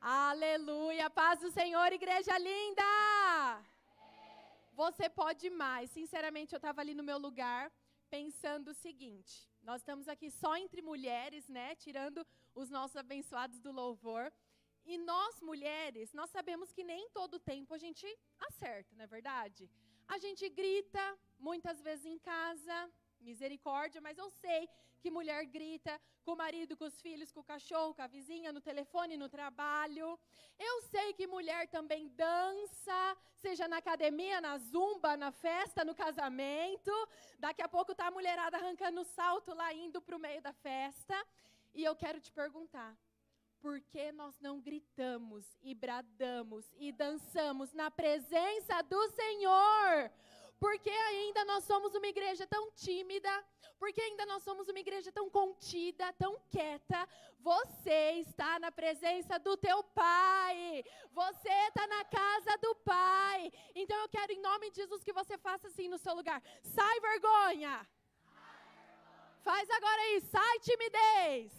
Aleluia, 0.00 1.10
paz 1.10 1.40
do 1.40 1.50
Senhor, 1.50 1.92
igreja 1.92 2.38
linda! 2.38 2.82
Você 4.72 5.10
pode 5.10 5.50
mais. 5.50 5.90
Sinceramente, 5.90 6.54
eu 6.54 6.56
estava 6.56 6.80
ali 6.80 6.94
no 6.94 7.02
meu 7.02 7.18
lugar 7.18 7.70
pensando 8.08 8.68
o 8.68 8.74
seguinte: 8.74 9.46
nós 9.62 9.82
estamos 9.82 10.08
aqui 10.08 10.30
só 10.30 10.56
entre 10.56 10.80
mulheres, 10.80 11.46
né? 11.50 11.74
Tirando 11.74 12.26
os 12.54 12.70
nossos 12.70 12.96
abençoados 12.96 13.60
do 13.60 13.70
louvor. 13.70 14.32
E 14.86 14.96
nós, 14.96 15.42
mulheres, 15.42 16.14
nós 16.14 16.30
sabemos 16.30 16.72
que 16.72 16.82
nem 16.82 17.10
todo 17.10 17.38
tempo 17.38 17.74
a 17.74 17.78
gente 17.78 18.06
acerta, 18.48 18.96
não 18.96 19.04
é 19.04 19.06
verdade? 19.06 19.70
A 20.08 20.16
gente 20.16 20.48
grita, 20.48 21.18
muitas 21.38 21.82
vezes 21.82 22.06
em 22.06 22.18
casa, 22.18 22.90
misericórdia, 23.20 24.00
mas 24.00 24.16
eu 24.16 24.30
sei 24.30 24.66
que 25.00 25.10
mulher 25.10 25.44
grita 25.46 26.00
com 26.22 26.32
o 26.32 26.36
marido, 26.36 26.76
com 26.76 26.84
os 26.84 27.00
filhos, 27.00 27.32
com 27.32 27.40
o 27.40 27.44
cachorro, 27.44 27.94
com 27.94 28.02
a 28.02 28.06
vizinha, 28.06 28.52
no 28.52 28.60
telefone, 28.60 29.16
no 29.16 29.28
trabalho. 29.28 30.18
Eu 30.58 30.82
sei 30.82 31.12
que 31.12 31.26
mulher 31.26 31.66
também 31.68 32.08
dança, 32.08 33.16
seja 33.38 33.66
na 33.66 33.78
academia, 33.78 34.40
na 34.40 34.58
zumba, 34.58 35.16
na 35.16 35.32
festa, 35.32 35.84
no 35.84 35.94
casamento. 35.94 36.92
Daqui 37.38 37.62
a 37.62 37.68
pouco 37.68 37.94
tá 37.94 38.06
a 38.08 38.10
mulherada 38.10 38.58
arrancando 38.58 39.00
o 39.00 39.04
salto 39.04 39.54
lá 39.54 39.72
indo 39.72 40.00
para 40.00 40.16
o 40.16 40.20
meio 40.20 40.42
da 40.42 40.52
festa. 40.52 41.16
E 41.74 41.84
eu 41.84 41.96
quero 41.96 42.20
te 42.20 42.32
perguntar, 42.32 42.96
por 43.60 43.80
que 43.80 44.10
nós 44.12 44.38
não 44.40 44.60
gritamos 44.60 45.44
e 45.62 45.74
bradamos 45.74 46.64
e 46.78 46.90
dançamos 46.92 47.72
na 47.72 47.90
presença 47.90 48.82
do 48.82 49.08
Senhor? 49.10 50.10
Porque 50.60 50.90
ainda 50.90 51.42
nós 51.46 51.64
somos 51.64 51.94
uma 51.94 52.06
igreja 52.06 52.46
tão 52.46 52.70
tímida, 52.72 53.32
porque 53.78 54.00
ainda 54.02 54.26
nós 54.26 54.42
somos 54.42 54.68
uma 54.68 54.78
igreja 54.78 55.10
tão 55.10 55.30
contida, 55.30 56.12
tão 56.12 56.38
quieta. 56.50 57.08
Você 57.38 58.00
está 58.24 58.58
na 58.58 58.70
presença 58.70 59.38
do 59.38 59.56
teu 59.56 59.82
Pai. 59.82 60.84
Você 61.12 61.48
está 61.68 61.86
na 61.86 62.04
casa 62.04 62.58
do 62.58 62.74
Pai. 62.76 63.50
Então 63.74 63.96
eu 64.02 64.08
quero, 64.10 64.32
em 64.32 64.42
nome 64.42 64.70
de 64.70 64.76
Jesus, 64.76 65.02
que 65.02 65.14
você 65.14 65.38
faça 65.38 65.68
assim 65.68 65.88
no 65.88 65.96
seu 65.96 66.14
lugar. 66.14 66.42
Sai 66.62 67.00
vergonha. 67.00 67.88
Faz 69.42 69.70
agora 69.70 70.02
aí, 70.02 70.20
sai 70.20 70.58
timidez. 70.60 71.52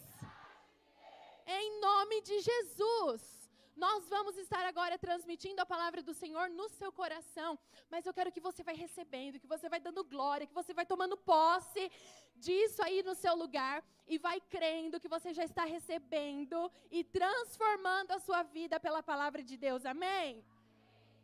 Em 1.44 1.80
nome 1.80 2.20
de 2.20 2.38
Jesus. 2.38 3.41
Nós 3.74 4.08
vamos 4.08 4.36
estar 4.36 4.64
agora 4.66 4.98
transmitindo 4.98 5.60
a 5.62 5.66
palavra 5.66 6.02
do 6.02 6.12
Senhor 6.12 6.50
no 6.50 6.68
seu 6.68 6.92
coração, 6.92 7.58
mas 7.90 8.04
eu 8.04 8.12
quero 8.12 8.30
que 8.30 8.40
você 8.40 8.62
vai 8.62 8.74
recebendo, 8.74 9.40
que 9.40 9.46
você 9.46 9.68
vai 9.68 9.80
dando 9.80 10.04
glória, 10.04 10.46
que 10.46 10.54
você 10.54 10.74
vai 10.74 10.84
tomando 10.84 11.16
posse 11.16 11.90
disso 12.36 12.82
aí 12.82 13.02
no 13.02 13.14
seu 13.14 13.34
lugar 13.34 13.82
e 14.06 14.18
vai 14.18 14.40
crendo 14.40 15.00
que 15.00 15.08
você 15.08 15.32
já 15.32 15.44
está 15.44 15.64
recebendo 15.64 16.70
e 16.90 17.02
transformando 17.02 18.12
a 18.12 18.18
sua 18.18 18.42
vida 18.42 18.78
pela 18.78 19.02
palavra 19.02 19.42
de 19.42 19.56
Deus. 19.56 19.86
Amém? 19.86 20.44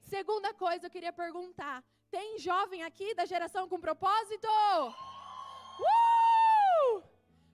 Segunda 0.02 0.55
coisa, 0.55 0.86
eu 0.86 0.90
queria 0.90 1.12
perguntar: 1.12 1.84
tem 2.10 2.38
jovem 2.38 2.83
aqui 2.83 3.14
da 3.14 3.27
geração 3.27 3.68
com 3.68 3.78
propósito? 3.78 4.48
Uh! 5.80 7.02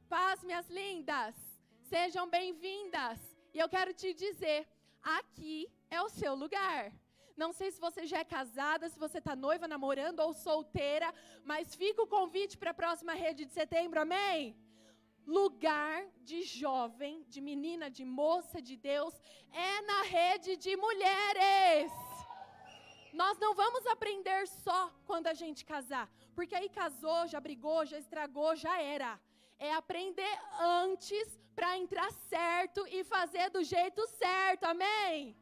Paz, 0.09 0.45
minhas 0.45 0.69
lindas. 0.69 1.35
Sejam 1.83 2.29
bem-vindas. 2.29 3.19
E 3.53 3.59
eu 3.59 3.69
quero 3.69 3.93
te 3.93 4.15
dizer 4.15 4.69
aqui 5.05 5.71
é 5.91 6.01
o 6.03 6.09
seu 6.09 6.35
lugar. 6.35 6.93
Não 7.37 7.53
sei 7.53 7.71
se 7.71 7.81
você 7.81 8.07
já 8.07 8.19
é 8.21 8.25
casada, 8.25 8.89
se 8.89 8.99
você 8.99 9.19
está 9.19 9.35
noiva, 9.35 9.67
namorando 9.67 10.21
ou 10.21 10.33
solteira, 10.33 11.13
mas 11.45 11.75
fica 11.75 12.03
o 12.03 12.07
convite 12.07 12.57
para 12.57 12.71
a 12.71 12.81
próxima 12.83 13.13
rede 13.13 13.45
de 13.45 13.53
setembro, 13.53 14.01
amém? 14.01 14.57
Lugar 15.27 16.05
de 16.23 16.43
jovem, 16.43 17.25
de 17.29 17.41
menina, 17.41 17.91
de 17.91 18.05
moça 18.05 18.63
de 18.63 18.77
Deus, 18.77 19.15
é 19.53 19.83
na 19.83 20.03
rede 20.03 20.57
de 20.57 20.77
mulheres. 20.77 21.93
Nós 23.13 23.39
não 23.39 23.55
vamos 23.55 23.87
aprender 23.87 24.47
só 24.47 24.93
quando 25.07 25.27
a 25.27 25.35
gente 25.35 25.65
casar, 25.65 26.09
porque 26.35 26.55
aí 26.55 26.69
casou, 26.69 27.27
já 27.27 27.41
brigou, 27.41 27.85
já 27.85 27.99
estragou, 27.99 28.55
já 28.55 28.81
era 28.81 29.19
é 29.59 29.73
aprender 29.73 30.39
antes 30.61 31.41
para 31.55 31.79
entrar 31.79 32.11
certo 32.29 32.87
e 32.89 33.05
fazer 33.05 33.51
do 33.51 33.63
jeito 33.63 34.07
certo, 34.09 34.65
amém? 34.65 35.37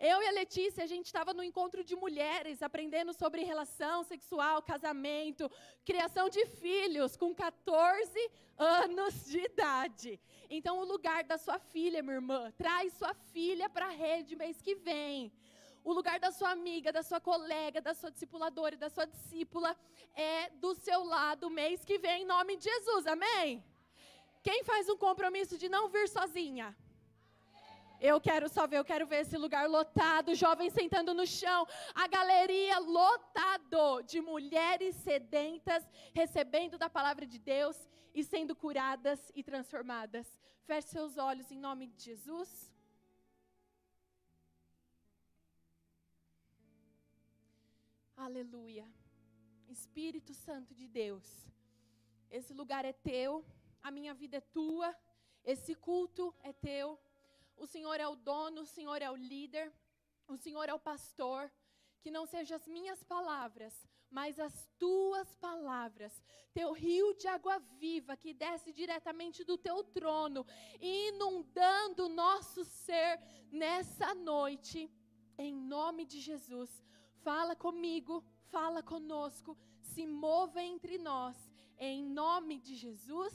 Eu 0.00 0.22
e 0.22 0.28
a 0.28 0.30
Letícia, 0.30 0.84
a 0.84 0.86
gente 0.86 1.06
estava 1.06 1.34
no 1.34 1.42
encontro 1.42 1.82
de 1.82 1.96
mulheres, 1.96 2.62
aprendendo 2.62 3.12
sobre 3.12 3.42
relação 3.42 4.04
sexual, 4.04 4.62
casamento, 4.62 5.50
criação 5.84 6.28
de 6.28 6.46
filhos, 6.46 7.16
com 7.16 7.34
14 7.34 8.30
anos 8.56 9.24
de 9.24 9.40
idade. 9.40 10.20
Então, 10.48 10.78
o 10.78 10.84
lugar 10.84 11.24
da 11.24 11.36
sua 11.36 11.58
filha, 11.58 12.00
minha 12.00 12.14
irmã, 12.14 12.52
traz 12.56 12.92
sua 12.92 13.12
filha 13.32 13.68
para 13.68 13.86
a 13.86 13.90
rede 13.90 14.36
mês 14.36 14.62
que 14.62 14.76
vem. 14.76 15.32
O 15.82 15.92
lugar 15.92 16.20
da 16.20 16.30
sua 16.30 16.50
amiga, 16.50 16.92
da 16.92 17.02
sua 17.02 17.20
colega, 17.20 17.80
da 17.80 17.92
sua 17.92 18.10
discipuladora, 18.10 18.76
da 18.76 18.90
sua 18.90 19.06
discípula 19.06 19.76
é 20.14 20.50
do 20.50 20.74
seu 20.76 21.02
lado 21.02 21.50
mês 21.50 21.84
que 21.84 21.98
vem, 21.98 22.22
em 22.22 22.26
nome 22.26 22.56
de 22.56 22.64
Jesus, 22.64 23.06
amém? 23.06 23.64
Quem 24.42 24.64
faz 24.64 24.88
um 24.88 24.96
compromisso 24.96 25.58
de 25.58 25.68
não 25.68 25.88
vir 25.88 26.08
sozinha? 26.08 26.76
Eu 28.00 28.20
quero 28.20 28.48
só 28.48 28.64
ver, 28.66 28.78
eu 28.78 28.84
quero 28.84 29.06
ver 29.08 29.22
esse 29.22 29.36
lugar 29.36 29.68
lotado, 29.68 30.34
jovens 30.34 30.72
sentando 30.72 31.12
no 31.12 31.26
chão, 31.26 31.66
a 31.94 32.06
galeria 32.06 32.78
lotado 32.78 34.02
de 34.02 34.20
mulheres 34.20 34.94
sedentas, 34.96 35.82
recebendo 36.14 36.78
da 36.78 36.88
palavra 36.88 37.26
de 37.26 37.40
Deus 37.40 37.76
e 38.14 38.22
sendo 38.22 38.54
curadas 38.54 39.32
e 39.34 39.42
transformadas. 39.42 40.26
Feche 40.64 40.88
seus 40.88 41.16
olhos 41.16 41.50
em 41.50 41.58
nome 41.58 41.88
de 41.88 42.04
Jesus. 42.04 42.72
Aleluia. 48.16 48.86
Espírito 49.68 50.32
Santo 50.32 50.74
de 50.74 50.86
Deus, 50.86 51.26
esse 52.30 52.54
lugar 52.54 52.84
é 52.84 52.92
teu, 52.92 53.44
a 53.82 53.90
minha 53.90 54.14
vida 54.14 54.36
é 54.38 54.40
tua, 54.40 54.94
esse 55.44 55.74
culto 55.74 56.34
é 56.42 56.52
teu. 56.52 56.98
O 57.56 57.66
Senhor 57.66 57.98
é 57.98 58.06
o 58.06 58.16
dono, 58.16 58.62
o 58.62 58.66
Senhor 58.66 59.00
é 59.02 59.10
o 59.10 59.16
líder, 59.16 59.72
o 60.26 60.36
Senhor 60.36 60.68
é 60.68 60.74
o 60.74 60.78
pastor. 60.78 61.50
Que 62.00 62.10
não 62.10 62.26
sejam 62.26 62.56
as 62.56 62.66
minhas 62.66 63.02
palavras, 63.02 63.74
mas 64.10 64.38
as 64.38 64.68
tuas 64.78 65.34
palavras, 65.36 66.22
teu 66.54 66.72
rio 66.72 67.12
de 67.14 67.26
água 67.26 67.58
viva 67.78 68.16
que 68.16 68.32
desce 68.32 68.72
diretamente 68.72 69.44
do 69.44 69.58
teu 69.58 69.82
trono, 69.82 70.46
inundando 70.80 72.06
o 72.06 72.08
nosso 72.08 72.64
ser 72.64 73.20
nessa 73.50 74.14
noite, 74.14 74.90
em 75.36 75.52
nome 75.52 76.04
de 76.04 76.20
Jesus. 76.20 76.70
Fala 77.22 77.54
comigo, 77.54 78.24
fala 78.50 78.82
conosco, 78.82 79.58
se 79.80 80.06
mova 80.06 80.62
entre 80.62 80.98
nós, 80.98 81.36
em 81.78 82.02
nome 82.02 82.58
de 82.58 82.74
Jesus. 82.74 83.34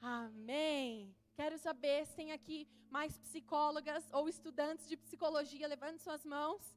Amém. 0.00 1.14
Quero 1.34 1.58
saber 1.58 2.06
se 2.06 2.14
tem 2.14 2.32
aqui 2.32 2.66
mais 2.90 3.16
psicólogas 3.18 4.08
ou 4.12 4.28
estudantes 4.28 4.88
de 4.88 4.96
psicologia. 4.96 5.68
Levante 5.68 6.02
suas 6.02 6.24
mãos. 6.24 6.74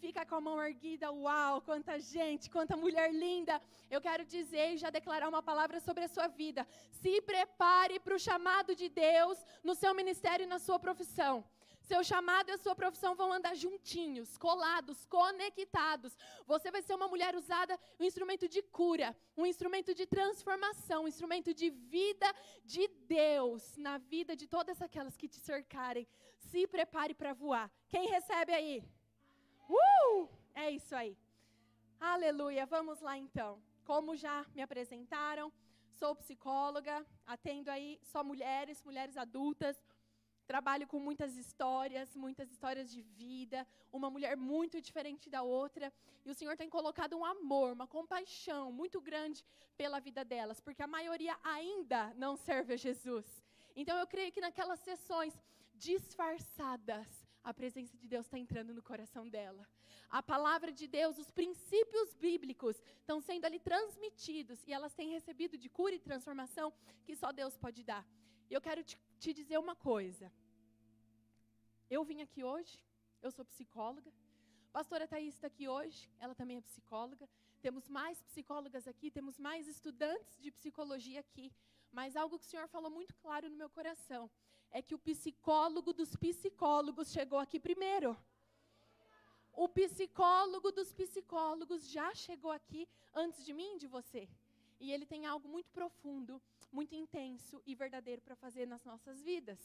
Fica 0.00 0.26
com 0.26 0.34
a 0.34 0.40
mão 0.40 0.62
erguida. 0.62 1.10
Uau, 1.10 1.62
quanta 1.62 1.98
gente, 1.98 2.50
quanta 2.50 2.76
mulher 2.76 3.12
linda. 3.12 3.60
Eu 3.90 4.00
quero 4.00 4.24
dizer 4.24 4.74
e 4.74 4.76
já 4.76 4.90
declarar 4.90 5.28
uma 5.28 5.42
palavra 5.42 5.80
sobre 5.80 6.04
a 6.04 6.08
sua 6.08 6.26
vida. 6.26 6.66
Se 6.90 7.22
prepare 7.22 7.98
para 8.00 8.16
o 8.16 8.18
chamado 8.18 8.74
de 8.74 8.88
Deus 8.88 9.38
no 9.62 9.74
seu 9.74 9.94
ministério 9.94 10.44
e 10.44 10.46
na 10.46 10.58
sua 10.58 10.78
profissão. 10.78 11.44
Seu 11.90 12.02
chamado 12.02 12.48
e 12.48 12.52
a 12.52 12.56
sua 12.64 12.74
profissão 12.74 13.14
vão 13.14 13.30
andar 13.30 13.54
juntinhos, 13.54 14.38
colados, 14.38 15.04
conectados. 15.04 16.16
Você 16.46 16.70
vai 16.70 16.80
ser 16.80 16.94
uma 16.94 17.08
mulher 17.08 17.36
usada, 17.36 17.78
um 18.00 18.04
instrumento 18.04 18.48
de 18.48 18.62
cura, 18.62 19.14
um 19.36 19.44
instrumento 19.44 19.94
de 19.94 20.06
transformação, 20.06 21.04
um 21.04 21.08
instrumento 21.08 21.52
de 21.52 21.68
vida 21.68 22.26
de 22.64 22.88
Deus 22.88 23.76
na 23.76 23.98
vida 23.98 24.34
de 24.34 24.46
todas 24.46 24.80
aquelas 24.80 25.14
que 25.14 25.28
te 25.28 25.38
cercarem. 25.38 26.08
Se 26.38 26.66
prepare 26.66 27.12
para 27.12 27.34
voar. 27.34 27.70
Quem 27.90 28.08
recebe 28.08 28.54
aí? 28.54 28.82
Uh! 29.68 30.26
É 30.54 30.70
isso 30.70 30.96
aí. 30.96 31.14
Aleluia. 32.00 32.64
Vamos 32.64 33.00
lá 33.02 33.18
então. 33.18 33.62
Como 33.84 34.16
já 34.16 34.46
me 34.54 34.62
apresentaram, 34.62 35.52
sou 35.90 36.14
psicóloga, 36.16 37.06
atendo 37.26 37.70
aí 37.70 38.00
só 38.02 38.24
mulheres, 38.24 38.82
mulheres 38.82 39.18
adultas 39.18 39.78
Trabalho 40.46 40.86
com 40.86 40.98
muitas 40.98 41.36
histórias, 41.36 42.14
muitas 42.14 42.50
histórias 42.50 42.90
de 42.90 43.00
vida, 43.00 43.66
uma 43.92 44.10
mulher 44.10 44.36
muito 44.36 44.80
diferente 44.80 45.30
da 45.30 45.42
outra. 45.42 45.92
E 46.24 46.30
o 46.30 46.34
Senhor 46.34 46.56
tem 46.56 46.68
colocado 46.68 47.16
um 47.16 47.24
amor, 47.24 47.72
uma 47.72 47.86
compaixão 47.86 48.70
muito 48.70 49.00
grande 49.00 49.44
pela 49.76 50.00
vida 50.00 50.24
delas, 50.24 50.60
porque 50.60 50.82
a 50.82 50.86
maioria 50.86 51.36
ainda 51.42 52.12
não 52.14 52.36
serve 52.36 52.74
a 52.74 52.76
Jesus. 52.76 53.26
Então 53.74 53.96
eu 53.98 54.06
creio 54.06 54.32
que 54.32 54.40
naquelas 54.40 54.80
sessões 54.80 55.34
disfarçadas, 55.74 57.08
a 57.42 57.52
presença 57.52 57.96
de 57.96 58.08
Deus 58.08 58.24
está 58.26 58.38
entrando 58.38 58.72
no 58.72 58.82
coração 58.82 59.28
dela. 59.28 59.68
A 60.08 60.22
palavra 60.22 60.72
de 60.72 60.86
Deus, 60.86 61.18
os 61.18 61.30
princípios 61.30 62.14
bíblicos 62.14 62.80
estão 63.00 63.20
sendo 63.20 63.44
ali 63.44 63.58
transmitidos 63.58 64.62
e 64.66 64.72
elas 64.72 64.94
têm 64.94 65.10
recebido 65.10 65.58
de 65.58 65.68
cura 65.68 65.94
e 65.94 65.98
transformação 65.98 66.72
que 67.04 67.14
só 67.16 67.32
Deus 67.32 67.56
pode 67.56 67.82
dar. 67.82 68.06
E 68.50 68.54
eu 68.54 68.60
quero 68.60 68.82
te, 68.82 68.98
te 69.18 69.32
dizer 69.32 69.58
uma 69.58 69.74
coisa. 69.74 70.32
Eu 71.90 72.04
vim 72.04 72.20
aqui 72.22 72.42
hoje, 72.42 72.80
eu 73.22 73.30
sou 73.30 73.44
psicóloga. 73.44 74.12
Pastora 74.72 75.06
Thaís 75.06 75.34
está 75.34 75.46
aqui 75.46 75.68
hoje, 75.68 76.10
ela 76.18 76.34
também 76.34 76.56
é 76.56 76.60
psicóloga. 76.60 77.28
Temos 77.62 77.88
mais 77.88 78.20
psicólogas 78.22 78.86
aqui, 78.86 79.10
temos 79.10 79.38
mais 79.38 79.68
estudantes 79.68 80.38
de 80.40 80.50
psicologia 80.50 81.20
aqui. 81.20 81.52
Mas 81.92 82.16
algo 82.16 82.38
que 82.38 82.44
o 82.44 82.48
Senhor 82.48 82.68
falou 82.68 82.90
muito 82.90 83.14
claro 83.16 83.48
no 83.48 83.56
meu 83.56 83.70
coração 83.70 84.30
é 84.70 84.82
que 84.82 84.94
o 84.94 84.98
psicólogo 84.98 85.92
dos 85.92 86.16
psicólogos 86.16 87.12
chegou 87.12 87.38
aqui 87.38 87.60
primeiro. 87.60 88.16
O 89.52 89.68
psicólogo 89.68 90.72
dos 90.72 90.92
psicólogos 90.92 91.88
já 91.88 92.12
chegou 92.14 92.50
aqui 92.50 92.88
antes 93.14 93.44
de 93.46 93.52
mim 93.52 93.78
de 93.78 93.86
você. 93.86 94.28
E 94.80 94.90
ele 94.90 95.06
tem 95.06 95.24
algo 95.24 95.48
muito 95.48 95.70
profundo, 95.70 96.42
muito 96.74 96.94
intenso 97.02 97.62
e 97.64 97.74
verdadeiro 97.74 98.20
para 98.20 98.34
fazer 98.34 98.66
nas 98.66 98.84
nossas 98.84 99.22
vidas. 99.22 99.60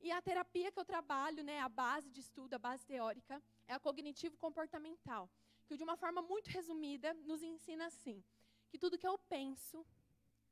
E 0.00 0.10
a 0.10 0.20
terapia 0.28 0.72
que 0.72 0.78
eu 0.78 0.84
trabalho, 0.84 1.42
né, 1.44 1.60
a 1.60 1.68
base 1.68 2.10
de 2.10 2.20
estudo, 2.20 2.54
a 2.54 2.58
base 2.58 2.84
teórica, 2.86 3.42
é 3.68 3.74
a 3.74 3.78
cognitivo 3.86 4.36
comportamental, 4.38 5.30
que 5.66 5.76
de 5.76 5.84
uma 5.84 5.96
forma 5.96 6.20
muito 6.22 6.48
resumida 6.48 7.12
nos 7.30 7.42
ensina 7.42 7.86
assim: 7.86 8.22
que 8.70 8.78
tudo 8.78 8.98
que 8.98 9.06
eu 9.06 9.16
penso 9.36 9.84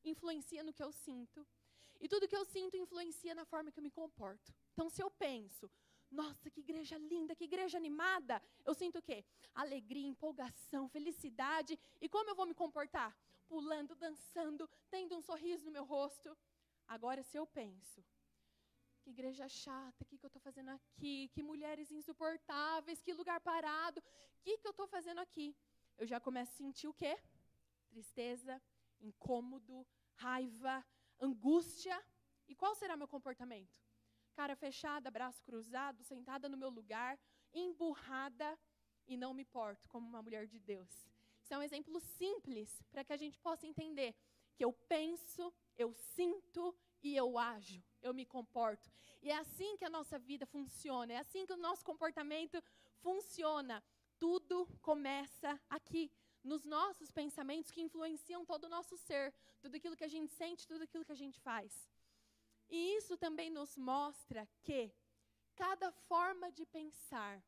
influencia 0.05 0.63
no 0.63 0.73
que 0.73 0.83
eu 0.83 0.93
sinto, 0.93 1.47
e 2.01 2.09
tudo 2.09 2.29
que 2.29 2.37
eu 2.37 2.45
sinto 2.45 2.77
influencia 2.77 3.35
na 3.35 3.45
forma 3.45 3.71
que 3.71 3.79
eu 3.79 3.83
me 3.89 3.91
comporto. 3.91 4.53
Então, 4.73 4.89
se 4.91 5.01
eu 5.03 5.11
penso, 5.11 5.71
nossa, 6.11 6.51
que 6.51 6.61
igreja 6.61 6.99
linda, 6.99 7.35
que 7.35 7.45
igreja 7.45 7.79
animada, 7.79 8.43
eu 8.65 8.75
sinto 8.75 8.99
o 8.99 9.03
quê? 9.03 9.25
Alegria, 9.55 10.09
empolgação, 10.09 10.89
felicidade. 10.89 11.79
E 12.01 12.09
como 12.09 12.29
eu 12.29 12.35
vou 12.35 12.47
me 12.47 12.55
comportar? 12.55 13.17
Pulando, 13.53 13.95
dançando, 13.95 14.63
tendo 14.95 15.15
um 15.17 15.21
sorriso 15.21 15.67
no 15.67 15.73
meu 15.77 15.85
rosto. 15.85 16.29
Agora, 16.95 17.23
se 17.23 17.37
eu 17.37 17.47
penso, 17.47 18.03
que 19.03 19.11
igreja 19.11 19.47
chata, 19.47 20.05
o 20.05 20.07
que, 20.07 20.17
que 20.17 20.25
eu 20.25 20.33
estou 20.33 20.41
fazendo 20.41 20.71
aqui? 20.71 21.29
Que 21.35 21.43
mulheres 21.43 21.91
insuportáveis, 21.91 23.03
que 23.03 23.13
lugar 23.13 23.41
parado, 23.41 24.01
o 24.01 24.43
que, 24.43 24.57
que 24.57 24.67
eu 24.67 24.71
estou 24.71 24.87
fazendo 24.87 25.21
aqui? 25.21 25.55
Eu 25.99 26.07
já 26.07 26.19
começo 26.19 26.51
a 26.53 26.57
sentir 26.57 26.89
o 26.89 26.95
quê? 26.95 27.15
Tristeza, 27.91 28.55
incômodo, 28.99 29.87
raiva, 30.15 30.83
angústia. 31.21 32.03
E 32.49 32.55
qual 32.55 32.75
será 32.75 32.97
meu 32.97 33.09
comportamento? 33.17 33.79
Cara 34.33 34.57
fechada, 34.57 35.11
braço 35.11 35.43
cruzado, 35.43 36.03
sentada 36.03 36.49
no 36.49 36.57
meu 36.57 36.71
lugar, 36.71 37.19
emburrada 37.53 38.59
e 39.07 39.15
não 39.15 39.35
me 39.35 39.45
porto 39.45 39.87
como 39.91 40.09
uma 40.09 40.23
mulher 40.23 40.47
de 40.47 40.59
Deus. 40.59 41.12
Isso 41.53 41.57
é 41.57 41.59
um 41.59 41.71
exemplo 41.71 42.01
simples 42.01 42.83
para 42.91 43.05
que 43.05 43.13
a 43.13 43.17
gente 43.23 43.39
possa 43.39 43.67
entender 43.67 44.15
que 44.57 44.65
eu 44.65 44.73
penso, 44.73 45.53
eu 45.77 45.93
sinto 45.93 46.75
e 47.03 47.15
eu 47.15 47.37
ajo, 47.37 47.85
eu 48.01 48.15
me 48.15 48.25
comporto. 48.25 48.91
E 49.23 49.29
é 49.31 49.37
assim 49.37 49.77
que 49.77 49.85
a 49.85 49.91
nossa 49.91 50.19
vida 50.19 50.47
funciona, 50.47 51.13
é 51.13 51.19
assim 51.19 51.45
que 51.45 51.53
o 51.53 51.59
nosso 51.59 51.85
comportamento 51.85 52.57
funciona. 53.03 53.85
Tudo 54.19 54.67
começa 54.81 55.61
aqui, 55.69 56.11
nos 56.43 56.65
nossos 56.65 57.11
pensamentos 57.11 57.71
que 57.71 57.83
influenciam 57.83 58.47
todo 58.47 58.65
o 58.65 58.75
nosso 58.77 58.97
ser, 58.97 59.35
tudo 59.61 59.77
aquilo 59.77 59.95
que 59.95 60.05
a 60.05 60.15
gente 60.17 60.33
sente, 60.33 60.67
tudo 60.67 60.85
aquilo 60.85 61.05
que 61.05 61.13
a 61.13 61.23
gente 61.25 61.39
faz. 61.39 61.87
E 62.71 62.97
isso 62.97 63.15
também 63.19 63.51
nos 63.51 63.77
mostra 63.77 64.49
que 64.63 64.91
cada 65.55 65.93
forma 65.93 66.51
de 66.51 66.65
pensar, 66.65 67.45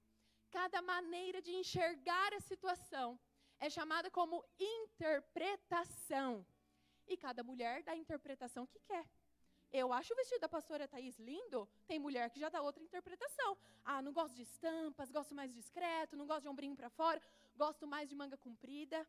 cada 0.50 0.82
maneira 0.82 1.40
de 1.40 1.52
enxergar 1.54 2.34
a 2.34 2.40
situação 2.40 3.18
é 3.64 3.70
chamada 3.70 4.11
como 4.11 4.44
interpretação. 4.58 6.46
E 7.06 7.16
cada 7.16 7.43
mulher 7.43 7.82
dá 7.82 7.93
a 7.93 7.96
interpretação 7.96 8.66
que 8.66 8.78
quer. 8.81 9.06
Eu 9.72 9.90
acho 9.90 10.12
o 10.12 10.16
vestido 10.16 10.40
da 10.40 10.49
pastora 10.49 10.87
Thaís 10.87 11.19
lindo, 11.19 11.66
tem 11.87 11.99
mulher 11.99 12.28
que 12.31 12.38
já 12.38 12.50
dá 12.50 12.61
outra 12.61 12.82
interpretação. 12.82 13.56
Ah, 13.82 14.02
não 14.02 14.12
gosto 14.12 14.34
de 14.34 14.43
estampas, 14.43 15.11
gosto 15.11 15.34
mais 15.34 15.52
discreto, 15.52 16.14
não 16.14 16.26
gosto 16.26 16.43
de 16.43 16.49
ombrinho 16.49 16.76
para 16.76 16.90
fora, 16.90 17.20
gosto 17.56 17.87
mais 17.87 18.06
de 18.08 18.14
manga 18.14 18.37
comprida. 18.37 19.06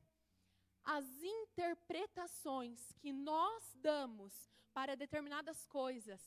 As 0.85 1.05
interpretações 1.21 2.93
que 2.93 3.11
nós 3.11 3.75
damos 3.75 4.49
para 4.73 4.95
determinadas 4.95 5.65
coisas 5.65 6.21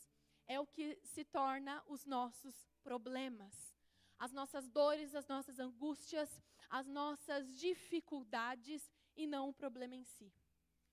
é 0.47 0.61
o 0.61 0.67
que 0.67 0.99
se 1.03 1.25
torna 1.25 1.83
os 1.87 2.05
nossos 2.05 2.55
problemas. 2.83 3.78
As 4.19 4.33
nossas 4.33 4.69
dores, 4.69 5.15
as 5.15 5.27
nossas 5.27 5.59
angústias, 5.59 6.43
as 6.69 6.87
nossas 6.87 7.57
dificuldades 7.59 8.91
e 9.17 9.27
não 9.27 9.49
o 9.49 9.55
problema 9.55 9.95
em 9.95 10.05
si. 10.05 10.33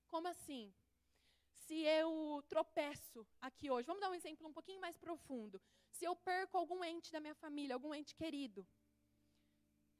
Como 0.07 0.27
assim? 0.27 0.73
se 1.65 1.81
eu 1.81 2.43
tropeço 2.47 3.25
aqui 3.41 3.69
hoje, 3.71 3.87
vamos 3.87 4.01
dar 4.01 4.09
um 4.09 4.15
exemplo 4.15 4.47
um 4.47 4.53
pouquinho 4.53 4.79
mais 4.79 4.97
profundo. 4.97 5.61
Se 5.91 6.05
eu 6.05 6.15
perco 6.15 6.57
algum 6.57 6.83
ente 6.83 7.11
da 7.11 7.19
minha 7.19 7.33
família, 7.35 7.75
algum 7.75 7.93
ente 7.93 8.15
querido, 8.15 8.67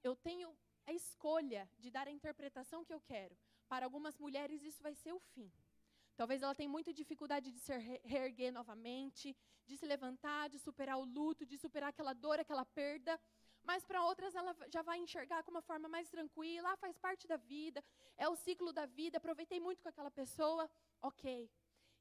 eu 0.03 0.15
tenho 0.15 0.55
a 0.85 0.93
escolha 0.93 1.69
de 1.79 1.89
dar 1.89 2.07
a 2.07 2.11
interpretação 2.11 2.85
que 2.85 2.93
eu 2.93 3.01
quero. 3.01 3.35
Para 3.67 3.85
algumas 3.85 4.17
mulheres, 4.17 4.63
isso 4.63 4.83
vai 4.83 4.93
ser 4.93 5.13
o 5.13 5.19
fim. 5.19 5.51
Talvez 6.15 6.41
ela 6.41 6.55
tenha 6.55 6.69
muita 6.69 6.93
dificuldade 6.93 7.51
de 7.51 7.59
se 7.59 7.73
reerguer 8.03 8.51
novamente, 8.51 9.35
de 9.65 9.77
se 9.77 9.85
levantar, 9.85 10.49
de 10.49 10.57
superar 10.57 10.97
o 10.97 11.03
luto, 11.03 11.45
de 11.45 11.57
superar 11.57 11.89
aquela 11.89 12.13
dor, 12.13 12.39
aquela 12.39 12.65
perda. 12.65 13.19
Mas 13.63 13.83
para 13.83 14.03
outras 14.03 14.35
ela 14.35 14.55
já 14.69 14.81
vai 14.81 14.97
enxergar 14.99 15.43
com 15.43 15.51
uma 15.51 15.61
forma 15.61 15.89
mais 15.89 16.09
tranquila, 16.09 16.71
ah, 16.71 16.77
faz 16.77 16.97
parte 16.97 17.27
da 17.27 17.35
vida, 17.35 17.83
é 18.15 18.29
o 18.29 18.35
ciclo 18.35 18.71
da 18.71 18.85
vida, 18.85 19.17
aproveitei 19.17 19.59
muito 19.59 19.81
com 19.81 19.89
aquela 19.89 20.11
pessoa, 20.11 20.69
ok. 21.01 21.49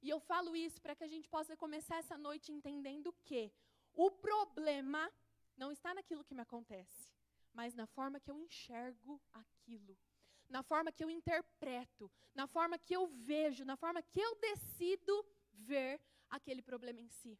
E 0.02 0.10
eu 0.10 0.20
falo 0.20 0.54
isso 0.54 0.80
para 0.82 0.94
que 0.94 1.02
a 1.02 1.08
gente 1.08 1.26
possa 1.28 1.56
começar 1.56 1.96
essa 1.96 2.18
noite 2.18 2.52
entendendo 2.52 3.12
que 3.24 3.50
o 3.94 4.10
problema 4.10 5.10
não 5.56 5.72
está 5.72 5.94
naquilo 5.94 6.22
que 6.22 6.34
me 6.34 6.42
acontece, 6.42 7.10
mas 7.52 7.74
na 7.74 7.86
forma 7.86 8.20
que 8.20 8.30
eu 8.30 8.38
enxergo 8.38 9.20
aquilo, 9.32 9.96
na 10.48 10.62
forma 10.62 10.92
que 10.92 11.02
eu 11.02 11.10
interpreto, 11.10 12.10
na 12.34 12.46
forma 12.46 12.78
que 12.78 12.94
eu 12.94 13.06
vejo, 13.06 13.64
na 13.64 13.76
forma 13.76 14.02
que 14.02 14.20
eu 14.20 14.34
decido 14.36 15.26
ver 15.52 16.00
aquele 16.30 16.62
problema 16.62 17.00
em 17.00 17.08
si. 17.08 17.38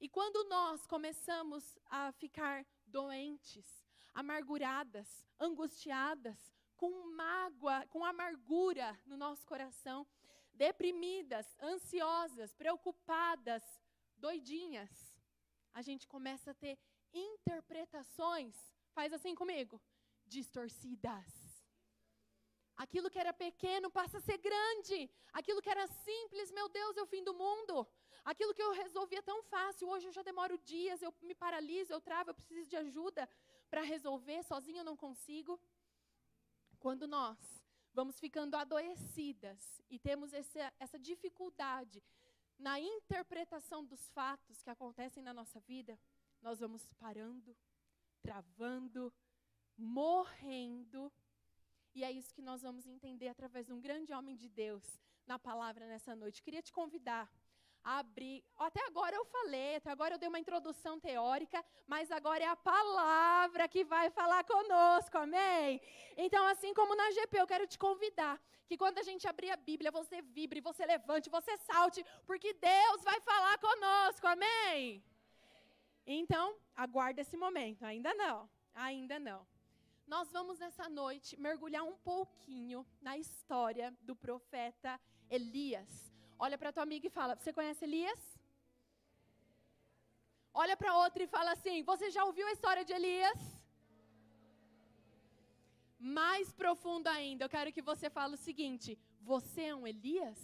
E 0.00 0.08
quando 0.08 0.48
nós 0.48 0.86
começamos 0.86 1.78
a 1.86 2.12
ficar 2.12 2.66
doentes, 2.86 3.84
amarguradas, 4.12 5.24
angustiadas, 5.38 6.52
com 6.76 7.14
mágoa, 7.14 7.86
com 7.86 8.04
amargura 8.04 8.98
no 9.06 9.16
nosso 9.16 9.46
coração, 9.46 10.06
deprimidas, 10.52 11.46
ansiosas, 11.62 12.52
preocupadas, 12.54 13.62
doidinhas, 14.16 14.90
a 15.72 15.80
gente 15.80 16.06
começa 16.06 16.50
a 16.50 16.54
ter 16.54 16.78
interpretações, 17.12 18.54
faz 18.92 19.12
assim 19.12 19.34
comigo, 19.34 19.80
distorcidas. 20.26 21.41
Aquilo 22.76 23.10
que 23.10 23.18
era 23.18 23.32
pequeno 23.32 23.90
passa 23.90 24.18
a 24.18 24.20
ser 24.20 24.38
grande. 24.38 25.10
Aquilo 25.32 25.62
que 25.62 25.70
era 25.70 25.86
simples, 25.86 26.50
meu 26.50 26.68
Deus, 26.68 26.96
é 26.96 27.02
o 27.02 27.06
fim 27.06 27.22
do 27.22 27.34
mundo. 27.34 27.86
Aquilo 28.24 28.54
que 28.54 28.62
eu 28.62 28.72
resolvia 28.72 29.22
tão 29.22 29.42
fácil, 29.42 29.88
hoje 29.88 30.06
eu 30.06 30.12
já 30.12 30.22
demoro 30.22 30.56
dias, 30.58 31.02
eu 31.02 31.12
me 31.22 31.34
paraliso, 31.34 31.92
eu 31.92 32.00
travo, 32.00 32.30
eu 32.30 32.34
preciso 32.34 32.68
de 32.68 32.76
ajuda 32.76 33.28
para 33.68 33.82
resolver, 33.82 34.42
sozinho 34.44 34.78
eu 34.78 34.84
não 34.84 34.96
consigo. 34.96 35.60
Quando 36.78 37.06
nós 37.06 37.38
vamos 37.92 38.18
ficando 38.18 38.56
adoecidas 38.56 39.82
e 39.90 39.98
temos 39.98 40.32
esse, 40.32 40.58
essa 40.78 40.98
dificuldade 40.98 42.02
na 42.58 42.78
interpretação 42.78 43.84
dos 43.84 44.08
fatos 44.10 44.62
que 44.62 44.70
acontecem 44.70 45.22
na 45.22 45.34
nossa 45.34 45.58
vida, 45.60 45.98
nós 46.40 46.60
vamos 46.60 46.86
parando, 46.98 47.56
travando, 48.20 49.12
morrendo. 49.76 51.12
E 51.94 52.04
é 52.04 52.10
isso 52.10 52.34
que 52.34 52.42
nós 52.42 52.62
vamos 52.62 52.86
entender 52.86 53.28
através 53.28 53.66
de 53.66 53.72
um 53.72 53.80
grande 53.80 54.12
homem 54.12 54.34
de 54.34 54.48
Deus 54.48 54.82
na 55.26 55.38
palavra 55.38 55.86
nessa 55.86 56.14
noite. 56.16 56.42
Queria 56.42 56.62
te 56.62 56.72
convidar 56.72 57.30
abrir. 57.84 58.44
Até 58.56 58.84
agora 58.86 59.14
eu 59.14 59.24
falei, 59.24 59.76
até 59.76 59.90
agora 59.90 60.14
eu 60.14 60.18
dei 60.18 60.28
uma 60.28 60.38
introdução 60.38 61.00
teórica, 61.00 61.64
mas 61.86 62.10
agora 62.10 62.44
é 62.44 62.46
a 62.46 62.56
palavra 62.56 63.68
que 63.68 63.84
vai 63.84 64.10
falar 64.10 64.44
conosco, 64.44 65.18
amém? 65.18 65.80
Então, 66.16 66.46
assim 66.46 66.72
como 66.74 66.94
na 66.94 67.10
GP, 67.10 67.40
eu 67.40 67.46
quero 67.46 67.66
te 67.66 67.78
convidar 67.78 68.40
que 68.66 68.76
quando 68.76 68.98
a 68.98 69.02
gente 69.02 69.26
abrir 69.26 69.50
a 69.50 69.56
Bíblia, 69.56 69.90
você 69.90 70.22
vibre, 70.22 70.60
você 70.60 70.86
levante, 70.86 71.28
você 71.28 71.56
salte, 71.58 72.04
porque 72.24 72.54
Deus 72.54 73.02
vai 73.02 73.20
falar 73.20 73.58
conosco, 73.58 74.26
amém? 74.26 75.02
Então, 76.06 76.56
aguarda 76.74 77.20
esse 77.20 77.36
momento, 77.36 77.84
ainda 77.84 78.14
não, 78.14 78.48
ainda 78.74 79.18
não. 79.18 79.46
Nós 80.06 80.30
vamos 80.32 80.58
nessa 80.58 80.88
noite 80.88 81.38
mergulhar 81.38 81.84
um 81.84 81.96
pouquinho 81.96 82.86
na 83.00 83.16
história 83.16 83.96
do 84.02 84.14
profeta 84.14 85.00
Elias. 85.30 86.12
Olha 86.38 86.58
para 86.58 86.72
tua 86.72 86.82
amiga 86.82 87.06
e 87.06 87.10
fala: 87.10 87.36
Você 87.36 87.52
conhece 87.52 87.84
Elias? 87.84 88.20
Olha 90.52 90.76
para 90.76 90.96
outra 90.96 91.22
e 91.22 91.26
fala 91.26 91.52
assim: 91.52 91.82
Você 91.82 92.10
já 92.10 92.24
ouviu 92.24 92.46
a 92.46 92.52
história 92.52 92.84
de 92.84 92.92
Elias? 92.92 93.40
Mais 95.98 96.52
profundo 96.52 97.06
ainda, 97.06 97.44
eu 97.44 97.48
quero 97.48 97.72
que 97.72 97.80
você 97.80 98.10
fale 98.10 98.34
o 98.34 98.44
seguinte: 98.48 98.98
Você 99.20 99.62
é 99.62 99.74
um 99.74 99.86
Elias? 99.86 100.38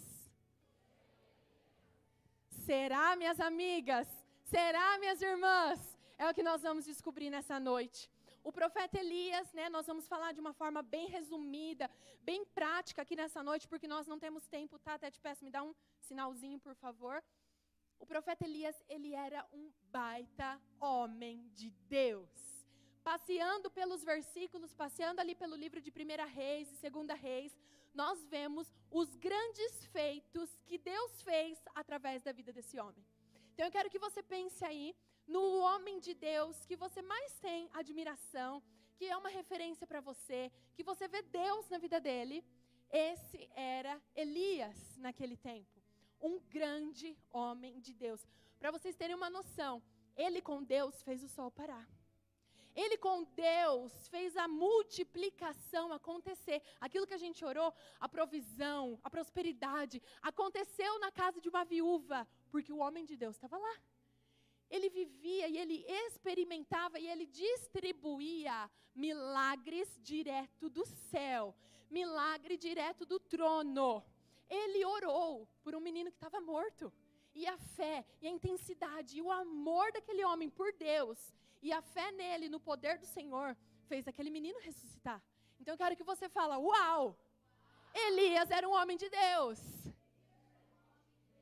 Será, 2.65 3.15
minhas 3.15 3.39
amigas? 3.39 4.07
Será, 4.43 4.97
minhas 4.99 5.21
irmãs? 5.21 5.79
É 6.17 6.29
o 6.29 6.33
que 6.33 6.43
nós 6.43 6.61
vamos 6.61 6.85
descobrir 6.85 7.29
nessa 7.29 7.59
noite. 7.59 8.09
O 8.43 8.51
profeta 8.51 8.99
Elias, 8.99 9.51
né, 9.53 9.69
nós 9.69 9.85
vamos 9.85 10.07
falar 10.07 10.31
de 10.33 10.39
uma 10.39 10.53
forma 10.53 10.81
bem 10.81 11.07
resumida, 11.07 11.89
bem 12.21 12.45
prática 12.45 13.01
aqui 13.01 13.15
nessa 13.15 13.43
noite, 13.43 13.67
porque 13.67 13.87
nós 13.87 14.07
não 14.07 14.19
temos 14.19 14.47
tempo, 14.47 14.79
tá? 14.79 14.93
Até 14.93 15.11
te 15.11 15.19
peço, 15.19 15.43
me 15.43 15.51
dá 15.51 15.61
um 15.63 15.73
sinalzinho, 15.99 16.59
por 16.59 16.75
favor. 16.75 17.23
O 17.99 18.05
profeta 18.05 18.45
Elias, 18.45 18.81
ele 18.87 19.13
era 19.13 19.45
um 19.51 19.71
baita 19.91 20.59
homem 20.79 21.47
de 21.53 21.69
Deus 21.87 22.59
passeando 23.03 23.71
pelos 23.71 24.03
versículos, 24.03 24.75
passeando 24.75 25.19
ali 25.19 25.33
pelo 25.33 25.55
livro 25.55 25.81
de 25.81 25.91
Primeira 25.91 26.25
Reis 26.25 26.71
e 26.71 26.75
Segunda 26.75 27.15
Reis, 27.15 27.57
nós 27.93 28.23
vemos 28.25 28.71
os 28.91 29.15
grandes 29.15 29.85
feitos 29.87 30.49
que 30.67 30.77
Deus 30.77 31.21
fez 31.23 31.57
através 31.73 32.21
da 32.21 32.31
vida 32.31 32.53
desse 32.53 32.79
homem. 32.79 33.03
Então 33.53 33.65
eu 33.65 33.71
quero 33.71 33.89
que 33.89 33.99
você 33.99 34.21
pense 34.21 34.63
aí 34.63 34.95
no 35.29 35.59
homem 35.59 35.99
de 35.99 36.13
Deus 36.13 36.65
que 36.65 36.75
você 36.75 37.01
mais 37.01 37.31
tem 37.39 37.69
admiração, 37.73 38.63
que 38.95 39.05
é 39.05 39.15
uma 39.15 39.29
referência 39.29 39.85
para 39.85 40.01
você, 40.01 40.51
que 40.75 40.83
você 40.83 41.07
vê 41.07 41.21
Deus 41.21 41.69
na 41.69 41.77
vida 41.77 41.99
dele. 42.01 42.43
Esse 42.91 43.47
era 43.53 44.01
Elias 44.15 44.97
naquele 44.97 45.37
tempo, 45.37 45.79
um 46.19 46.39
grande 46.57 47.15
homem 47.31 47.79
de 47.79 47.93
Deus. 47.93 48.27
Para 48.59 48.71
vocês 48.71 48.95
terem 48.95 49.15
uma 49.15 49.29
noção, 49.29 49.81
ele 50.17 50.41
com 50.41 50.63
Deus 50.63 51.03
fez 51.03 51.23
o 51.23 51.29
sol 51.29 51.51
parar. 51.51 51.87
Ele 52.75 52.97
com 52.97 53.23
Deus 53.35 54.07
fez 54.07 54.35
a 54.37 54.47
multiplicação 54.47 55.91
acontecer. 55.91 56.61
Aquilo 56.79 57.05
que 57.05 57.13
a 57.13 57.23
gente 57.25 57.43
orou, 57.43 57.73
a 57.99 58.07
provisão, 58.07 58.99
a 59.03 59.09
prosperidade, 59.09 60.01
aconteceu 60.21 60.97
na 60.99 61.11
casa 61.11 61.41
de 61.41 61.49
uma 61.49 61.65
viúva, 61.65 62.27
porque 62.49 62.71
o 62.71 62.77
homem 62.77 63.05
de 63.05 63.15
Deus 63.15 63.35
estava 63.35 63.57
lá. 63.57 63.75
Ele 64.69 64.89
vivia 64.89 65.47
e 65.47 65.57
ele 65.57 65.85
experimentava 65.87 66.99
e 66.99 67.07
ele 67.07 67.25
distribuía 67.25 68.69
milagres 68.93 69.99
direto 70.01 70.69
do 70.69 70.85
céu, 70.85 71.55
milagre 71.89 72.57
direto 72.57 73.05
do 73.05 73.19
trono. 73.19 74.03
Ele 74.49 74.85
orou 74.85 75.47
por 75.63 75.75
um 75.75 75.79
menino 75.79 76.11
que 76.11 76.17
estava 76.17 76.39
morto. 76.39 76.91
E 77.33 77.45
a 77.47 77.57
fé, 77.57 78.05
e 78.21 78.27
a 78.27 78.31
intensidade, 78.31 79.17
e 79.17 79.21
o 79.21 79.31
amor 79.31 79.91
daquele 79.91 80.25
homem 80.25 80.49
por 80.49 80.73
Deus 80.73 81.19
e 81.61 81.71
a 81.73 81.81
fé 81.81 82.11
nele, 82.11 82.47
no 82.47 82.59
poder 82.59 82.97
do 82.97 83.05
Senhor, 83.05 83.55
fez 83.87 84.07
aquele 84.07 84.29
menino 84.29 84.59
ressuscitar. 84.59 85.21
Então 85.59 85.73
eu 85.73 85.77
quero 85.77 85.95
que 85.95 86.03
você 86.03 86.29
fala: 86.29 86.57
"Uau! 86.57 87.17
Elias 87.93 88.49
era 88.49 88.67
um 88.67 88.73
homem 88.73 88.97
de 88.97 89.09
Deus". 89.09 89.59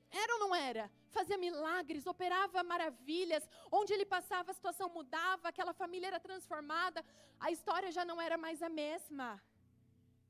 Era 0.10 0.34
ou 0.36 0.40
não 0.40 0.56
era? 0.56 0.92
Fazia 1.10 1.38
milagres, 1.38 2.06
operava 2.06 2.64
maravilhas, 2.64 3.48
onde 3.72 3.94
ele 3.94 4.06
passava 4.06 4.52
a 4.52 4.54
situação 4.54 4.90
mudava, 4.90 5.48
aquela 5.50 5.74
família 5.74 6.08
era 6.08 6.20
transformada, 6.20 7.04
a 7.40 7.52
história 7.52 7.92
já 7.92 8.04
não 8.06 8.20
era 8.20 8.38
mais 8.38 8.62
a 8.62 8.70
mesma. 8.70 9.42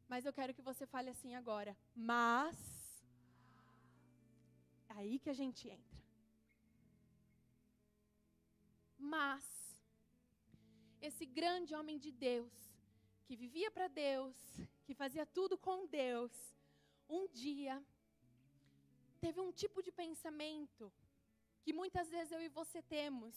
Mas 0.07 0.25
eu 0.25 0.33
quero 0.33 0.53
que 0.53 0.61
você 0.61 0.85
fale 0.85 1.09
assim 1.09 1.35
agora. 1.35 1.75
Mas 1.95 2.55
é 4.89 4.93
aí 4.93 5.19
que 5.19 5.29
a 5.29 5.33
gente 5.33 5.67
entra. 5.67 5.97
Mas 8.97 9.43
esse 11.01 11.25
grande 11.25 11.75
homem 11.75 11.97
de 11.97 12.11
Deus, 12.11 12.53
que 13.25 13.35
vivia 13.35 13.69
para 13.69 13.87
Deus, 13.87 14.35
que 14.85 14.93
fazia 14.93 15.25
tudo 15.25 15.57
com 15.57 15.85
Deus, 15.85 16.31
um 17.09 17.27
dia 17.27 17.83
teve 19.17 19.39
um 19.41 19.51
tipo 19.51 19.81
de 19.81 19.91
pensamento 19.91 20.91
que 21.63 21.73
muitas 21.73 22.09
vezes 22.09 22.31
eu 22.31 22.41
e 22.41 22.49
você 22.49 22.81
temos 22.81 23.33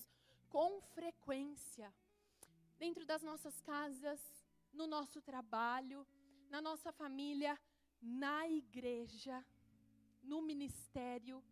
com 0.48 0.80
frequência 0.96 1.92
dentro 2.78 3.04
das 3.10 3.22
nossas 3.22 3.60
casas, 3.60 4.20
no 4.72 4.86
nosso 4.86 5.20
trabalho, 5.20 6.06
na 6.48 6.60
nossa 6.60 6.90
família, 6.92 7.58
na 8.00 8.48
igreja, 8.48 9.44
no 10.22 10.40
ministério. 10.40 11.42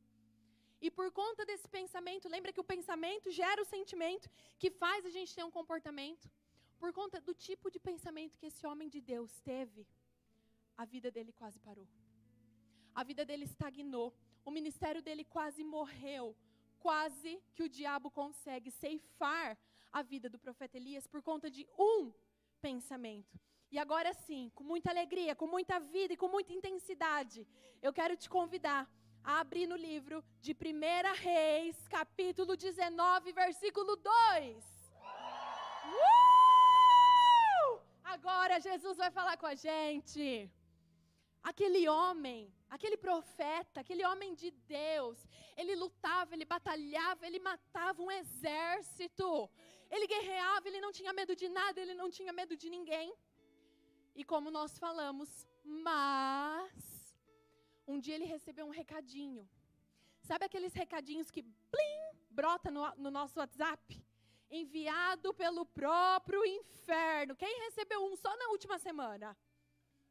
E 0.80 0.90
por 0.90 1.11
conta 1.11 1.44
desse 1.44 1.68
pensamento, 1.68 2.28
lembra 2.28 2.52
que 2.52 2.61
o 2.61 2.70
pensamento 2.75 3.30
gera 3.30 3.61
o 3.61 3.70
sentimento 3.76 4.30
que 4.58 4.70
faz 4.70 5.04
a 5.04 5.11
gente 5.11 5.35
ter 5.35 5.44
um 5.44 5.50
comportamento? 5.50 6.30
Por 6.78 6.92
conta 6.92 7.20
do 7.20 7.35
tipo 7.35 7.70
de 7.70 7.80
pensamento 7.80 8.38
que 8.38 8.47
esse 8.47 8.64
homem 8.66 8.88
de 8.88 9.00
Deus 9.00 9.40
teve, 9.40 9.87
a 10.76 10.85
vida 10.85 11.11
dele 11.11 11.32
quase 11.32 11.58
parou. 11.58 11.88
A 13.00 13.05
vida 13.05 13.25
dele 13.25 13.45
estagnou. 13.45 14.12
O 14.45 14.50
ministério 14.50 15.00
dele 15.00 15.25
quase 15.25 15.62
morreu. 15.62 16.35
Quase 16.81 17.40
que 17.55 17.62
o 17.62 17.69
diabo 17.69 18.11
consegue 18.11 18.73
ceifar 18.73 19.57
a 19.93 20.02
vida 20.02 20.28
do 20.28 20.37
profeta 20.37 20.76
Elias 20.76 21.07
por 21.07 21.23
conta 21.23 21.49
de 21.49 21.64
um 21.78 22.12
pensamento. 22.61 23.38
E 23.71 23.78
agora 23.78 24.12
sim, 24.12 24.50
com 24.52 24.64
muita 24.64 24.90
alegria, 24.90 25.37
com 25.37 25.47
muita 25.47 25.78
vida 25.78 26.14
e 26.14 26.17
com 26.17 26.26
muita 26.26 26.52
intensidade, 26.52 27.47
eu 27.81 27.93
quero 27.93 28.17
te 28.17 28.28
convidar 28.28 28.90
a 29.23 29.38
abrir 29.38 29.69
no 29.69 29.76
livro 29.76 30.25
de 30.40 30.52
1 30.52 30.57
Reis, 31.23 31.76
capítulo 31.87 32.57
19, 32.57 33.33
versículo 33.33 33.95
2. 33.95 34.64
Uh! 35.85 37.81
Agora 38.02 38.59
Jesus 38.59 38.97
vai 38.97 39.12
falar 39.12 39.37
com 39.37 39.47
a 39.47 39.55
gente. 39.55 40.50
Aquele 41.42 41.88
homem, 41.88 42.52
aquele 42.68 42.97
profeta, 42.97 43.80
aquele 43.80 44.04
homem 44.04 44.35
de 44.35 44.50
Deus, 44.50 45.18
ele 45.57 45.75
lutava, 45.75 46.35
ele 46.35 46.45
batalhava, 46.45 47.26
ele 47.26 47.38
matava 47.38 48.02
um 48.02 48.11
exército. 48.11 49.49
Ele 49.90 50.07
guerreava, 50.07 50.68
ele 50.68 50.80
não 50.80 50.92
tinha 50.92 51.12
medo 51.12 51.35
de 51.35 51.49
nada, 51.49 51.80
ele 51.80 51.95
não 51.95 52.11
tinha 52.11 52.33
medo 52.33 52.57
de 52.57 52.68
ninguém. 52.68 53.14
E 54.14 54.25
como 54.25 54.50
nós 54.50 54.78
falamos, 54.78 55.47
mas 55.64 57.14
um 57.87 57.99
dia 57.99 58.14
ele 58.16 58.25
recebeu 58.25 58.66
um 58.66 58.71
recadinho. 58.71 59.49
Sabe 60.21 60.45
aqueles 60.45 60.75
recadinhos 60.75 61.30
que 61.30 61.42
plim, 61.42 62.00
brota 62.28 62.71
no, 62.71 62.83
no 62.97 63.11
nosso 63.11 63.38
WhatsApp? 63.38 64.04
Enviado 64.50 65.33
pelo 65.33 65.64
próprio 65.64 66.45
inferno. 66.45 67.37
Quem 67.37 67.61
recebeu 67.61 68.04
um 68.04 68.16
só 68.16 68.37
na 68.37 68.49
última 68.49 68.78
semana? 68.78 69.37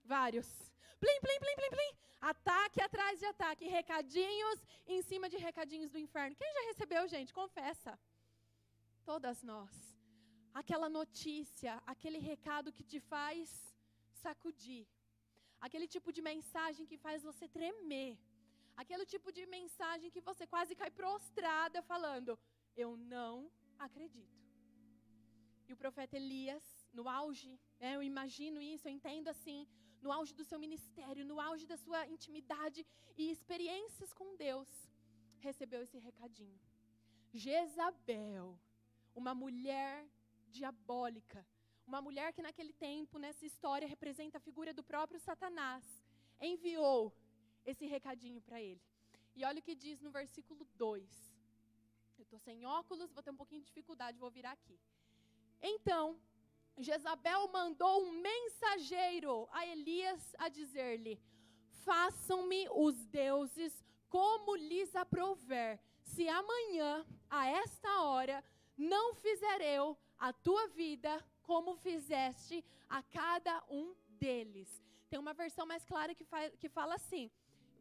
Vários. 0.04 0.48
Plim, 1.04 1.20
plim, 1.26 1.40
plim, 1.44 1.56
plim, 1.60 1.72
plim. 1.76 1.92
Ataque 2.32 2.82
atrás 2.82 3.20
de 3.20 3.26
ataque. 3.34 3.74
Recadinhos 3.80 4.60
em 4.96 5.02
cima 5.02 5.30
de 5.30 5.38
recadinhos 5.38 5.92
do 5.92 6.00
inferno. 6.06 6.36
Quem 6.36 6.54
já 6.58 6.64
recebeu, 6.72 7.08
gente? 7.08 7.34
Confessa. 7.34 7.98
Todas 9.06 9.42
nós. 9.44 9.74
Aquela 10.54 10.90
notícia, 10.90 11.82
aquele 11.86 12.20
recado 12.32 12.74
que 12.74 12.84
te 12.84 13.00
faz 13.00 13.50
sacudir 14.24 14.88
aquele 15.60 15.88
tipo 15.88 16.12
de 16.16 16.22
mensagem 16.22 16.86
que 16.86 16.98
faz 16.98 17.24
você 17.24 17.48
tremer, 17.48 18.18
aquele 18.76 19.06
tipo 19.06 19.32
de 19.38 19.46
mensagem 19.46 20.12
que 20.12 20.22
você 20.22 20.46
quase 20.54 20.76
cai 20.76 20.92
prostrada 20.92 21.82
falando: 21.82 22.38
Eu 22.76 22.96
não 22.96 23.50
acredito. 23.78 24.38
E 25.68 25.74
o 25.74 25.78
profeta 25.78 26.16
Elias, 26.16 26.64
no 26.94 27.10
auge, 27.10 27.60
né, 27.80 27.96
eu 27.96 28.04
imagino 28.12 28.62
isso, 28.62 28.88
eu 28.88 28.94
entendo 28.98 29.28
assim, 29.28 29.68
no 30.02 30.12
auge 30.12 30.34
do 30.34 30.44
seu 30.44 30.60
ministério, 30.60 31.26
no 31.26 31.40
auge 31.40 31.66
da 31.66 31.78
sua 31.78 32.08
intimidade 32.08 32.86
e 33.18 33.32
experiências 33.32 34.14
com 34.14 34.36
Deus, 34.36 34.68
recebeu 35.40 35.82
esse 35.82 35.98
recadinho. 35.98 36.60
Jezabel, 37.34 38.58
uma 39.16 39.34
mulher 39.34 40.08
diabólica, 40.50 41.46
uma 41.86 42.02
mulher 42.02 42.34
que 42.34 42.42
naquele 42.42 42.74
tempo, 42.74 43.18
nessa 43.18 43.46
história, 43.46 43.88
representa 43.88 44.38
a 44.38 44.42
figura 44.48 44.74
do 44.74 44.84
próprio 44.84 45.20
Satanás, 45.20 45.84
enviou 46.40 47.14
esse 47.66 47.86
recadinho 47.86 48.42
para 48.42 48.62
ele. 48.62 48.82
E 49.36 49.44
olha 49.46 49.60
o 49.60 49.64
que 49.68 49.76
diz 49.76 50.02
no 50.02 50.12
versículo 50.12 50.66
2. 50.76 51.04
Eu 52.18 52.24
estou 52.24 52.40
sem 52.40 52.66
óculos, 52.66 53.12
vou 53.12 53.24
ter 53.24 53.32
um 53.32 53.36
pouquinho 53.36 53.62
de 53.62 53.68
dificuldade, 53.68 54.18
vou 54.18 54.32
virar 54.32 54.54
aqui. 54.54 54.80
Então, 55.62 56.20
Jezabel 56.78 57.48
mandou 57.50 58.04
um 58.04 58.12
mensageiro 58.22 59.48
a 59.52 59.66
Elias 59.66 60.36
a 60.38 60.48
dizer-lhe: 60.50 61.20
Façam-me 61.84 62.68
os 62.70 63.06
deuses 63.08 63.84
como 64.10 64.56
lhes 64.56 64.96
aprouver, 64.96 65.80
se 66.04 66.28
amanhã, 66.28 67.06
a 67.30 67.48
esta 67.48 68.02
hora, 68.02 68.44
não 68.78 69.16
fizer 69.16 69.62
eu 69.62 69.98
a 70.18 70.32
tua 70.32 70.68
vida 70.68 71.26
como 71.42 71.76
fizeste 71.76 72.64
a 72.90 73.02
cada 73.02 73.64
um 73.70 73.96
deles. 74.08 74.84
Tem 75.10 75.20
uma 75.20 75.34
versão 75.34 75.66
mais 75.66 75.84
clara 75.86 76.14
que, 76.14 76.24
fa 76.24 76.50
que 76.52 76.70
fala 76.70 76.96
assim: 76.96 77.32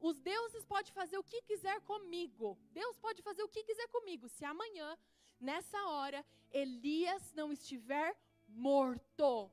os 0.00 0.18
deuses 0.20 0.64
podem 0.64 0.92
fazer 0.92 1.18
o 1.18 1.24
que 1.24 1.42
quiser 1.42 1.80
comigo. 1.82 2.58
Deus 2.72 2.98
pode 2.98 3.22
fazer 3.22 3.42
o 3.42 3.48
que 3.48 3.62
quiser 3.62 3.88
comigo. 3.88 4.28
Se 4.28 4.44
amanhã, 4.44 4.96
nessa 5.40 5.78
hora, 5.88 6.24
Elias 6.50 7.32
não 7.34 7.52
estiver 7.52 8.16
morto, 8.48 9.50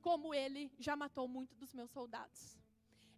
como 0.00 0.34
ele 0.34 0.72
já 0.78 0.94
matou 0.94 1.26
muito 1.26 1.54
dos 1.56 1.72
meus 1.72 1.90
soldados. 1.90 2.58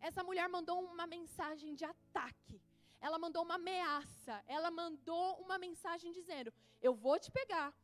Essa 0.00 0.22
mulher 0.22 0.48
mandou 0.48 0.80
uma 0.80 1.06
mensagem 1.06 1.74
de 1.74 1.84
ataque. 1.84 2.60
Ela 3.00 3.18
mandou 3.18 3.42
uma 3.42 3.56
ameaça. 3.56 4.42
Ela 4.46 4.70
mandou 4.70 5.36
uma 5.40 5.58
mensagem 5.58 6.12
dizendo: 6.12 6.52
Eu 6.80 6.94
vou 6.94 7.18
te 7.18 7.30
pegar, 7.30 7.74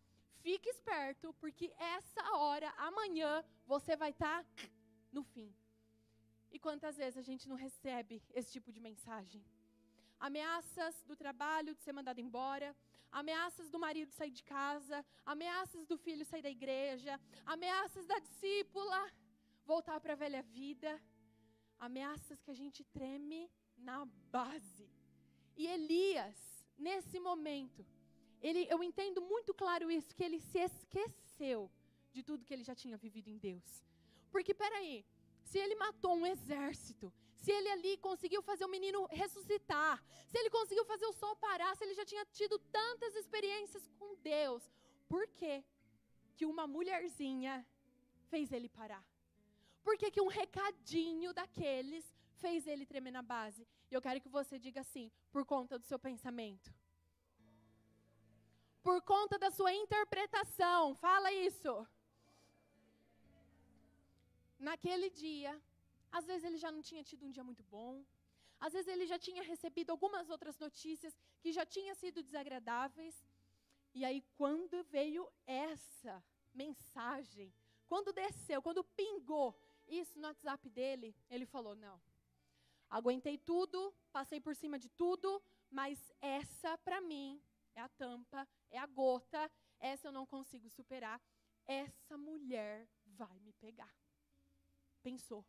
fique 0.41 0.69
esperto, 0.69 1.35
porque 1.35 1.73
essa 1.79 2.37
hora, 2.37 2.73
amanhã, 2.77 3.45
você 3.67 3.97
vai 3.97 4.11
estar 4.11 4.45
tá 4.45 4.69
no 5.11 5.23
fim. 5.23 5.55
E 6.51 6.59
quantas 6.59 6.97
vezes 6.97 7.17
a 7.17 7.23
gente 7.23 7.49
não 7.49 7.57
recebe 7.57 8.23
esse 8.35 8.53
tipo 8.53 8.71
de 8.71 8.81
mensagem? 8.81 9.43
Ameaças 10.29 10.95
do 11.11 11.15
trabalho 11.23 11.75
de 11.75 11.83
ser 11.83 11.93
mandado 11.99 12.21
embora, 12.27 12.69
ameaças 13.21 13.69
do 13.73 13.79
marido 13.85 14.11
sair 14.19 14.31
de 14.31 14.45
casa, 14.45 15.05
ameaças 15.27 15.85
do 15.91 15.97
filho 16.05 16.25
sair 16.25 16.43
da 16.43 16.53
igreja, 16.59 17.21
ameaças 17.45 18.07
da 18.07 18.19
discípula 18.27 19.01
voltar 19.65 19.99
para 20.01 20.13
a 20.13 20.21
velha 20.25 20.43
vida, 20.61 20.91
ameaças 21.89 22.41
que 22.45 22.53
a 22.53 22.59
gente 22.63 22.85
treme 22.85 23.51
na 23.77 24.05
base. 24.37 24.89
E 25.57 25.67
Elias, 25.67 26.39
nesse 26.79 27.19
momento, 27.19 27.85
ele, 28.41 28.63
eu 28.71 28.81
entendo 28.81 29.21
muito 29.21 29.53
claro 29.53 29.91
isso, 29.91 30.15
que 30.15 30.23
ele 30.23 30.39
se 30.39 30.61
esqueceu 30.61 31.61
de 32.13 32.23
tudo 32.23 32.45
que 32.45 32.55
ele 32.55 32.69
já 32.71 32.77
tinha 32.77 32.97
vivido 32.97 33.29
em 33.29 33.39
Deus. 33.39 33.85
Porque, 34.31 34.55
peraí, 34.55 35.05
se 35.43 35.59
ele 35.59 35.75
matou 35.75 36.15
um 36.15 36.27
exército, 36.27 37.13
se 37.43 37.51
ele 37.59 37.71
ali 37.77 37.93
conseguiu 38.09 38.41
fazer 38.49 38.65
o 38.65 38.75
menino 38.77 39.01
ressuscitar, 39.21 39.95
se 40.31 40.39
ele 40.39 40.51
conseguiu 40.59 40.85
fazer 40.93 41.07
o 41.07 41.13
sol 41.21 41.35
parar, 41.47 41.71
se 41.77 41.85
ele 41.85 41.95
já 42.01 42.05
tinha 42.11 42.25
tido 42.39 42.57
tantas 42.79 43.17
experiências 43.17 43.85
com 43.99 44.15
Deus, 44.17 44.63
por 45.09 45.27
que 45.39 45.55
que 46.37 46.47
uma 46.53 46.67
mulherzinha 46.67 47.55
fez 48.31 48.53
ele 48.53 48.69
parar? 48.69 49.05
Por 49.83 49.97
que, 49.99 50.11
que 50.15 50.21
um 50.21 50.29
recadinho 50.29 51.33
daqueles 51.39 52.05
fez 52.43 52.67
ele 52.67 52.87
tremer 52.87 53.13
na 53.19 53.23
base? 53.35 53.67
E 53.91 53.95
eu 53.95 54.01
quero 54.01 54.21
que 54.21 54.29
você 54.29 54.59
diga 54.67 54.81
assim, 54.81 55.11
por 55.33 55.45
conta 55.45 55.79
do 55.81 55.85
seu 55.85 55.99
pensamento. 55.99 56.73
Por 58.87 59.03
conta 59.03 59.37
da 59.45 59.51
sua 59.51 59.73
interpretação. 59.73 60.95
Fala 60.95 61.33
isso. 61.33 61.73
Naquele 64.59 65.11
dia, 65.11 65.61
às 66.13 66.27
vezes 66.27 66.45
ele 66.45 66.59
já 66.59 66.71
não 66.71 66.83
tinha 66.83 67.03
tido 67.03 67.25
um 67.27 67.31
dia 67.31 67.43
muito 67.43 67.65
bom. 67.65 68.05
Às 68.61 68.75
vezes 68.75 68.89
ele 68.93 69.07
já 69.07 69.19
tinha 69.19 69.43
recebido 69.43 69.91
algumas 69.91 70.29
outras 70.31 70.59
notícias 70.59 71.19
que 71.41 71.51
já 71.53 71.65
tinham 71.67 71.95
sido 71.95 72.23
desagradáveis. 72.23 73.17
E 73.95 74.05
aí, 74.05 74.23
quando 74.37 74.85
veio 74.85 75.29
essa 75.47 76.23
mensagem, 76.55 77.53
quando 77.89 78.13
desceu, 78.13 78.63
quando 78.63 78.85
pingou 78.85 79.59
isso 79.89 80.19
no 80.19 80.29
WhatsApp 80.29 80.69
dele, 80.69 81.17
ele 81.29 81.47
falou: 81.47 81.75
Não, 81.75 82.01
aguentei 82.89 83.37
tudo, 83.37 83.93
passei 84.13 84.41
por 84.41 84.55
cima 84.55 84.79
de 84.79 84.89
tudo, 84.91 85.43
mas 85.71 86.13
essa 86.21 86.79
para 86.79 87.01
mim 87.01 87.43
é 87.75 87.81
a 87.81 87.89
tampa, 87.89 88.47
é 88.71 88.79
a 88.79 88.87
gota, 88.87 89.51
essa 89.81 90.09
eu 90.09 90.13
não 90.13 90.27
consigo 90.27 90.69
superar. 90.69 91.21
Essa 91.67 92.17
mulher 92.17 92.89
vai 93.07 93.39
me 93.41 93.53
pegar. 93.55 93.95
Pensou. 95.03 95.45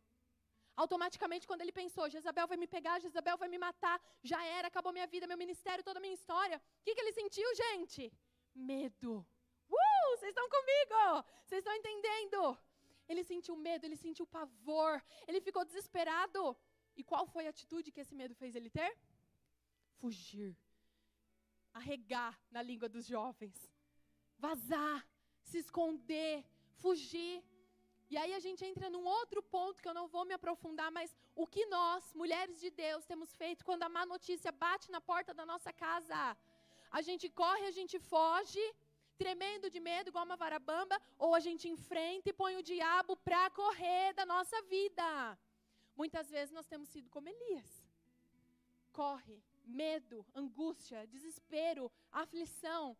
Automaticamente, 0.76 1.46
quando 1.46 1.62
ele 1.62 1.72
pensou, 1.72 2.10
Jezabel 2.10 2.46
vai 2.48 2.56
me 2.56 2.66
pegar, 2.66 2.98
Jezabel 2.98 3.36
vai 3.36 3.48
me 3.48 3.58
matar, 3.58 4.00
já 4.22 4.44
era, 4.44 4.68
acabou 4.68 4.92
minha 4.92 5.06
vida, 5.06 5.26
meu 5.26 5.38
ministério, 5.38 5.84
toda 5.84 5.98
a 6.00 6.04
minha 6.04 6.14
história. 6.14 6.56
O 6.56 6.82
que, 6.84 6.94
que 6.94 7.00
ele 7.00 7.12
sentiu, 7.12 7.48
gente? 7.54 8.12
Medo. 8.54 9.24
Uh, 9.70 10.10
vocês 10.16 10.30
estão 10.30 10.48
comigo? 10.48 11.24
Vocês 11.44 11.60
estão 11.60 11.74
entendendo? 11.74 12.58
Ele 13.08 13.22
sentiu 13.22 13.54
medo, 13.56 13.84
ele 13.84 13.96
sentiu 13.96 14.26
pavor, 14.26 15.02
ele 15.28 15.40
ficou 15.40 15.64
desesperado. 15.64 16.56
E 16.96 17.04
qual 17.04 17.26
foi 17.26 17.46
a 17.46 17.50
atitude 17.50 17.92
que 17.92 18.00
esse 18.00 18.14
medo 18.14 18.34
fez 18.34 18.54
ele 18.54 18.70
ter? 18.70 18.96
Fugir. 20.00 20.56
Arregar 21.72 22.38
na 22.50 22.62
língua 22.62 22.88
dos 22.88 23.06
jovens. 23.06 23.56
Vazar, 24.38 25.06
se 25.42 25.58
esconder, 25.58 26.44
fugir. 26.82 27.44
E 28.14 28.18
aí 28.22 28.32
a 28.32 28.42
gente 28.44 28.62
entra 28.64 28.88
num 28.94 29.04
outro 29.18 29.40
ponto 29.54 29.82
que 29.82 29.88
eu 29.90 29.96
não 29.98 30.06
vou 30.12 30.24
me 30.28 30.34
aprofundar, 30.36 30.88
mas 30.96 31.08
o 31.42 31.46
que 31.54 31.62
nós, 31.66 32.02
mulheres 32.20 32.60
de 32.64 32.70
Deus, 32.82 33.08
temos 33.10 33.30
feito 33.40 33.64
quando 33.68 33.82
a 33.86 33.88
má 33.94 34.02
notícia 34.12 34.50
bate 34.64 34.86
na 34.94 35.00
porta 35.10 35.32
da 35.38 35.44
nossa 35.52 35.72
casa? 35.72 36.20
A 36.98 37.00
gente 37.06 37.26
corre, 37.40 37.64
a 37.66 37.72
gente 37.78 37.96
foge, 38.12 38.64
tremendo 39.22 39.68
de 39.74 39.80
medo, 39.88 40.10
igual 40.10 40.24
uma 40.28 40.36
varabamba, 40.44 40.96
ou 41.18 41.34
a 41.34 41.40
gente 41.46 41.64
enfrenta 41.74 42.28
e 42.30 42.38
põe 42.42 42.54
o 42.56 42.62
diabo 42.62 43.16
para 43.16 43.42
correr 43.50 44.12
da 44.20 44.24
nossa 44.34 44.62
vida. 44.74 45.08
Muitas 45.96 46.30
vezes 46.30 46.54
nós 46.58 46.68
temos 46.72 46.88
sido 46.94 47.10
como 47.10 47.28
Elias. 47.34 47.72
Corre, 48.92 49.42
medo, 49.64 50.24
angústia, 50.42 51.04
desespero, 51.08 51.90
aflição, 52.12 52.96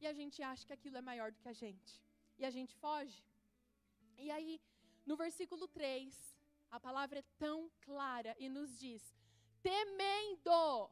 e 0.00 0.06
a 0.06 0.14
gente 0.20 0.40
acha 0.52 0.64
que 0.64 0.76
aquilo 0.78 0.98
é 0.98 1.08
maior 1.10 1.32
do 1.32 1.40
que 1.42 1.48
a 1.48 1.58
gente. 1.64 2.00
E 2.38 2.44
a 2.44 2.50
gente 2.58 2.76
foge. 2.76 3.20
E 4.22 4.30
aí, 4.30 4.60
no 5.04 5.16
versículo 5.16 5.66
3, 5.66 6.14
a 6.70 6.78
palavra 6.78 7.18
é 7.18 7.24
tão 7.40 7.68
clara 7.80 8.36
e 8.38 8.48
nos 8.48 8.78
diz: 8.78 9.02
temendo, 9.60 10.88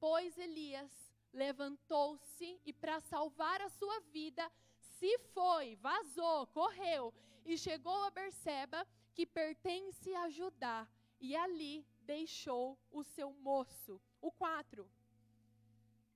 pois 0.00 0.38
Elias 0.38 0.90
levantou-se 1.30 2.58
e, 2.64 2.72
para 2.72 3.00
salvar 3.00 3.60
a 3.60 3.68
sua 3.68 4.00
vida, 4.00 4.50
se 4.98 5.18
foi, 5.34 5.76
vazou, 5.76 6.46
correu 6.46 7.12
e 7.44 7.58
chegou 7.58 8.02
a 8.04 8.10
Berseba, 8.10 8.86
que 9.12 9.26
pertence 9.26 10.14
a 10.14 10.30
Judá, 10.30 10.88
e 11.20 11.36
ali 11.36 11.86
deixou 12.00 12.78
o 12.90 13.02
seu 13.02 13.30
moço. 13.34 14.00
O 14.22 14.32
4. 14.32 14.90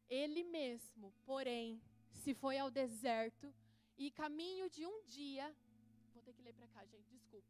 Ele 0.09 0.45
mesmo, 0.45 1.13
porém, 1.27 1.79
se 2.11 2.33
foi 2.33 2.57
ao 2.57 2.71
deserto 2.71 3.55
e 3.99 4.11
caminho 4.11 4.71
de 4.71 4.87
um 4.87 5.03
dia. 5.03 5.55
Ler 6.49 6.55
para 6.55 6.69
cá, 6.69 6.83
gente, 6.87 7.11
desculpa. 7.11 7.47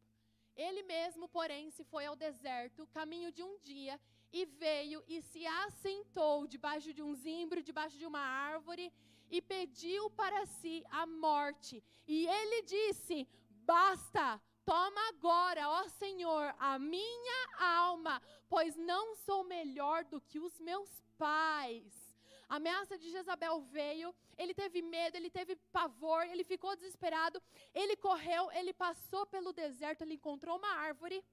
Ele 0.57 0.83
mesmo, 0.83 1.29
porém, 1.29 1.69
se 1.71 1.85
foi 1.85 2.05
ao 2.05 2.17
deserto, 2.17 2.85
caminho 2.87 3.31
de 3.31 3.41
um 3.41 3.57
dia, 3.59 3.97
e 4.29 4.45
veio 4.45 5.01
e 5.07 5.21
se 5.21 5.45
assentou 5.47 6.45
debaixo 6.45 6.93
de 6.93 7.01
um 7.01 7.13
zimbro, 7.15 7.63
debaixo 7.63 7.97
de 7.97 8.05
uma 8.05 8.19
árvore, 8.19 8.91
e 9.31 9.41
pediu 9.41 10.09
para 10.09 10.45
si 10.45 10.83
a 10.91 11.05
morte. 11.05 11.81
E 12.05 12.27
ele 12.27 12.61
disse: 12.63 13.25
Basta, 13.73 14.41
toma 14.65 15.07
agora, 15.07 15.69
ó 15.69 15.87
Senhor, 15.87 16.53
a 16.59 16.77
minha 16.77 17.41
alma, 17.57 18.21
pois 18.49 18.75
não 18.75 19.15
sou 19.15 19.45
melhor 19.45 20.03
do 20.03 20.19
que 20.19 20.39
os 20.39 20.59
meus 20.59 20.89
pais. 21.17 22.08
A 22.49 22.55
ameaça 22.55 22.97
de 22.97 23.11
Jezabel 23.11 23.61
veio, 23.61 24.13
ele 24.35 24.55
teve 24.55 24.81
medo, 24.81 25.15
ele 25.15 25.29
teve 25.29 25.55
pavor, 25.71 26.23
ele 26.25 26.43
ficou 26.43 26.75
desesperado, 26.75 27.41
ele 27.75 27.95
correu, 27.95 28.51
ele 28.51 28.73
passou 28.73 29.23
pelo 29.27 29.53
deserto, 29.53 30.01
ele 30.01 30.15
encontrou 30.15 30.57
uma 30.57 30.73
árvore, 30.87 31.23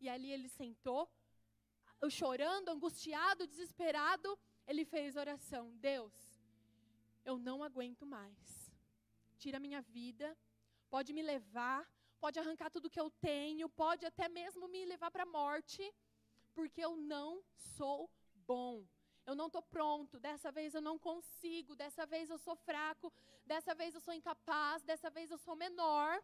e 0.00 0.08
ali 0.08 0.30
ele 0.30 0.48
sentou, 0.48 1.10
chorando, 2.08 2.68
angustiado, 2.68 3.46
desesperado, 3.46 4.38
ele 4.66 4.84
fez 4.84 5.16
oração: 5.16 5.64
Deus, 5.78 6.14
eu 7.24 7.36
não 7.38 7.62
aguento 7.64 8.06
mais. 8.06 8.72
Tira 9.38 9.58
minha 9.58 9.82
vida, 9.82 10.36
pode 10.88 11.12
me 11.12 11.22
levar, 11.22 11.88
pode 12.20 12.38
arrancar 12.38 12.70
tudo 12.70 12.90
que 12.90 13.00
eu 13.00 13.10
tenho, 13.10 13.68
pode 13.68 14.06
até 14.06 14.28
mesmo 14.28 14.68
me 14.68 14.84
levar 14.84 15.10
para 15.10 15.24
a 15.24 15.34
morte, 15.40 15.82
porque 16.54 16.80
eu 16.80 16.94
não 16.96 17.42
sou 17.56 18.08
bom. 18.46 18.86
Eu 19.26 19.34
não 19.34 19.46
estou 19.46 19.62
pronto, 19.62 20.18
dessa 20.18 20.50
vez 20.50 20.74
eu 20.74 20.80
não 20.80 20.98
consigo, 20.98 21.76
dessa 21.76 22.04
vez 22.04 22.28
eu 22.28 22.38
sou 22.38 22.56
fraco, 22.56 23.12
dessa 23.46 23.74
vez 23.74 23.94
eu 23.94 24.00
sou 24.00 24.14
incapaz, 24.14 24.82
dessa 24.82 25.10
vez 25.10 25.30
eu 25.30 25.38
sou 25.38 25.54
menor. 25.54 26.22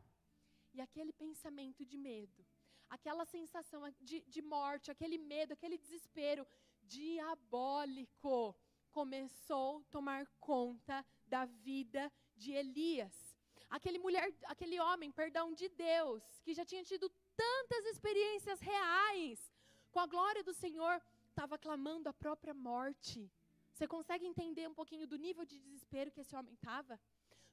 E 0.74 0.80
aquele 0.80 1.12
pensamento 1.12 1.84
de 1.84 1.96
medo 1.96 2.44
aquela 2.88 3.24
sensação 3.24 3.82
de, 4.00 4.20
de 4.22 4.42
morte, 4.42 4.90
aquele 4.90 5.18
medo, 5.18 5.52
aquele 5.52 5.78
desespero 5.78 6.46
diabólico 6.82 8.56
começou 8.90 9.78
a 9.78 9.84
tomar 9.90 10.26
conta 10.40 11.04
da 11.26 11.44
vida 11.44 12.10
de 12.34 12.52
Elias. 12.52 13.36
Aquele 13.68 13.98
mulher, 13.98 14.32
aquele 14.44 14.80
homem, 14.80 15.12
perdão, 15.12 15.52
de 15.52 15.68
Deus, 15.68 16.22
que 16.42 16.54
já 16.54 16.64
tinha 16.64 16.82
tido 16.82 17.10
tantas 17.36 17.84
experiências 17.86 18.60
reais 18.60 19.52
com 19.90 20.00
a 20.00 20.06
glória 20.06 20.42
do 20.42 20.54
Senhor, 20.54 21.02
estava 21.38 21.56
clamando 21.56 22.08
a 22.08 22.12
própria 22.12 22.52
morte. 22.52 23.30
Você 23.72 23.86
consegue 23.86 24.26
entender 24.26 24.66
um 24.68 24.74
pouquinho 24.74 25.06
do 25.06 25.16
nível 25.16 25.44
de 25.44 25.56
desespero 25.56 26.10
que 26.10 26.22
esse 26.22 26.34
homem 26.34 26.54
estava? 26.54 26.98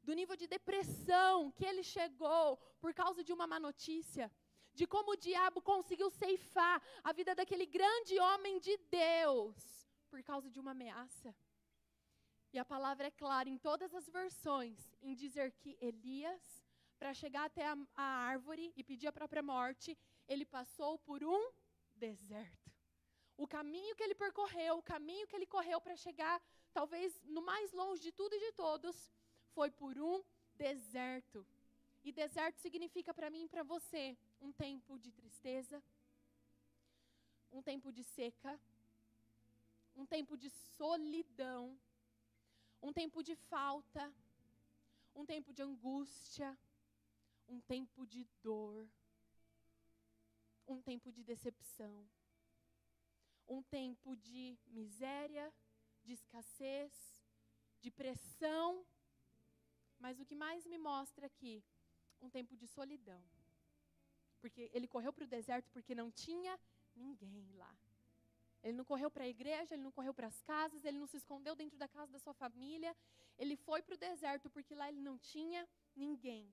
Do 0.02 0.13
nível 0.19 0.36
de 0.36 0.48
depressão 0.48 1.52
que 1.52 1.63
ele 1.63 1.84
chegou 1.84 2.58
por 2.82 2.91
causa 3.02 3.24
de 3.24 3.32
uma 3.32 3.45
má 3.45 3.60
notícia? 3.60 4.32
de 4.80 4.86
como 4.86 5.12
o 5.12 5.15
diabo 5.15 5.62
conseguiu 5.62 6.10
ceifar 6.10 6.82
a 7.02 7.13
vida 7.13 7.34
daquele 7.34 7.65
grande 7.65 8.19
homem 8.19 8.60
de 8.60 8.76
Deus 8.91 9.56
por 10.10 10.21
causa 10.21 10.50
de 10.50 10.60
uma 10.60 10.71
ameaça. 10.71 11.34
E 12.52 12.60
a 12.60 12.65
palavra 12.65 13.08
é 13.08 13.12
clara 13.12 13.48
em 13.48 13.58
todas 13.58 13.93
as 13.93 14.10
versões 14.10 14.78
em 15.02 15.15
dizer 15.15 15.54
que 15.54 15.78
Elias, 15.80 16.43
para 17.00 17.13
chegar 17.13 17.45
até 17.45 17.65
a, 17.65 17.78
a 17.95 18.04
árvore 18.04 18.74
e 18.76 18.84
pedir 18.84 19.08
a 19.08 19.13
própria 19.13 19.41
morte, 19.41 19.98
ele 20.28 20.45
passou 20.45 21.00
por 21.00 21.24
um 21.24 21.52
deserto. 21.95 22.64
O 23.38 23.48
caminho 23.48 23.95
que 23.95 24.04
ele 24.04 24.15
percorreu, 24.15 24.78
o 24.78 24.84
caminho 24.84 25.28
que 25.28 25.36
ele 25.36 25.45
correu 25.45 25.80
para 25.82 25.95
chegar, 25.95 26.41
talvez 26.74 27.21
no 27.26 27.41
mais 27.41 27.71
longe 27.74 28.02
de 28.02 28.12
tudo 28.12 28.34
e 28.36 28.39
de 28.39 28.52
todos, 28.54 28.95
foi 29.54 29.69
por 29.69 29.98
um 30.00 30.24
deserto. 30.56 31.45
E 32.04 32.12
deserto 32.12 32.60
significa 32.60 33.13
para 33.13 33.30
mim 33.30 33.43
e 33.43 33.50
para 33.50 33.63
você 33.63 34.17
um 34.41 34.52
tempo 34.52 34.98
de 35.00 35.12
tristeza, 35.12 35.84
um 37.52 37.62
tempo 37.62 37.91
de 37.91 38.04
seca, 38.04 38.60
um 39.95 40.06
tempo 40.06 40.38
de 40.38 40.50
solidão, 40.50 41.78
um 42.82 42.93
tempo 42.93 43.24
de 43.24 43.36
falta, 43.36 44.13
um 45.15 45.26
tempo 45.26 45.54
de 45.54 45.62
angústia, 45.62 46.58
um 47.48 47.60
tempo 47.62 48.06
de 48.06 48.26
dor, 48.43 48.88
um 50.67 50.82
tempo 50.82 51.12
de 51.12 51.24
decepção, 51.24 52.08
um 53.47 53.62
tempo 53.63 54.15
de 54.15 54.58
miséria, 54.67 55.53
de 56.03 56.13
escassez, 56.13 56.91
de 57.81 57.91
pressão, 57.91 58.86
mas 59.99 60.19
o 60.19 60.25
que 60.25 60.36
mais 60.36 60.65
me 60.65 60.77
mostra 60.77 61.27
aqui, 61.27 61.63
um 62.21 62.29
tempo 62.29 62.55
de 62.55 62.67
solidão. 62.67 63.23
Porque 64.39 64.69
ele 64.73 64.88
correu 64.88 65.12
para 65.13 65.23
o 65.23 65.27
deserto 65.27 65.69
porque 65.71 65.95
não 65.95 66.12
tinha 66.12 66.60
ninguém 66.95 67.51
lá. 67.53 67.75
Ele 68.63 68.77
não 68.77 68.86
correu 68.86 69.12
para 69.12 69.23
a 69.23 69.27
igreja, 69.27 69.75
ele 69.75 69.84
não 69.84 69.91
correu 69.91 70.13
para 70.13 70.27
as 70.27 70.41
casas, 70.41 70.84
ele 70.84 70.97
não 70.97 71.05
se 71.05 71.17
escondeu 71.17 71.55
dentro 71.55 71.77
da 71.77 71.88
casa 71.88 72.12
da 72.12 72.19
sua 72.19 72.34
família. 72.34 72.95
Ele 73.38 73.55
foi 73.55 73.81
para 73.81 73.93
o 73.93 73.97
deserto 73.97 74.49
porque 74.49 74.73
lá 74.73 74.89
ele 74.89 75.01
não 75.01 75.17
tinha 75.19 75.67
ninguém. 75.95 76.51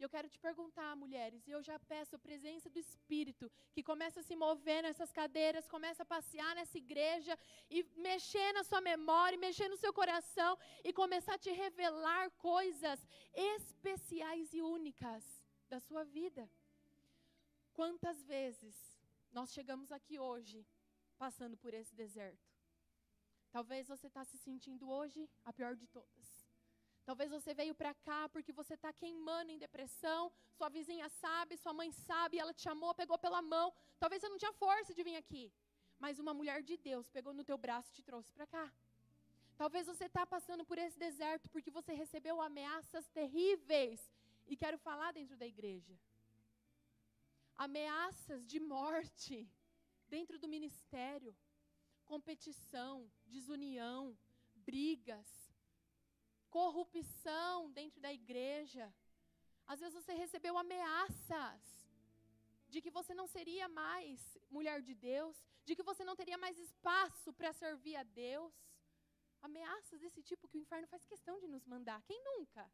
E 0.00 0.02
eu 0.02 0.08
quero 0.08 0.30
te 0.30 0.38
perguntar, 0.38 0.96
mulheres, 0.96 1.46
e 1.46 1.50
eu 1.50 1.62
já 1.62 1.78
peço 1.78 2.16
a 2.16 2.18
presença 2.18 2.70
do 2.70 2.78
Espírito, 2.78 3.52
que 3.70 3.82
começa 3.82 4.20
a 4.20 4.22
se 4.22 4.34
mover 4.34 4.82
nessas 4.82 5.12
cadeiras, 5.12 5.68
começa 5.68 6.04
a 6.04 6.06
passear 6.06 6.54
nessa 6.54 6.78
igreja 6.78 7.38
e 7.68 7.82
mexer 7.98 8.50
na 8.54 8.64
sua 8.64 8.80
memória, 8.80 9.36
mexer 9.36 9.68
no 9.68 9.76
seu 9.76 9.92
coração 9.92 10.58
e 10.82 10.90
começar 10.90 11.34
a 11.34 11.38
te 11.38 11.50
revelar 11.50 12.30
coisas 12.38 13.06
especiais 13.34 14.54
e 14.54 14.62
únicas 14.62 15.22
da 15.68 15.78
sua 15.78 16.02
vida. 16.02 16.50
Quantas 17.74 18.22
vezes 18.22 18.74
nós 19.30 19.52
chegamos 19.52 19.92
aqui 19.92 20.18
hoje 20.18 20.66
passando 21.18 21.58
por 21.58 21.74
esse 21.74 21.94
deserto. 21.94 22.48
Talvez 23.50 23.86
você 23.86 24.06
está 24.06 24.24
se 24.24 24.38
sentindo 24.38 24.88
hoje 24.88 25.28
a 25.44 25.52
pior 25.52 25.76
de 25.76 25.86
todas. 25.86 26.39
Talvez 27.04 27.30
você 27.30 27.52
veio 27.54 27.74
para 27.74 27.92
cá 27.94 28.28
porque 28.28 28.52
você 28.52 28.74
está 28.74 28.92
queimando 28.92 29.50
em 29.50 29.58
depressão, 29.58 30.32
sua 30.52 30.68
vizinha 30.68 31.08
sabe, 31.08 31.56
sua 31.56 31.72
mãe 31.72 31.90
sabe, 31.92 32.38
ela 32.38 32.54
te 32.54 32.62
chamou, 32.62 32.94
pegou 32.94 33.18
pela 33.18 33.42
mão. 33.42 33.72
Talvez 33.98 34.20
você 34.20 34.28
não 34.28 34.38
tinha 34.38 34.52
força 34.52 34.94
de 34.94 35.02
vir 35.02 35.16
aqui, 35.16 35.52
mas 35.98 36.18
uma 36.18 36.34
mulher 36.34 36.62
de 36.62 36.76
Deus 36.76 37.08
pegou 37.08 37.32
no 37.32 37.44
teu 37.44 37.58
braço 37.58 37.90
e 37.90 37.94
te 37.94 38.02
trouxe 38.02 38.32
para 38.32 38.46
cá. 38.46 38.72
Talvez 39.56 39.86
você 39.86 40.06
está 40.06 40.24
passando 40.26 40.64
por 40.64 40.78
esse 40.78 40.98
deserto 40.98 41.50
porque 41.50 41.70
você 41.70 41.92
recebeu 41.92 42.40
ameaças 42.40 43.08
terríveis. 43.08 44.10
E 44.46 44.56
quero 44.56 44.78
falar 44.78 45.12
dentro 45.12 45.36
da 45.36 45.46
igreja. 45.46 45.94
Ameaças 47.56 48.46
de 48.46 48.58
morte 48.58 49.48
dentro 50.08 50.38
do 50.38 50.48
ministério, 50.48 51.36
competição, 52.04 53.08
desunião, 53.26 54.18
brigas, 54.56 55.49
corrupção 56.58 57.70
dentro 57.78 58.00
da 58.00 58.12
igreja. 58.12 58.92
Às 59.66 59.80
vezes 59.80 59.94
você 60.00 60.14
recebeu 60.24 60.58
ameaças 60.58 61.62
de 62.68 62.80
que 62.82 62.90
você 62.98 63.12
não 63.20 63.26
seria 63.26 63.68
mais 63.68 64.38
mulher 64.50 64.80
de 64.88 64.94
Deus, 64.94 65.36
de 65.64 65.74
que 65.76 65.82
você 65.90 66.04
não 66.04 66.16
teria 66.20 66.38
mais 66.38 66.58
espaço 66.58 67.32
para 67.32 67.52
servir 67.52 67.96
a 67.96 68.02
Deus. 68.02 68.52
Ameaças 69.48 70.00
desse 70.00 70.22
tipo 70.22 70.48
que 70.48 70.58
o 70.58 70.64
inferno 70.64 70.86
faz 70.86 71.04
questão 71.04 71.38
de 71.40 71.48
nos 71.48 71.64
mandar. 71.66 72.02
Quem 72.02 72.20
nunca? 72.30 72.70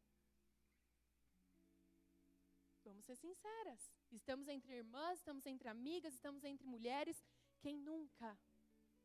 Vamos 2.83 3.05
ser 3.05 3.15
sinceras. 3.15 3.81
Estamos 4.11 4.47
entre 4.47 4.73
irmãs, 4.73 5.19
estamos 5.19 5.45
entre 5.45 5.67
amigas, 5.67 6.13
estamos 6.13 6.43
entre 6.43 6.65
mulheres. 6.65 7.23
Quem 7.59 7.77
nunca? 7.77 8.37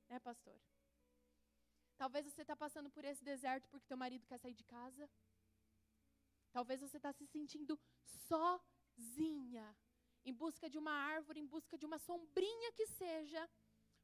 Né, 0.09 0.19
pastor? 0.21 0.59
Talvez 1.97 2.27
você 2.27 2.43
está 2.43 2.57
passando 2.57 2.91
por 2.91 3.05
esse 3.05 3.25
deserto 3.25 3.69
porque 3.69 3.87
teu 3.87 3.97
marido 3.97 4.27
quer 4.27 4.39
sair 4.39 4.55
de 4.55 4.65
casa. 4.65 5.09
Talvez 6.53 6.81
você 6.81 6.97
está 6.97 7.13
se 7.13 7.27
sentindo 7.27 7.79
sozinha, 8.29 9.77
em 10.25 10.33
busca 10.33 10.69
de 10.69 10.79
uma 10.79 10.93
árvore, 10.93 11.41
em 11.41 11.47
busca 11.47 11.79
de 11.79 11.87
uma 11.87 11.99
sombrinha 11.99 12.73
que 12.73 12.87
seja, 12.87 13.49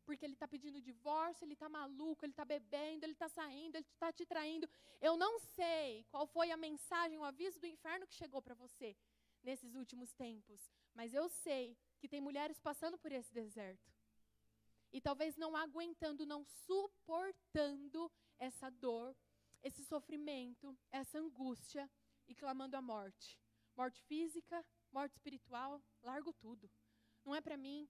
porque 0.05 0.25
ele 0.25 0.33
está 0.33 0.49
pedindo 0.49 0.81
divórcio, 0.81 1.45
ele 1.45 1.53
está 1.53 1.69
maluco, 1.69 2.25
ele 2.25 2.33
está 2.33 2.45
bebendo, 2.45 3.05
ele 3.05 3.13
está 3.13 3.29
saindo, 3.29 3.77
ele 3.77 3.87
está 3.93 4.11
te 4.11 4.25
traindo. 4.25 4.69
Eu 5.01 5.17
não 5.17 5.39
sei 5.39 6.05
qual 6.11 6.27
foi 6.27 6.51
a 6.51 6.57
mensagem, 6.57 7.19
o 7.19 7.25
aviso 7.25 7.61
do 7.61 7.67
inferno 7.67 8.07
que 8.07 8.15
chegou 8.15 8.41
para 8.41 8.55
você 8.55 8.97
nesses 9.43 9.75
últimos 9.75 10.13
tempos. 10.15 10.71
Mas 10.95 11.13
eu 11.13 11.29
sei 11.29 11.77
que 11.99 12.09
tem 12.09 12.21
mulheres 12.21 12.59
passando 12.59 12.97
por 12.97 13.13
esse 13.13 13.33
deserto. 13.33 13.98
E 14.93 15.01
talvez 15.01 15.37
não 15.37 15.55
aguentando, 15.57 16.25
não 16.25 16.45
suportando 16.45 18.11
essa 18.39 18.71
dor, 18.71 19.15
esse 19.63 19.85
sofrimento, 19.85 20.77
essa 20.91 21.19
angústia 21.19 21.91
e 22.27 22.35
clamando 22.35 22.77
a 22.77 22.83
morte. 22.83 23.39
Morte 23.77 24.03
física, 24.03 24.65
morte 24.91 25.13
espiritual, 25.13 25.83
largo 26.03 26.33
tudo. 26.33 26.71
Não 27.25 27.35
é 27.35 27.41
para 27.41 27.57
mim. 27.57 27.89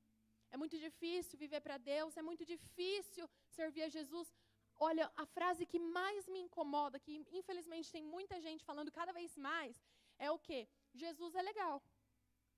É 0.50 0.56
muito 0.56 0.78
difícil 0.78 1.38
viver 1.38 1.61
para 1.61 1.76
Deus, 1.76 2.16
é 2.16 2.22
muito 2.22 2.44
difícil 2.44 3.28
servir 3.50 3.82
a 3.82 3.88
Jesus. 3.88 4.32
Olha, 4.78 5.11
a 5.16 5.26
frase 5.26 5.66
que 5.66 5.78
mais 5.78 6.26
me 6.28 6.40
incomoda, 6.40 6.98
que 7.00 7.24
infelizmente 7.32 7.90
tem 7.90 8.02
muita 8.02 8.40
gente 8.40 8.64
falando 8.64 8.92
cada 8.92 9.12
vez 9.12 9.37
mais, 9.37 9.76
é 10.18 10.30
o 10.30 10.38
quê? 10.38 10.68
Jesus 10.94 11.34
é 11.34 11.42
legal. 11.42 11.82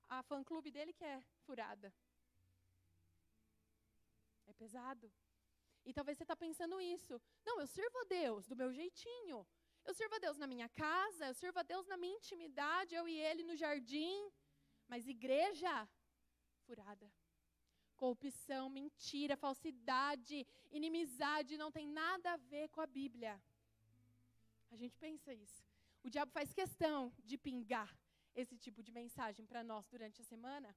A 0.08 0.22
fã-clube 0.22 0.70
dele 0.70 0.92
que 0.92 1.04
é 1.04 1.22
furada. 1.44 1.92
É 4.50 4.52
pesado. 4.62 5.06
E 5.88 5.92
talvez 5.96 6.16
você 6.16 6.24
está 6.24 6.36
pensando 6.44 6.80
isso. 6.94 7.14
Não, 7.46 7.56
eu 7.60 7.66
sirvo 7.76 7.96
a 8.00 8.04
Deus 8.04 8.46
do 8.50 8.56
meu 8.60 8.70
jeitinho. 8.78 9.38
Eu 9.88 9.94
sirvo 9.98 10.14
a 10.16 10.22
Deus 10.24 10.36
na 10.42 10.46
minha 10.52 10.68
casa, 10.68 11.26
eu 11.28 11.36
sirvo 11.42 11.58
a 11.60 11.62
Deus 11.72 11.86
na 11.92 11.96
minha 12.02 12.16
intimidade, 12.20 12.94
eu 12.94 13.06
e 13.12 13.16
ele 13.28 13.42
no 13.50 13.56
jardim. 13.62 14.18
Mas 14.88 15.08
igreja, 15.16 15.72
furada. 16.66 17.10
Corrupção, 17.96 18.64
mentira, 18.80 19.36
falsidade, 19.46 20.46
inimizade 20.70 21.56
não 21.62 21.70
tem 21.76 21.86
nada 22.02 22.32
a 22.32 22.42
ver 22.52 22.68
com 22.74 22.80
a 22.80 22.86
Bíblia. 22.86 23.34
A 24.70 24.76
gente 24.76 24.96
pensa 25.06 25.32
isso. 25.34 25.64
O 26.02 26.10
diabo 26.10 26.32
faz 26.32 26.52
questão 26.52 27.12
de 27.28 27.36
pingar 27.36 27.90
esse 28.34 28.56
tipo 28.56 28.82
de 28.82 28.92
mensagem 28.92 29.44
para 29.44 29.62
nós 29.62 29.86
durante 29.88 30.20
a 30.22 30.24
semana, 30.24 30.74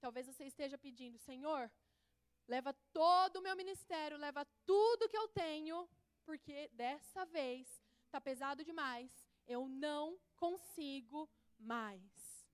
talvez 0.00 0.26
você 0.26 0.44
esteja 0.44 0.76
pedindo, 0.78 1.18
Senhor, 1.18 1.70
leva 2.48 2.72
todo 2.92 3.36
o 3.36 3.42
meu 3.42 3.54
ministério, 3.54 4.16
leva 4.16 4.44
tudo 4.66 5.08
que 5.08 5.16
eu 5.16 5.28
tenho, 5.28 5.88
porque 6.24 6.68
dessa 6.72 7.24
vez 7.26 7.82
está 8.06 8.20
pesado 8.20 8.64
demais, 8.64 9.10
eu 9.46 9.68
não 9.68 10.18
consigo 10.36 11.28
mais. 11.58 12.48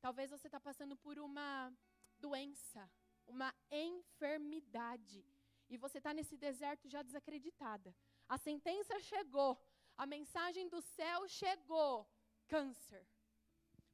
Talvez 0.00 0.30
você 0.30 0.48
está 0.48 0.60
passando 0.60 0.96
por 0.96 1.18
uma 1.18 1.72
doença, 2.18 2.90
uma 3.26 3.54
enfermidade, 3.70 5.24
e 5.68 5.76
você 5.76 5.98
está 5.98 6.12
nesse 6.12 6.36
deserto 6.36 6.88
já 6.88 7.02
desacreditada. 7.02 7.94
A 8.28 8.36
sentença 8.36 8.98
chegou, 9.00 9.60
a 9.96 10.04
mensagem 10.06 10.68
do 10.68 10.80
céu 10.80 11.28
chegou: 11.28 12.10
câncer 12.46 13.06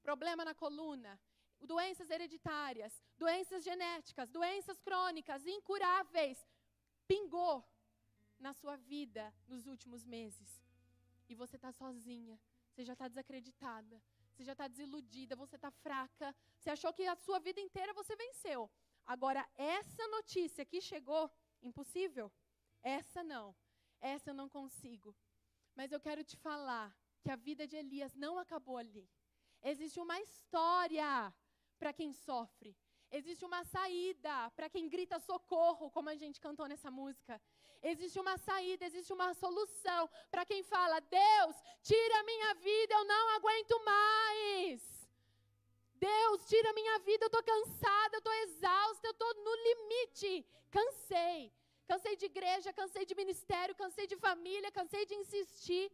problema 0.05 0.45
na 0.45 0.55
coluna, 0.55 1.19
doenças 1.65 2.11
hereditárias, 2.11 3.03
doenças 3.17 3.65
genéticas, 3.65 4.31
doenças 4.31 4.81
crônicas, 4.81 5.47
incuráveis, 5.47 6.39
pingou 7.07 7.67
na 8.39 8.53
sua 8.53 8.77
vida 8.77 9.35
nos 9.47 9.67
últimos 9.67 10.05
meses. 10.05 10.61
E 11.29 11.35
você 11.35 11.57
está 11.57 11.73
sozinha, 11.73 12.39
você 12.71 12.85
já 12.85 12.93
está 12.93 13.09
desacreditada, 13.09 14.03
você 14.31 14.45
já 14.45 14.53
está 14.53 14.69
desiludida, 14.69 15.37
você 15.37 15.57
está 15.57 15.71
fraca, 15.71 16.35
você 16.59 16.71
achou 16.71 16.93
que 16.93 17.07
a 17.07 17.17
sua 17.17 17.39
vida 17.39 17.61
inteira 17.61 17.95
você 17.95 18.15
venceu. 18.17 18.71
Agora, 19.07 19.49
essa 19.57 20.07
notícia 20.09 20.65
que 20.65 20.81
chegou, 20.81 21.31
impossível, 21.63 22.33
essa 22.83 23.23
não, 23.23 23.55
essa 24.01 24.31
eu 24.31 24.35
não 24.35 24.49
consigo. 24.49 25.15
Mas 25.75 25.93
eu 25.93 26.01
quero 26.01 26.23
te 26.25 26.37
falar 26.37 26.97
que 27.23 27.31
a 27.31 27.37
vida 27.37 27.67
de 27.67 27.77
Elias 27.77 28.15
não 28.15 28.39
acabou 28.39 28.77
ali. 28.77 29.09
Existe 29.63 29.99
uma 29.99 30.21
história 30.21 31.33
para 31.79 31.93
quem 31.93 32.13
sofre. 32.13 32.77
Existe 33.11 33.45
uma 33.45 33.63
saída 33.65 34.51
para 34.57 34.69
quem 34.69 34.89
grita 34.89 35.19
socorro, 35.21 35.91
como 35.91 36.09
a 36.09 36.17
gente 36.17 36.41
cantou 36.41 36.67
nessa 36.67 36.91
música. 36.91 37.41
Existe 37.83 38.19
uma 38.19 38.37
saída, 38.39 38.85
existe 38.87 39.13
uma 39.13 39.35
solução 39.35 40.09
para 40.31 40.45
quem 40.45 40.63
fala: 40.63 40.99
Deus, 41.01 41.57
tira 41.83 42.21
a 42.21 42.25
minha 42.25 42.55
vida, 42.55 42.95
eu 42.95 43.05
não 43.05 43.29
aguento 43.37 43.85
mais. 43.85 44.83
Deus, 45.95 46.49
tira 46.49 46.71
a 46.71 46.73
minha 46.75 46.99
vida, 47.01 47.25
eu 47.25 47.33
estou 47.33 47.43
cansada, 47.43 48.17
eu 48.17 48.19
estou 48.19 48.35
exausta, 48.45 49.07
eu 49.07 49.13
estou 49.13 49.35
no 49.47 49.55
limite. 49.69 50.47
Cansei. 50.71 51.53
Cansei 51.87 52.17
de 52.17 52.27
igreja, 52.27 52.73
cansei 52.73 53.05
de 53.07 53.15
ministério, 53.15 53.75
cansei 53.75 54.07
de 54.07 54.17
família, 54.17 54.73
cansei 54.73 55.05
de 55.07 55.15
insistir. 55.15 55.91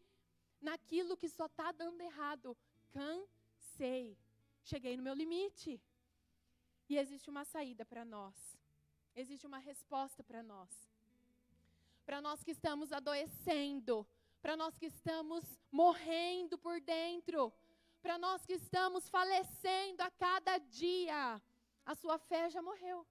naquilo 0.61 1.17
que 1.17 1.29
só 1.29 1.47
está 1.47 1.73
dando 1.73 2.01
errado. 2.01 2.57
Cansei. 2.93 4.17
Cheguei 4.65 4.97
no 4.97 5.03
meu 5.03 5.15
limite. 5.15 5.81
E 6.89 6.97
existe 6.99 7.31
uma 7.31 7.45
saída 7.45 7.85
para 7.85 8.05
nós. 8.05 8.35
Existe 9.15 9.47
uma 9.47 9.59
resposta 9.59 10.23
para 10.23 10.43
nós. 10.43 10.71
Para 12.05 12.21
nós 12.21 12.43
que 12.43 12.51
estamos 12.51 12.93
adoecendo, 12.93 14.07
para 14.43 14.57
nós 14.57 14.77
que 14.77 14.87
estamos 14.87 15.45
morrendo 15.71 16.59
por 16.59 16.81
dentro, 16.81 17.53
para 18.03 18.19
nós 18.19 18.45
que 18.47 18.55
estamos 18.55 19.09
falecendo 19.09 20.03
a 20.03 20.11
cada 20.11 20.59
dia. 20.59 21.41
A 21.85 21.95
sua 21.95 22.19
fé 22.19 22.51
já 22.51 22.63
morreu. 22.63 23.07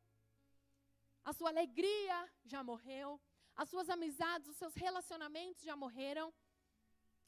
A 1.23 1.33
sua 1.33 1.49
alegria 1.49 2.29
já 2.43 2.63
morreu. 2.63 3.19
As 3.55 3.69
suas 3.69 3.89
amizades, 3.89 4.47
os 4.47 4.57
seus 4.57 4.73
relacionamentos 4.75 5.63
já 5.63 5.75
morreram. 5.75 6.33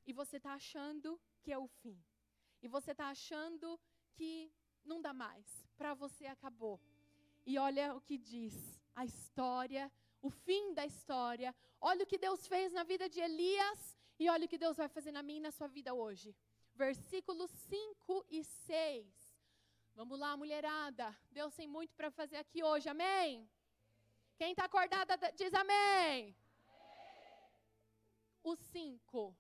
E 0.05 0.13
você 0.13 0.37
está 0.37 0.53
achando 0.53 1.19
que 1.41 1.51
é 1.51 1.57
o 1.57 1.67
fim. 1.67 2.01
E 2.61 2.67
você 2.67 2.91
está 2.91 3.09
achando 3.09 3.79
que 4.15 4.51
não 4.83 5.01
dá 5.01 5.13
mais. 5.13 5.45
Para 5.77 5.93
você 5.93 6.25
acabou. 6.25 6.79
E 7.45 7.57
olha 7.57 7.95
o 7.95 8.01
que 8.01 8.17
diz 8.17 8.55
a 8.95 9.03
história, 9.05 9.91
o 10.21 10.29
fim 10.29 10.73
da 10.73 10.85
história. 10.85 11.55
Olha 11.79 12.03
o 12.03 12.07
que 12.07 12.17
Deus 12.17 12.47
fez 12.47 12.73
na 12.73 12.83
vida 12.83 13.09
de 13.09 13.19
Elias 13.19 13.97
e 14.19 14.29
olha 14.29 14.45
o 14.45 14.47
que 14.47 14.57
Deus 14.57 14.77
vai 14.77 14.87
fazer 14.87 15.11
na 15.11 15.23
minha 15.23 15.39
e 15.39 15.47
na 15.47 15.51
sua 15.51 15.67
vida 15.67 15.93
hoje. 15.93 16.35
Versículos 16.75 17.49
5 17.49 18.25
e 18.29 18.43
6. 18.43 19.31
Vamos 19.95 20.19
lá, 20.19 20.37
mulherada. 20.37 21.15
Deus 21.31 21.53
tem 21.55 21.67
muito 21.67 21.93
para 21.95 22.11
fazer 22.11 22.37
aqui 22.37 22.63
hoje, 22.63 22.87
amém? 22.87 23.49
Quem 24.37 24.51
está 24.51 24.65
acordada 24.65 25.17
diz 25.35 25.53
amém. 25.53 25.75
amém. 26.23 26.35
O 28.43 28.55
5. 28.55 29.35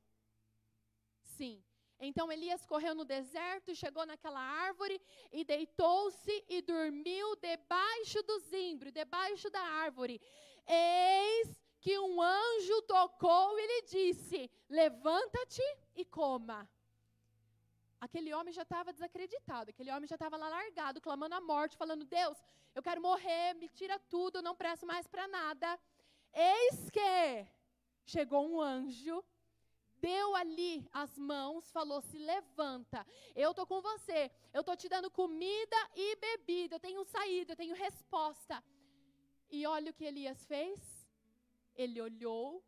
Sim. 1.21 1.63
Então 2.03 2.31
Elias 2.31 2.65
correu 2.65 2.95
no 2.95 3.05
deserto 3.05 3.75
chegou 3.75 4.05
naquela 4.07 4.39
árvore 4.39 4.99
e 5.31 5.43
deitou-se 5.43 6.45
e 6.49 6.59
dormiu 6.61 7.35
debaixo 7.35 8.23
do 8.23 8.39
zimbro, 8.39 8.91
debaixo 8.91 9.51
da 9.51 9.61
árvore. 9.61 10.19
Eis 10.65 11.61
que 11.79 11.97
um 11.99 12.19
anjo 12.19 12.81
tocou 12.83 13.59
e 13.59 13.67
lhe 13.67 13.81
disse: 13.83 14.49
Levanta-te 14.67 15.61
e 15.95 16.03
coma. 16.03 16.67
Aquele 17.99 18.33
homem 18.33 18.51
já 18.51 18.63
estava 18.63 18.91
desacreditado, 18.91 19.69
aquele 19.69 19.91
homem 19.91 20.07
já 20.07 20.15
estava 20.15 20.35
lá 20.37 20.49
largado, 20.49 20.99
clamando 20.99 21.35
a 21.35 21.41
morte, 21.41 21.77
falando: 21.77 22.03
Deus, 22.03 22.37
eu 22.73 22.81
quero 22.81 22.99
morrer, 22.99 23.53
me 23.53 23.69
tira 23.69 23.99
tudo, 23.99 24.41
não 24.41 24.55
presto 24.55 24.87
mais 24.87 25.07
para 25.07 25.27
nada. 25.27 25.79
Eis 26.33 26.89
que 26.89 27.45
chegou 28.05 28.49
um 28.49 28.59
anjo 28.59 29.23
deu 30.01 30.35
ali 30.35 30.87
as 30.91 31.17
mãos, 31.17 31.71
falou: 31.71 32.01
se 32.01 32.17
levanta, 32.17 33.05
eu 33.35 33.51
estou 33.51 33.65
com 33.65 33.81
você, 33.81 34.31
eu 34.53 34.61
estou 34.61 34.75
te 34.75 34.89
dando 34.89 35.09
comida 35.11 35.77
e 35.95 36.15
bebida, 36.15 36.75
eu 36.75 36.79
tenho 36.79 37.03
saída, 37.05 37.53
eu 37.53 37.57
tenho 37.57 37.75
resposta. 37.75 38.63
E 39.49 39.65
olha 39.65 39.91
o 39.91 39.93
que 39.93 40.05
Elias 40.05 40.43
fez. 40.45 40.79
Ele 41.75 42.01
olhou, 42.01 42.63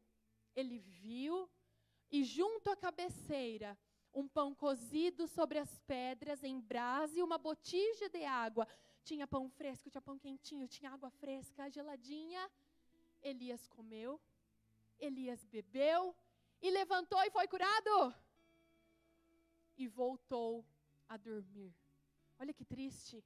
ele 0.55 0.77
viu, 0.79 1.49
e 2.11 2.23
junto 2.23 2.69
à 2.69 2.75
cabeceira, 2.75 3.77
um 4.13 4.27
pão 4.27 4.53
cozido 4.53 5.27
sobre 5.27 5.57
as 5.57 5.79
pedras 5.79 6.43
em 6.43 6.59
brasa 6.59 7.17
e 7.17 7.23
uma 7.23 7.37
botija 7.37 8.07
de 8.09 8.23
água. 8.23 8.67
Tinha 9.03 9.27
pão 9.27 9.49
fresco, 9.49 9.89
tinha 9.89 10.01
pão 10.01 10.17
quentinho, 10.17 10.67
tinha 10.67 10.91
água 10.91 11.09
fresca, 11.09 11.69
geladinha. 11.69 12.49
Elias 13.21 13.67
comeu, 13.67 14.19
Elias 14.99 15.43
bebeu, 15.45 16.15
e 16.65 16.69
levantou 16.71 17.21
e 17.23 17.29
foi 17.37 17.45
curado. 17.53 17.93
E 19.75 19.85
voltou 20.01 20.65
a 21.09 21.17
dormir. 21.17 21.71
Olha 22.39 22.53
que 22.53 22.63
triste. 22.63 23.17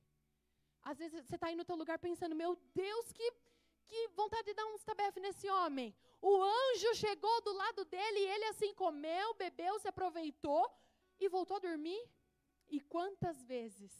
Às 0.82 0.98
vezes 0.98 1.24
você 1.24 1.36
está 1.36 1.48
aí 1.48 1.56
no 1.56 1.68
teu 1.70 1.76
lugar 1.76 2.00
pensando, 2.00 2.36
meu 2.44 2.56
Deus, 2.74 3.06
que, 3.18 3.28
que 3.90 4.08
vontade 4.22 4.48
de 4.48 4.56
dar 4.56 4.66
uns 4.74 4.84
tabefes 4.84 5.22
nesse 5.22 5.48
homem. 5.58 5.96
O 6.20 6.34
anjo 6.42 6.96
chegou 6.96 7.36
do 7.42 7.54
lado 7.54 7.86
dele 7.86 8.20
e 8.22 8.30
ele 8.34 8.46
assim 8.46 8.74
comeu, 8.74 9.36
bebeu, 9.36 9.78
se 9.80 9.88
aproveitou 9.88 10.66
e 11.20 11.30
voltou 11.30 11.58
a 11.58 11.66
dormir. 11.68 12.02
E 12.70 12.80
quantas 12.80 13.44
vezes 13.44 13.94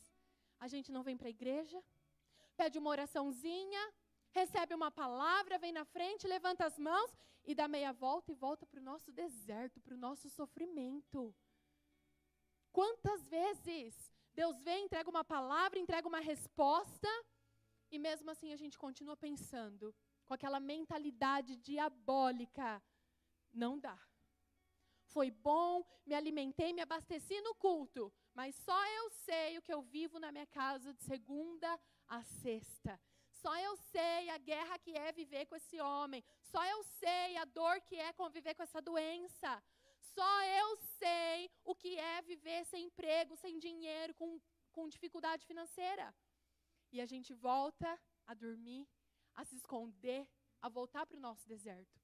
a 0.60 0.68
gente 0.68 0.92
não 0.92 1.04
vem 1.04 1.16
para 1.16 1.28
a 1.28 1.36
igreja, 1.38 1.80
pede 2.56 2.80
uma 2.80 2.90
oraçãozinha, 2.90 3.94
recebe 4.32 4.74
uma 4.74 4.92
palavra, 4.92 5.58
vem 5.58 5.72
na 5.72 5.86
frente, 5.86 6.28
levanta 6.28 6.66
as 6.66 6.78
mãos 6.78 7.12
e 7.46 7.56
dá 7.56 7.68
meia 7.68 7.94
volta 7.94 8.32
e 8.32 8.36
volta 8.36 8.66
para 8.66 8.80
o 8.80 8.84
nosso 8.84 9.12
deserto, 9.12 9.80
para 9.82 9.96
o 9.96 9.98
nosso 9.98 10.30
sofrimento. 10.30 11.34
Quantas 12.72 13.28
vezes 13.28 14.12
Deus 14.34 14.60
vem, 14.62 14.86
entrega 14.86 15.10
uma 15.10 15.24
palavra, 15.24 15.80
entrega 15.80 16.08
uma 16.08 16.20
resposta, 16.20 17.10
e 17.90 17.98
mesmo 17.98 18.30
assim 18.30 18.54
a 18.54 18.58
gente 18.58 18.78
continua 18.78 19.18
pensando 19.18 19.96
com 20.26 20.34
aquela 20.34 20.60
mentalidade 20.60 21.56
diabólica: 21.56 22.84
não 23.52 23.80
dá. 23.80 23.98
Foi 25.06 25.32
bom, 25.32 25.84
me 26.06 26.14
alimentei, 26.14 26.74
me 26.74 26.82
abasteci 26.82 27.42
no 27.42 27.56
culto, 27.56 28.14
mas 28.36 28.54
só 28.56 28.80
eu 28.90 29.10
sei 29.10 29.58
o 29.58 29.62
que 29.62 29.74
eu 29.74 29.82
vivo 29.82 30.20
na 30.20 30.32
minha 30.32 30.46
casa 30.46 30.94
de 30.94 31.02
segunda 31.02 31.80
a 32.08 32.22
sexta. 32.24 33.00
Só 33.42 33.54
eu 33.68 33.76
sei 33.94 34.30
a 34.30 34.38
guerra 34.38 34.80
que 34.80 34.94
é 35.06 35.12
viver 35.12 35.46
com 35.46 35.56
esse 35.56 35.80
homem. 35.80 36.24
Só 36.52 36.64
eu 36.66 36.84
sei 37.02 37.38
a 37.38 37.46
dor 37.46 37.82
que 37.82 37.96
é 37.96 38.12
conviver 38.14 38.54
com 38.56 38.64
essa 38.64 38.82
doença. 38.82 39.52
Só 40.16 40.44
eu 40.62 40.70
sei 41.00 41.52
o 41.64 41.76
que 41.76 41.98
é 41.98 42.22
viver 42.22 42.66
sem 42.66 42.86
emprego, 42.86 43.36
sem 43.36 43.60
dinheiro, 43.60 44.14
com, 44.16 44.40
com 44.72 44.90
dificuldade 44.90 45.46
financeira. 45.46 46.14
E 46.92 47.00
a 47.02 47.06
gente 47.06 47.34
volta 47.34 48.00
a 48.26 48.34
dormir, 48.34 48.88
a 49.36 49.44
se 49.46 49.56
esconder, 49.56 50.28
a 50.62 50.70
voltar 50.70 51.06
para 51.06 51.18
o 51.18 51.26
nosso 51.28 51.48
deserto. 51.48 52.02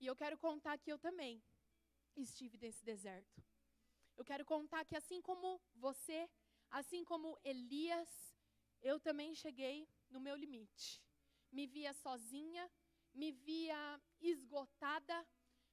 E 0.00 0.06
eu 0.06 0.16
quero 0.16 0.38
contar 0.38 0.78
que 0.78 0.92
eu 0.92 0.98
também 0.98 1.42
estive 2.16 2.56
nesse 2.58 2.84
deserto. 2.84 3.42
Eu 4.16 4.24
quero 4.24 4.44
contar 4.44 4.84
que 4.84 4.96
assim 4.96 5.20
como 5.20 5.60
você 5.74 6.28
Assim 6.70 7.04
como 7.04 7.38
Elias, 7.44 8.08
eu 8.82 8.98
também 9.00 9.34
cheguei 9.34 9.88
no 10.10 10.20
meu 10.20 10.36
limite. 10.36 11.02
Me 11.50 11.66
via 11.66 11.92
sozinha, 11.92 12.70
me 13.14 13.32
via 13.32 14.00
esgotada, 14.20 15.26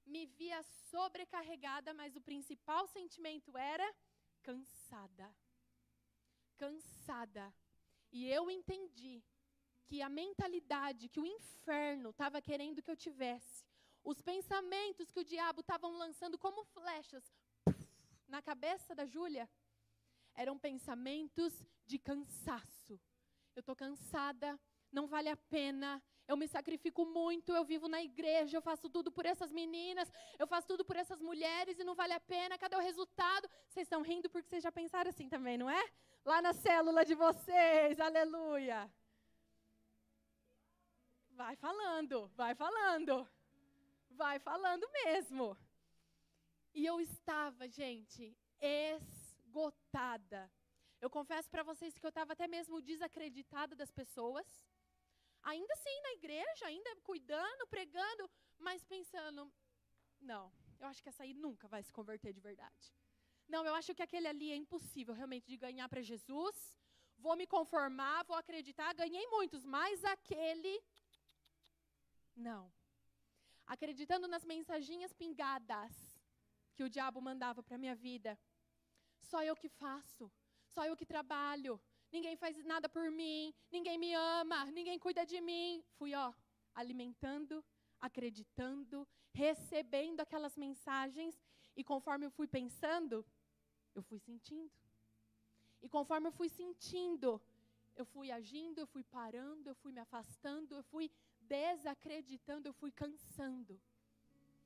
me 0.05 0.25
via 0.25 0.61
sobrecarregada, 0.63 1.93
mas 1.93 2.15
o 2.15 2.21
principal 2.21 2.87
sentimento 2.87 3.57
era 3.57 3.87
cansada. 4.41 5.35
Cansada. 6.57 7.53
E 8.11 8.27
eu 8.29 8.49
entendi 8.49 9.23
que 9.85 10.01
a 10.01 10.09
mentalidade 10.09 11.09
que 11.09 11.19
o 11.19 11.25
inferno 11.25 12.11
estava 12.11 12.41
querendo 12.41 12.81
que 12.81 12.91
eu 12.91 12.95
tivesse, 12.95 13.65
os 14.03 14.21
pensamentos 14.21 15.11
que 15.11 15.19
o 15.19 15.25
diabo 15.25 15.61
estavam 15.61 15.91
lançando 15.97 16.37
como 16.37 16.63
flechas 16.65 17.23
na 18.27 18.41
cabeça 18.41 18.93
da 18.93 19.05
Júlia, 19.05 19.49
eram 20.35 20.57
pensamentos 20.57 21.53
de 21.85 21.97
cansaço. 21.99 22.99
Eu 23.55 23.59
estou 23.59 23.75
cansada, 23.75 24.59
não 24.91 25.07
vale 25.07 25.29
a 25.29 25.37
pena, 25.37 26.01
eu 26.27 26.37
me 26.37 26.47
sacrifico 26.47 27.05
muito, 27.05 27.51
eu 27.51 27.65
vivo 27.65 27.87
na 27.87 28.01
igreja, 28.01 28.57
eu 28.57 28.61
faço 28.61 28.89
tudo 28.89 29.11
por 29.11 29.25
essas 29.25 29.51
meninas, 29.51 30.11
eu 30.39 30.47
faço 30.47 30.67
tudo 30.67 30.85
por 30.85 30.95
essas 30.95 31.21
mulheres 31.21 31.77
e 31.79 31.83
não 31.83 31.95
vale 31.95 32.13
a 32.13 32.19
pena, 32.19 32.57
cadê 32.57 32.75
o 32.75 32.79
resultado? 32.79 33.49
Vocês 33.67 33.85
estão 33.85 34.01
rindo 34.01 34.29
porque 34.29 34.47
vocês 34.47 34.63
já 34.63 34.71
pensaram 34.71 35.09
assim 35.09 35.27
também, 35.27 35.57
não 35.57 35.69
é? 35.69 35.83
Lá 36.25 36.41
na 36.41 36.53
célula 36.53 37.03
de 37.03 37.15
vocês, 37.15 37.99
aleluia. 37.99 38.89
Vai 41.31 41.55
falando, 41.55 42.27
vai 42.35 42.55
falando, 42.55 43.27
vai 44.11 44.39
falando 44.39 44.87
mesmo. 45.03 45.57
E 46.73 46.85
eu 46.85 47.01
estava, 47.01 47.67
gente, 47.67 48.35
es 48.59 49.12
esgotada. 49.53 50.51
Eu 50.99 51.09
confesso 51.09 51.49
para 51.49 51.63
vocês 51.63 51.97
que 51.97 52.05
eu 52.05 52.13
estava 52.15 52.33
até 52.33 52.47
mesmo 52.47 52.81
desacreditada 52.81 53.75
das 53.75 53.91
pessoas. 53.91 54.47
Ainda 55.43 55.73
assim 55.73 56.01
na 56.01 56.13
igreja, 56.13 56.65
ainda 56.65 56.95
cuidando, 57.03 57.67
pregando, 57.67 58.29
mas 58.57 58.83
pensando, 58.85 59.51
não, 60.19 60.51
eu 60.79 60.87
acho 60.87 61.03
que 61.03 61.09
essa 61.09 61.23
aí 61.23 61.33
nunca 61.33 61.67
vai 61.67 61.83
se 61.83 61.91
converter 61.91 62.31
de 62.33 62.39
verdade. 62.39 62.93
Não, 63.47 63.65
eu 63.65 63.75
acho 63.75 63.93
que 63.93 64.01
aquele 64.01 64.27
ali 64.27 64.51
é 64.51 64.55
impossível 64.55 65.13
realmente 65.13 65.47
de 65.47 65.57
ganhar 65.57 65.87
para 65.89 66.01
Jesus. 66.01 66.55
Vou 67.17 67.35
me 67.35 67.45
conformar, 67.45 68.23
vou 68.23 68.37
acreditar, 68.37 68.93
ganhei 68.93 69.27
muitos, 69.27 69.65
mas 69.65 70.03
aquele 70.05 70.81
não. 72.35 72.71
Acreditando 73.67 74.27
nas 74.27 74.45
mensaginhas 74.45 75.13
pingadas 75.13 75.91
que 76.73 76.83
o 76.83 76.89
diabo 76.89 77.21
mandava 77.21 77.61
para 77.61 77.77
minha 77.77 77.95
vida. 77.95 78.39
Só 79.31 79.43
eu 79.43 79.55
que 79.55 79.69
faço, 79.83 80.31
só 80.73 80.85
eu 80.85 80.95
que 80.99 81.05
trabalho, 81.13 81.73
ninguém 82.11 82.35
faz 82.35 82.63
nada 82.73 82.87
por 82.95 83.09
mim, 83.19 83.53
ninguém 83.71 83.97
me 83.97 84.13
ama, 84.13 84.59
ninguém 84.77 84.97
cuida 85.05 85.25
de 85.25 85.39
mim. 85.41 85.83
Fui, 85.97 86.13
ó, 86.13 86.27
alimentando 86.81 87.63
acreditando, 88.03 89.07
recebendo 89.31 90.19
aquelas 90.19 90.57
mensagens, 90.57 91.41
e 91.73 91.83
conforme 91.85 92.25
eu 92.25 92.31
fui 92.31 92.47
pensando, 92.47 93.25
eu 93.95 94.03
fui 94.03 94.19
sentindo. 94.19 94.75
E 95.81 95.87
conforme 95.87 96.27
eu 96.27 96.31
fui 96.33 96.49
sentindo, 96.49 97.41
eu 97.95 98.05
fui 98.05 98.29
agindo, 98.29 98.79
eu 98.79 98.87
fui 98.87 99.03
parando, 99.05 99.69
eu 99.69 99.75
fui 99.75 99.93
me 99.93 100.01
afastando, 100.01 100.75
eu 100.75 100.83
fui 100.83 101.09
desacreditando, 101.39 102.67
eu 102.67 102.73
fui 102.73 102.91
cansando. 102.91 103.79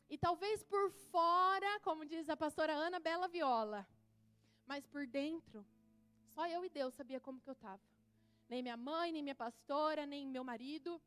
E 0.10 0.18
talvez 0.18 0.64
por 0.64 0.90
fora, 0.90 1.80
como 1.82 2.06
diz 2.06 2.28
a 2.30 2.36
pastora 2.36 2.74
Ana 2.74 3.00
Bela 3.00 3.28
Viola, 3.28 3.88
mas 4.68 4.86
por 4.86 5.08
dentro, 5.08 5.66
só 6.28 6.48
eu 6.48 6.64
e 6.66 6.70
Deus 6.70 6.94
sabia 6.94 7.20
como 7.20 7.40
que 7.42 7.50
eu 7.50 7.54
estava. 7.54 7.82
Nem 8.50 8.62
minha 8.62 8.78
mãe, 8.78 9.12
nem 9.12 9.24
minha 9.24 9.36
pastora, 9.36 10.06
nem 10.06 10.28
meu 10.28 10.44
marido, 10.44 11.02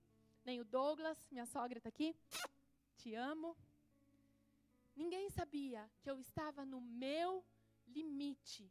nem 0.45 0.61
o 0.61 0.65
Douglas, 0.65 1.19
minha 1.31 1.47
sogra 1.47 1.79
está 1.79 1.91
aqui. 1.91 2.17
Te 2.97 3.15
amo. 3.15 3.57
Ninguém 4.97 5.31
sabia 5.31 5.89
que 6.03 6.11
eu 6.11 6.19
estava 6.19 6.65
no 6.65 6.81
meu 6.81 7.45
limite. 7.87 8.71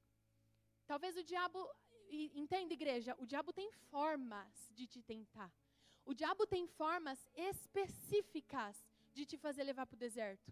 Talvez 0.86 1.16
o 1.16 1.24
diabo, 1.24 1.70
entenda 2.34 2.74
igreja, 2.74 3.16
o 3.20 3.26
diabo 3.26 3.54
tem 3.54 3.72
formas 3.92 4.72
de 4.72 4.88
te 4.88 5.02
tentar. 5.02 5.52
O 6.04 6.14
diabo 6.14 6.48
tem 6.48 6.68
formas 6.68 7.20
específicas 7.36 8.76
de 9.14 9.26
te 9.26 9.38
fazer 9.38 9.64
levar 9.64 9.86
para 9.86 9.96
o 9.96 10.00
deserto. 10.00 10.52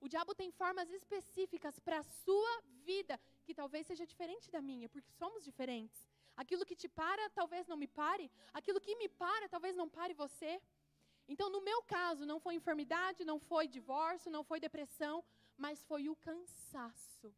O 0.00 0.08
diabo 0.08 0.34
tem 0.34 0.50
formas 0.50 0.90
específicas 0.90 1.78
para 1.80 1.98
a 1.98 2.02
sua 2.02 2.62
vida, 2.84 3.18
que 3.48 3.60
talvez 3.62 3.86
seja 3.90 4.04
diferente 4.12 4.46
da 4.54 4.60
minha, 4.70 4.90
porque 4.94 5.10
somos 5.20 5.42
diferentes. 5.48 6.00
Aquilo 6.42 6.66
que 6.68 6.76
te 6.82 6.88
para, 7.00 7.24
talvez 7.40 7.66
não 7.70 7.78
me 7.82 7.88
pare. 8.00 8.26
Aquilo 8.58 8.80
que 8.86 8.94
me 9.02 9.08
para, 9.22 9.48
talvez 9.54 9.74
não 9.80 9.88
pare 9.98 10.14
você. 10.24 10.52
Então, 11.32 11.46
no 11.54 11.62
meu 11.68 11.80
caso, 11.94 12.26
não 12.30 12.38
foi 12.44 12.54
enfermidade, 12.60 13.24
não 13.30 13.38
foi 13.50 13.64
divórcio, 13.76 14.34
não 14.36 14.44
foi 14.50 14.58
depressão, 14.66 15.16
mas 15.64 15.82
foi 15.90 16.02
o 16.12 16.16
cansaço. 16.28 17.28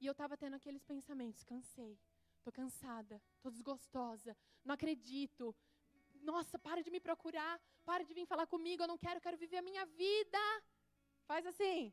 E 0.00 0.06
eu 0.06 0.12
estava 0.12 0.36
tendo 0.42 0.54
aqueles 0.60 0.84
pensamentos: 0.92 1.42
cansei, 1.52 1.98
estou 2.38 2.52
cansada, 2.60 3.20
estou 3.36 3.50
desgostosa, 3.56 4.36
não 4.64 4.74
acredito. 4.78 5.54
Nossa, 6.30 6.56
para 6.68 6.82
de 6.84 6.90
me 6.94 7.00
procurar, 7.08 7.54
para 7.84 8.04
de 8.04 8.14
vir 8.14 8.26
falar 8.32 8.46
comigo, 8.46 8.82
eu 8.82 8.92
não 8.92 8.98
quero, 9.04 9.20
quero 9.20 9.36
viver 9.44 9.58
a 9.58 9.68
minha 9.70 9.84
vida. 10.02 10.44
Faz 11.26 11.44
assim. 11.52 11.92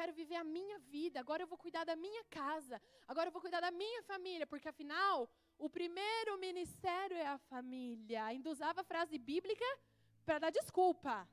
Quero 0.00 0.14
viver 0.14 0.36
a 0.36 0.44
minha 0.44 0.78
vida, 0.78 1.20
agora 1.20 1.42
eu 1.42 1.46
vou 1.46 1.58
cuidar 1.58 1.84
da 1.84 1.94
minha 1.94 2.24
casa, 2.30 2.80
agora 3.06 3.28
eu 3.28 3.32
vou 3.32 3.42
cuidar 3.42 3.60
da 3.60 3.70
minha 3.70 4.02
família, 4.04 4.46
porque 4.46 4.66
afinal, 4.66 5.28
o 5.58 5.68
primeiro 5.68 6.38
ministério 6.38 7.18
é 7.18 7.26
a 7.26 7.36
família. 7.36 8.24
Ainda 8.24 8.48
usava 8.48 8.80
a 8.80 8.88
frase 8.92 9.18
bíblica 9.18 9.66
para 10.24 10.38
dar 10.38 10.50
desculpa. 10.58 11.28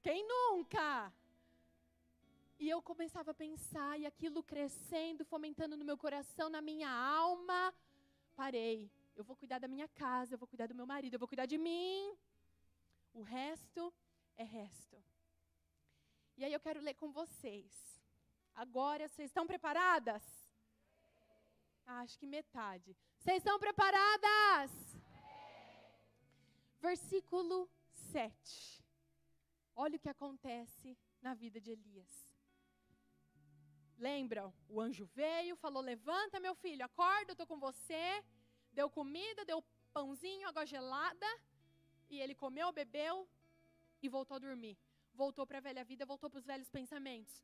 Quem 0.00 0.26
nunca? 0.26 1.12
E 2.58 2.70
eu 2.70 2.80
começava 2.80 3.32
a 3.32 3.34
pensar, 3.34 4.00
e 4.00 4.06
aquilo 4.06 4.42
crescendo, 4.42 5.26
fomentando 5.26 5.76
no 5.76 5.84
meu 5.84 5.98
coração, 5.98 6.48
na 6.48 6.62
minha 6.62 6.90
alma. 6.90 7.74
Parei. 8.34 8.90
Eu 9.14 9.24
vou 9.24 9.36
cuidar 9.36 9.58
da 9.58 9.68
minha 9.68 9.88
casa, 9.88 10.32
eu 10.32 10.38
vou 10.38 10.48
cuidar 10.48 10.66
do 10.66 10.74
meu 10.74 10.86
marido, 10.86 11.12
eu 11.12 11.18
vou 11.18 11.28
cuidar 11.28 11.44
de 11.44 11.58
mim. 11.58 12.16
O 13.12 13.20
resto 13.20 13.92
é 14.38 14.42
resto. 14.42 15.07
E 16.38 16.44
aí 16.44 16.52
eu 16.52 16.60
quero 16.60 16.80
ler 16.80 16.94
com 16.94 17.10
vocês. 17.10 17.68
Agora, 18.54 19.08
vocês 19.08 19.28
estão 19.28 19.44
preparadas? 19.44 20.22
Ah, 21.84 22.02
acho 22.02 22.16
que 22.16 22.28
metade. 22.28 22.96
Vocês 23.18 23.38
estão 23.38 23.58
preparadas? 23.58 24.70
Versículo 26.78 27.68
7. 28.12 28.84
Olha 29.74 29.96
o 29.96 29.98
que 29.98 30.08
acontece 30.08 30.96
na 31.20 31.34
vida 31.34 31.60
de 31.60 31.72
Elias. 31.72 32.14
Lembram? 33.98 34.54
O 34.68 34.80
anjo 34.80 35.06
veio, 35.06 35.56
falou: 35.56 35.82
Levanta, 35.82 36.38
meu 36.38 36.54
filho, 36.54 36.84
acorda, 36.84 37.32
eu 37.32 37.34
estou 37.34 37.48
com 37.48 37.58
você. 37.58 38.24
Deu 38.72 38.88
comida, 38.88 39.44
deu 39.44 39.60
pãozinho, 39.92 40.46
água 40.46 40.64
gelada. 40.64 41.26
E 42.08 42.20
ele 42.20 42.36
comeu, 42.36 42.70
bebeu 42.70 43.28
e 44.00 44.08
voltou 44.08 44.36
a 44.36 44.38
dormir. 44.38 44.78
Voltou 45.22 45.44
para 45.44 45.58
a 45.58 45.66
velha 45.68 45.84
vida, 45.84 46.06
voltou 46.06 46.30
para 46.30 46.38
os 46.38 46.46
velhos 46.46 46.70
pensamentos. 46.70 47.42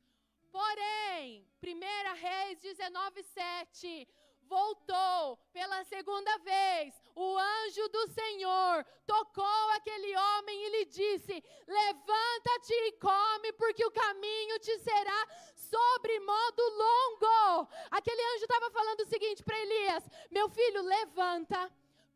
Porém, 0.49 1.45
1 1.61 2.13
Reis 2.25 2.57
19, 2.61 3.21
7 3.21 4.07
voltou 4.43 5.37
pela 5.51 5.83
segunda 5.83 6.37
vez, 6.37 6.93
o 7.15 7.37
anjo 7.37 7.89
do 7.89 8.07
Senhor 8.07 8.85
tocou 9.05 9.69
aquele 9.71 10.15
homem 10.15 10.57
e 10.65 10.69
lhe 10.69 10.85
disse: 10.85 11.43
Levanta-te 11.67 12.73
e 12.87 12.91
come, 12.93 13.51
porque 13.53 13.85
o 13.85 13.91
caminho 13.91 14.57
te 14.59 14.77
será 14.79 15.27
sobre 15.55 16.17
modo 16.21 16.61
longo. 16.83 17.69
Aquele 17.91 18.21
anjo 18.35 18.45
estava 18.45 18.71
falando 18.71 19.01
o 19.01 19.07
seguinte 19.07 19.43
para 19.43 19.59
Elias: 19.59 20.09
Meu 20.31 20.47
filho, 20.47 20.81
levanta 20.81 21.69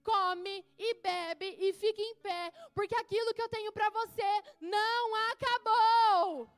come 0.03 0.65
e 0.77 0.93
bebe 0.95 1.55
e 1.59 1.73
fique 1.73 2.01
em 2.01 2.15
pé, 2.15 2.51
porque 2.73 2.95
aquilo 2.95 3.33
que 3.33 3.41
eu 3.41 3.49
tenho 3.49 3.71
para 3.71 3.89
você 3.89 4.43
não 4.61 5.15
acabou. 5.31 6.49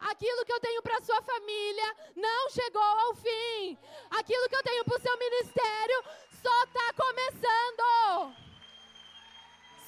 Aquilo 0.00 0.44
que 0.44 0.52
eu 0.52 0.60
tenho 0.60 0.82
para 0.82 1.00
sua 1.02 1.20
família 1.22 1.96
não 2.14 2.50
chegou 2.50 2.80
ao 2.80 3.14
fim. 3.14 3.76
Aquilo 4.10 4.48
que 4.48 4.56
eu 4.56 4.62
tenho 4.62 4.84
para 4.84 4.96
o 4.96 5.00
seu 5.00 5.18
ministério 5.18 6.04
só 6.40 6.62
está 6.64 6.92
começando. 6.94 8.36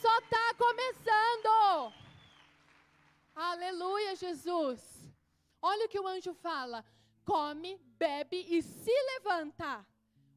Só 0.01 0.19
está 0.19 0.55
começando. 0.55 1.93
Aleluia, 3.37 4.17
Jesus. 4.17 4.81
Olha 5.63 5.87
o 5.87 5.89
que 5.89 6.01
o 6.01 6.09
anjo 6.09 6.35
fala: 6.35 6.85
come, 7.25 7.77
bebe 7.97 8.47
e 8.49 8.63
se 8.63 8.93
levanta. 9.15 9.87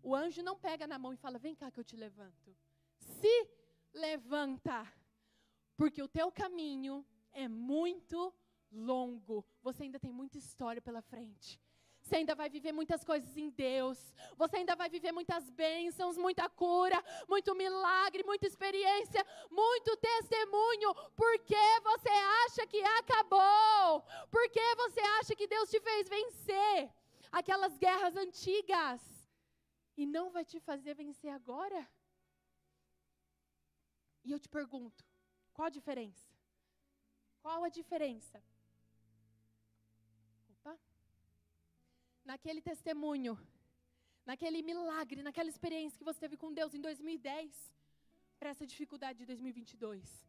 O 0.03 0.13
anjo 0.13 0.43
não 0.43 0.57
pega 0.57 0.85
na 0.85 0.99
mão 0.99 1.13
e 1.13 1.17
fala: 1.17 1.39
vem 1.39 1.55
cá 1.55 1.71
que 1.71 1.79
eu 1.79 1.83
te 1.83 1.95
levanto. 1.95 2.55
Se 2.97 3.47
levanta, 3.93 4.85
porque 5.77 6.03
o 6.03 6.09
teu 6.09 6.29
caminho 6.29 7.05
é 7.31 7.47
muito 7.47 8.33
longo. 8.69 9.45
Você 9.61 9.83
ainda 9.83 9.99
tem 9.99 10.11
muita 10.11 10.37
história 10.37 10.81
pela 10.81 11.01
frente. 11.01 11.59
Você 12.01 12.17
ainda 12.17 12.35
vai 12.35 12.49
viver 12.49 12.73
muitas 12.73 13.01
coisas 13.01 13.37
em 13.37 13.49
Deus. 13.49 13.97
Você 14.35 14.57
ainda 14.57 14.75
vai 14.75 14.89
viver 14.89 15.13
muitas 15.13 15.49
bênçãos, 15.49 16.17
muita 16.17 16.49
cura, 16.49 17.01
muito 17.29 17.55
milagre, 17.55 18.25
muita 18.25 18.45
experiência, 18.45 19.25
muito 19.49 19.95
testemunho. 19.95 20.93
Porque 21.15 21.55
você 21.81 22.09
acha 22.45 22.67
que 22.67 22.83
acabou? 22.83 24.01
Porque 24.29 24.59
você 24.75 24.99
acha 25.19 25.33
que 25.33 25.47
Deus 25.47 25.69
te 25.69 25.79
fez 25.79 26.09
vencer 26.09 26.93
aquelas 27.31 27.77
guerras 27.77 28.17
antigas 28.17 29.12
e 29.95 30.06
não 30.06 30.32
vai 30.32 30.45
te 30.45 30.60
fazer 30.60 30.93
vencer 30.95 31.32
agora? 31.32 31.88
E 34.23 34.32
eu 34.32 34.39
te 34.39 34.49
pergunto, 34.49 35.06
qual 35.53 35.67
a 35.67 35.69
diferença? 35.69 36.32
Qual 37.41 37.63
a 37.63 37.69
diferença 37.69 38.41
naquele 42.25 42.62
testemunho, 42.62 43.38
naquele 44.25 44.62
milagre, 44.62 45.21
naquela 45.21 45.49
experiência 45.49 45.97
que 45.97 46.03
você 46.03 46.19
teve 46.19 46.38
com 46.38 46.53
Deus 46.53 46.73
em 46.73 46.82
2010, 46.82 47.73
para 48.39 48.49
essa 48.49 48.65
dificuldade 48.65 49.19
de 49.19 49.25
2022. 49.25 50.25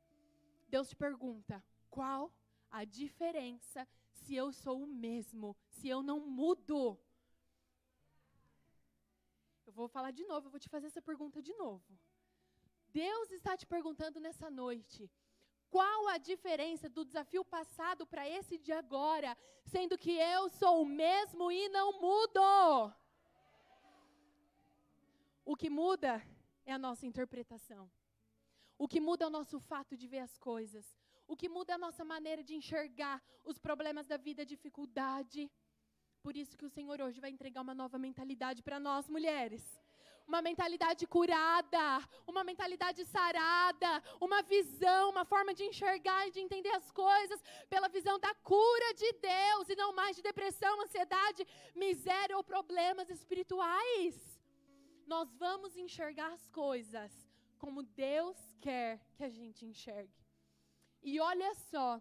Deus 0.68 0.88
te 0.88 0.96
pergunta: 0.96 1.62
qual 1.90 2.33
a 2.70 2.85
diferença 2.85 3.87
se 4.12 4.35
eu 4.35 4.53
sou 4.53 4.83
o 4.83 4.87
mesmo, 4.87 5.57
se 5.68 5.88
eu 5.88 6.03
não 6.03 6.20
mudo? 6.20 6.98
Vou 9.75 9.89
falar 9.89 10.12
de 10.12 10.25
novo, 10.25 10.47
eu 10.47 10.51
vou 10.51 10.61
te 10.64 10.68
fazer 10.68 10.87
essa 10.87 11.03
pergunta 11.03 11.43
de 11.43 11.55
novo. 11.55 11.99
Deus 13.03 13.31
está 13.33 13.57
te 13.61 13.66
perguntando 13.66 14.20
nessa 14.20 14.49
noite: 14.49 15.11
qual 15.68 16.07
a 16.09 16.16
diferença 16.16 16.89
do 16.89 17.05
desafio 17.05 17.45
passado 17.45 18.07
para 18.07 18.29
esse 18.29 18.57
de 18.57 18.72
agora, 18.72 19.37
sendo 19.64 19.99
que 19.99 20.12
eu 20.12 20.49
sou 20.49 20.83
o 20.83 20.87
mesmo 20.87 21.51
e 21.51 21.68
não 21.68 21.89
mudo? 22.01 22.45
O 25.45 25.57
que 25.57 25.68
muda 25.68 26.12
é 26.64 26.72
a 26.72 26.79
nossa 26.79 27.05
interpretação. 27.11 27.91
O 28.79 28.87
que 28.87 29.01
muda 29.01 29.25
é 29.25 29.29
o 29.29 29.37
nosso 29.39 29.59
fato 29.59 29.97
de 29.97 30.07
ver 30.07 30.20
as 30.20 30.37
coisas. 30.39 30.87
O 31.27 31.37
que 31.37 31.49
muda 31.49 31.72
é 31.72 31.75
a 31.75 31.85
nossa 31.87 32.05
maneira 32.05 32.43
de 32.45 32.55
enxergar 32.55 33.20
os 33.45 33.59
problemas 33.59 34.07
da 34.07 34.16
vida, 34.16 34.43
a 34.43 34.53
dificuldade. 34.55 35.51
Por 36.27 36.35
isso 36.43 36.57
que 36.59 36.66
o 36.68 36.75
Senhor 36.77 36.99
hoje 37.05 37.20
vai 37.25 37.31
entregar 37.31 37.61
uma 37.66 37.75
nova 37.83 37.99
mentalidade 37.99 38.62
para 38.66 38.79
nós, 38.81 39.09
mulheres 39.16 39.64
uma 40.27 40.41
mentalidade 40.41 41.07
curada, 41.07 41.87
uma 42.27 42.43
mentalidade 42.43 43.05
sarada, 43.05 44.03
uma 44.20 44.41
visão, 44.43 45.11
uma 45.11 45.25
forma 45.25 45.53
de 45.53 45.64
enxergar 45.64 46.27
e 46.27 46.31
de 46.31 46.41
entender 46.41 46.70
as 46.70 46.91
coisas 46.91 47.43
pela 47.68 47.89
visão 47.89 48.18
da 48.18 48.35
cura 48.37 48.95
de 48.95 49.12
Deus 49.12 49.68
e 49.68 49.77
não 49.77 49.93
mais 49.93 50.16
de 50.16 50.22
depressão, 50.22 50.81
ansiedade, 50.81 51.47
miséria 51.75 52.39
ou 52.39 52.43
problemas 52.43 53.11
espirituais. 53.11 54.16
Nós 55.07 55.29
vamos 55.45 55.77
enxergar 55.77 56.33
as 56.33 56.49
coisas 56.49 57.12
como 57.59 57.83
Deus 57.83 58.39
quer 58.61 59.01
que 59.16 59.25
a 59.25 59.29
gente 59.29 59.66
enxergue. 59.66 60.25
E 61.03 61.20
olha 61.20 61.55
só 61.70 62.01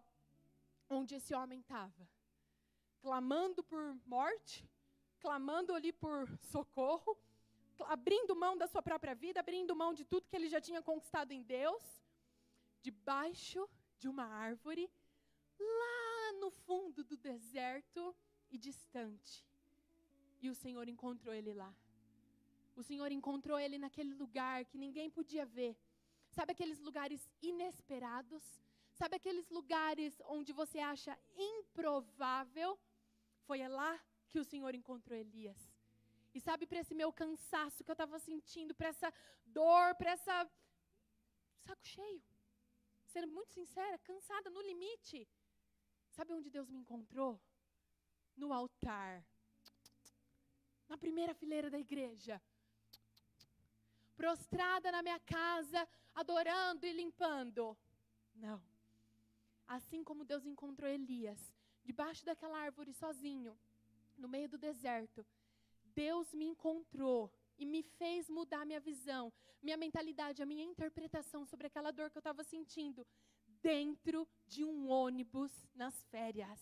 onde 0.90 1.16
esse 1.16 1.34
homem 1.36 1.60
estava 1.60 2.13
clamando 3.04 3.62
por 3.62 3.84
morte, 4.06 4.66
clamando 5.20 5.74
ali 5.74 5.92
por 5.92 6.18
socorro, 6.54 7.18
abrindo 7.96 8.34
mão 8.34 8.58
da 8.58 8.66
sua 8.66 8.82
própria 8.82 9.14
vida, 9.14 9.42
abrindo 9.42 9.76
mão 9.76 9.94
de 9.94 10.06
tudo 10.06 10.28
que 10.30 10.38
ele 10.38 10.48
já 10.48 10.62
tinha 10.62 10.82
conquistado 10.82 11.32
em 11.34 11.44
Deus, 11.44 11.84
debaixo 12.82 13.70
de 14.00 14.08
uma 14.08 14.24
árvore, 14.24 14.90
lá 15.60 16.32
no 16.40 16.50
fundo 16.50 17.04
do 17.04 17.18
deserto 17.18 18.16
e 18.50 18.58
distante. 18.58 19.46
E 20.42 20.50
o 20.50 20.56
Senhor 20.56 20.88
encontrou 20.88 21.34
ele 21.36 21.54
lá. 21.54 21.74
O 22.78 22.84
Senhor 22.84 23.12
encontrou 23.12 23.60
ele 23.60 23.78
naquele 23.78 24.14
lugar 24.14 24.64
que 24.66 24.78
ninguém 24.78 25.10
podia 25.10 25.46
ver. 25.46 25.76
Sabe 26.30 26.54
aqueles 26.54 26.80
lugares 26.80 27.30
inesperados? 27.42 28.44
Sabe 28.94 29.18
aqueles 29.18 29.50
lugares 29.50 30.22
onde 30.26 30.54
você 30.54 30.80
acha 30.80 31.18
improvável? 31.36 32.80
Foi 33.48 33.68
lá 33.68 33.92
que 34.30 34.40
o 34.40 34.44
Senhor 34.52 34.74
encontrou 34.74 35.18
Elias. 35.18 35.62
E 36.34 36.40
sabe, 36.40 36.66
para 36.66 36.80
esse 36.80 36.96
meu 36.96 37.12
cansaço 37.14 37.84
que 37.84 37.92
eu 37.92 37.94
estava 38.00 38.18
sentindo, 38.18 38.74
para 38.74 38.88
essa 38.88 39.14
dor, 39.46 39.96
para 39.96 40.12
essa. 40.12 40.50
saco 41.66 41.86
cheio. 41.86 42.24
Sendo 43.06 43.28
muito 43.28 43.52
sincera, 43.54 43.98
cansada, 44.00 44.50
no 44.50 44.62
limite. 44.62 45.28
Sabe 46.16 46.34
onde 46.34 46.50
Deus 46.50 46.70
me 46.70 46.80
encontrou? 46.80 47.40
No 48.36 48.52
altar. 48.52 49.24
Na 50.90 50.98
primeira 50.98 51.36
fileira 51.36 51.70
da 51.70 51.78
igreja. 51.78 52.42
Prostrada 54.16 54.92
na 54.92 55.04
minha 55.04 55.20
casa, 55.20 55.88
adorando 56.16 56.86
e 56.86 56.94
limpando. 56.94 57.78
Não. 58.34 58.62
Assim 59.68 60.04
como 60.04 60.26
Deus 60.26 60.46
encontrou 60.46 60.90
Elias, 60.90 61.54
debaixo 61.84 62.26
daquela 62.26 62.58
árvore 62.58 62.94
sozinho, 62.94 63.58
no 64.18 64.28
meio 64.28 64.48
do 64.50 64.58
deserto, 64.58 65.26
Deus 65.96 66.34
me 66.34 66.46
encontrou 66.46 67.32
e 67.58 67.66
me 67.66 67.84
fez 67.84 68.30
mudar 68.30 68.66
minha 68.66 68.80
visão, 68.80 69.32
minha 69.62 69.78
mentalidade, 69.78 70.42
a 70.42 70.46
minha 70.46 70.64
interpretação 70.64 71.46
sobre 71.46 71.68
aquela 71.68 71.92
dor 71.92 72.10
que 72.10 72.18
eu 72.18 72.22
estava 72.22 72.44
sentindo 72.44 73.06
dentro 73.62 74.28
de 74.46 74.64
um 74.64 74.90
ônibus 74.90 75.52
nas 75.74 76.04
férias. 76.06 76.60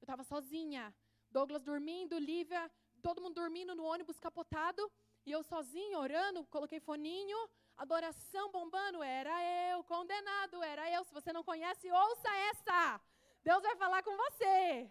Eu 0.00 0.04
estava 0.04 0.22
sozinha, 0.22 0.94
Douglas 1.30 1.62
dormindo, 1.62 2.18
Lívia, 2.18 2.70
todo 3.02 3.20
mundo 3.20 3.34
dormindo 3.34 3.74
no 3.74 3.84
ônibus 3.84 4.18
capotado, 4.20 4.90
e 5.26 5.32
eu 5.32 5.42
sozinha 5.42 5.98
orando, 5.98 6.44
coloquei 6.46 6.78
foninho, 6.78 7.38
adoração 7.76 8.50
bombando, 8.52 9.02
era 9.02 9.34
eu, 9.70 9.82
condenado, 9.84 10.62
era 10.62 10.90
eu. 10.90 11.02
Se 11.04 11.12
você 11.12 11.32
não 11.32 11.42
conhece, 11.42 11.90
ouça 11.90 12.30
essa. 12.50 13.00
Deus 13.44 13.62
vai 13.62 13.76
falar 13.76 14.02
com 14.02 14.16
você. 14.16 14.90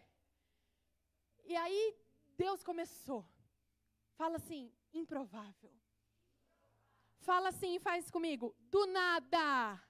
E 1.45 1.55
aí 1.55 1.97
Deus 2.37 2.63
começou. 2.63 3.25
Fala 4.15 4.37
assim, 4.37 4.71
improvável. 4.93 5.73
Fala 7.19 7.49
assim 7.49 7.75
e 7.75 7.79
faz 7.79 8.11
comigo, 8.11 8.55
do 8.59 8.85
nada. 8.85 9.81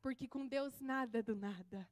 Porque 0.00 0.28
com 0.28 0.46
Deus 0.46 0.80
nada 0.80 1.22
do 1.22 1.34
nada. 1.34 1.88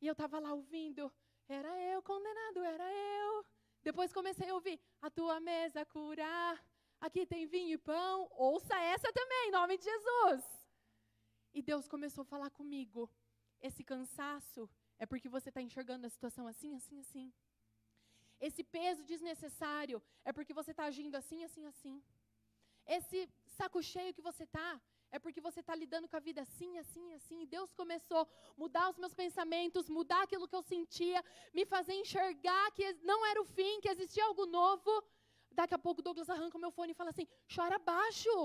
E 0.00 0.06
eu 0.06 0.12
estava 0.12 0.38
lá 0.38 0.52
ouvindo, 0.54 1.12
era 1.48 1.68
eu 1.92 2.02
condenado, 2.02 2.64
era 2.64 2.90
eu. 2.92 3.46
Depois 3.82 4.12
comecei 4.12 4.48
a 4.48 4.54
ouvir, 4.54 4.80
a 5.02 5.10
tua 5.10 5.40
mesa 5.40 5.84
curar, 5.84 6.64
aqui 6.98 7.26
tem 7.26 7.46
vinho 7.46 7.74
e 7.74 7.78
pão, 7.78 8.28
ouça 8.30 8.74
essa 8.80 9.12
também, 9.12 9.48
em 9.48 9.50
nome 9.50 9.76
de 9.76 9.84
Jesus. 9.84 10.42
E 11.52 11.60
Deus 11.60 11.86
começou 11.86 12.22
a 12.22 12.24
falar 12.24 12.50
comigo, 12.50 13.10
esse 13.68 13.82
cansaço 13.92 14.62
é 15.02 15.06
porque 15.10 15.28
você 15.36 15.48
está 15.50 15.60
enxergando 15.68 16.06
a 16.06 16.14
situação 16.16 16.46
assim, 16.46 16.72
assim, 16.80 16.98
assim. 17.04 17.26
Esse 18.46 18.62
peso 18.76 19.02
desnecessário 19.10 20.02
é 20.28 20.32
porque 20.36 20.52
você 20.58 20.72
está 20.72 20.84
agindo 20.84 21.14
assim, 21.20 21.42
assim, 21.44 21.64
assim. 21.72 21.94
Esse 22.96 23.18
saco 23.56 23.82
cheio 23.82 24.12
que 24.16 24.26
você 24.30 24.44
está 24.44 24.70
é 25.10 25.18
porque 25.18 25.40
você 25.40 25.60
está 25.60 25.74
lidando 25.82 26.08
com 26.08 26.16
a 26.16 26.26
vida 26.28 26.42
assim, 26.42 26.76
assim, 26.82 27.06
assim. 27.14 27.38
E 27.42 27.46
Deus 27.46 27.72
começou 27.72 28.18
a 28.22 28.28
mudar 28.62 28.90
os 28.90 28.98
meus 28.98 29.14
pensamentos, 29.14 29.88
mudar 29.88 30.22
aquilo 30.24 30.48
que 30.50 30.56
eu 30.60 30.62
sentia, 30.62 31.24
me 31.54 31.64
fazer 31.64 31.94
enxergar 31.94 32.70
que 32.72 32.92
não 33.10 33.24
era 33.30 33.40
o 33.40 33.46
fim, 33.56 33.80
que 33.80 33.88
existia 33.88 34.26
algo 34.26 34.44
novo. 34.44 34.92
Daqui 35.50 35.74
a 35.74 35.78
pouco 35.78 36.02
Douglas 36.02 36.28
arranca 36.28 36.58
o 36.58 36.60
meu 36.60 36.72
fone 36.78 36.92
e 36.92 37.00
fala 37.00 37.10
assim: 37.10 37.28
chora 37.54 37.78
baixo. 37.78 38.36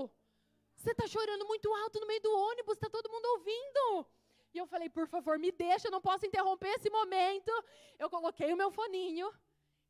Você 0.76 0.92
está 0.92 1.06
chorando 1.06 1.44
muito 1.46 1.68
alto 1.82 2.00
no 2.00 2.06
meio 2.06 2.22
do 2.22 2.32
ônibus, 2.32 2.76
está 2.76 2.88
todo 2.88 3.12
mundo 3.14 3.26
ouvindo. 3.34 4.06
E 4.52 4.58
eu 4.58 4.66
falei, 4.66 4.88
por 4.88 5.06
favor, 5.06 5.38
me 5.38 5.52
deixa, 5.52 5.88
eu 5.88 5.92
não 5.92 6.00
posso 6.00 6.26
interromper 6.26 6.68
esse 6.76 6.90
momento. 6.90 7.52
Eu 7.98 8.10
coloquei 8.10 8.52
o 8.52 8.56
meu 8.56 8.70
foninho 8.70 9.30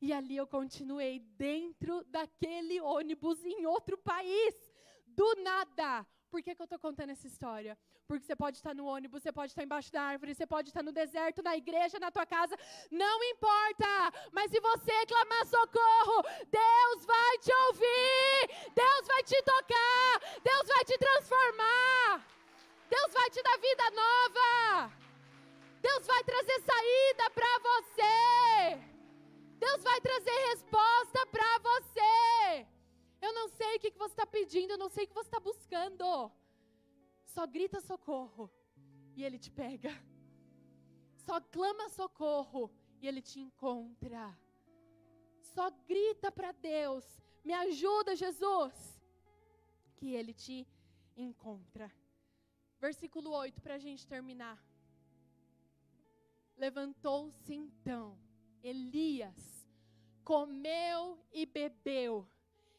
e 0.00 0.12
ali 0.12 0.36
eu 0.36 0.46
continuei 0.46 1.20
dentro 1.36 2.04
daquele 2.04 2.80
ônibus 2.80 3.44
em 3.44 3.66
outro 3.66 3.98
país, 3.98 4.54
do 5.06 5.34
nada. 5.36 6.06
Por 6.30 6.42
que, 6.42 6.54
que 6.54 6.62
eu 6.62 6.64
estou 6.64 6.78
contando 6.78 7.10
essa 7.10 7.26
história? 7.26 7.76
Porque 8.06 8.24
você 8.24 8.36
pode 8.36 8.56
estar 8.56 8.74
no 8.74 8.86
ônibus, 8.86 9.22
você 9.22 9.32
pode 9.32 9.50
estar 9.50 9.64
embaixo 9.64 9.92
da 9.92 10.02
árvore, 10.02 10.34
você 10.34 10.46
pode 10.46 10.68
estar 10.68 10.82
no 10.82 10.92
deserto, 10.92 11.42
na 11.42 11.56
igreja, 11.56 11.98
na 11.98 12.10
tua 12.10 12.24
casa, 12.24 12.56
não 12.90 13.22
importa. 13.24 13.86
Mas 14.32 14.50
se 14.50 14.60
você 14.60 15.06
clamar 15.06 15.44
socorro, 15.46 16.22
Deus 16.48 17.04
vai 17.04 17.38
te 17.38 17.52
ouvir, 17.66 18.72
Deus 18.74 19.06
vai 19.06 19.22
te 19.24 19.42
tocar, 19.42 20.20
Deus 20.42 20.68
vai 20.68 20.84
te 20.84 20.98
transformar, 20.98 22.26
Deus 22.94 23.12
vai 23.12 23.30
te 23.30 23.42
dar 23.42 23.58
vida 23.68 23.90
nova, 24.02 24.92
Deus 25.80 26.06
vai 26.06 26.22
trazer 26.24 26.58
saída 26.60 27.30
para 27.30 27.52
você. 27.68 28.90
Deus 29.64 29.82
vai 29.82 30.00
trazer 30.00 30.36
resposta 30.48 31.26
para 31.26 31.58
você. 31.58 32.66
Eu 33.20 33.32
não 33.34 33.48
sei 33.48 33.76
o 33.76 33.80
que 33.80 33.90
você 33.90 34.14
está 34.14 34.26
pedindo, 34.26 34.72
eu 34.72 34.78
não 34.78 34.88
sei 34.88 35.04
o 35.04 35.08
que 35.08 35.14
você 35.14 35.28
está 35.28 35.38
buscando. 35.38 36.32
Só 37.26 37.46
grita 37.46 37.80
socorro 37.80 38.50
e 39.14 39.22
Ele 39.22 39.38
te 39.38 39.50
pega. 39.50 39.92
Só 41.26 41.40
clama 41.40 41.88
socorro 41.90 42.70
e 43.00 43.06
Ele 43.06 43.22
te 43.22 43.38
encontra. 43.38 44.36
Só 45.54 45.70
grita 45.86 46.32
para 46.32 46.52
Deus: 46.52 47.04
Me 47.44 47.52
ajuda, 47.52 48.16
Jesus. 48.16 48.74
Que 49.96 50.14
Ele 50.14 50.32
te 50.32 50.66
encontra. 51.16 51.92
Versículo 52.80 53.30
8, 53.30 53.60
para 53.60 53.74
a 53.74 53.78
gente 53.78 54.06
terminar. 54.06 54.58
Levantou-se 56.56 57.54
então 57.54 58.18
Elias 58.62 59.60
comeu 60.30 61.18
e 61.32 61.44
bebeu, 61.44 62.28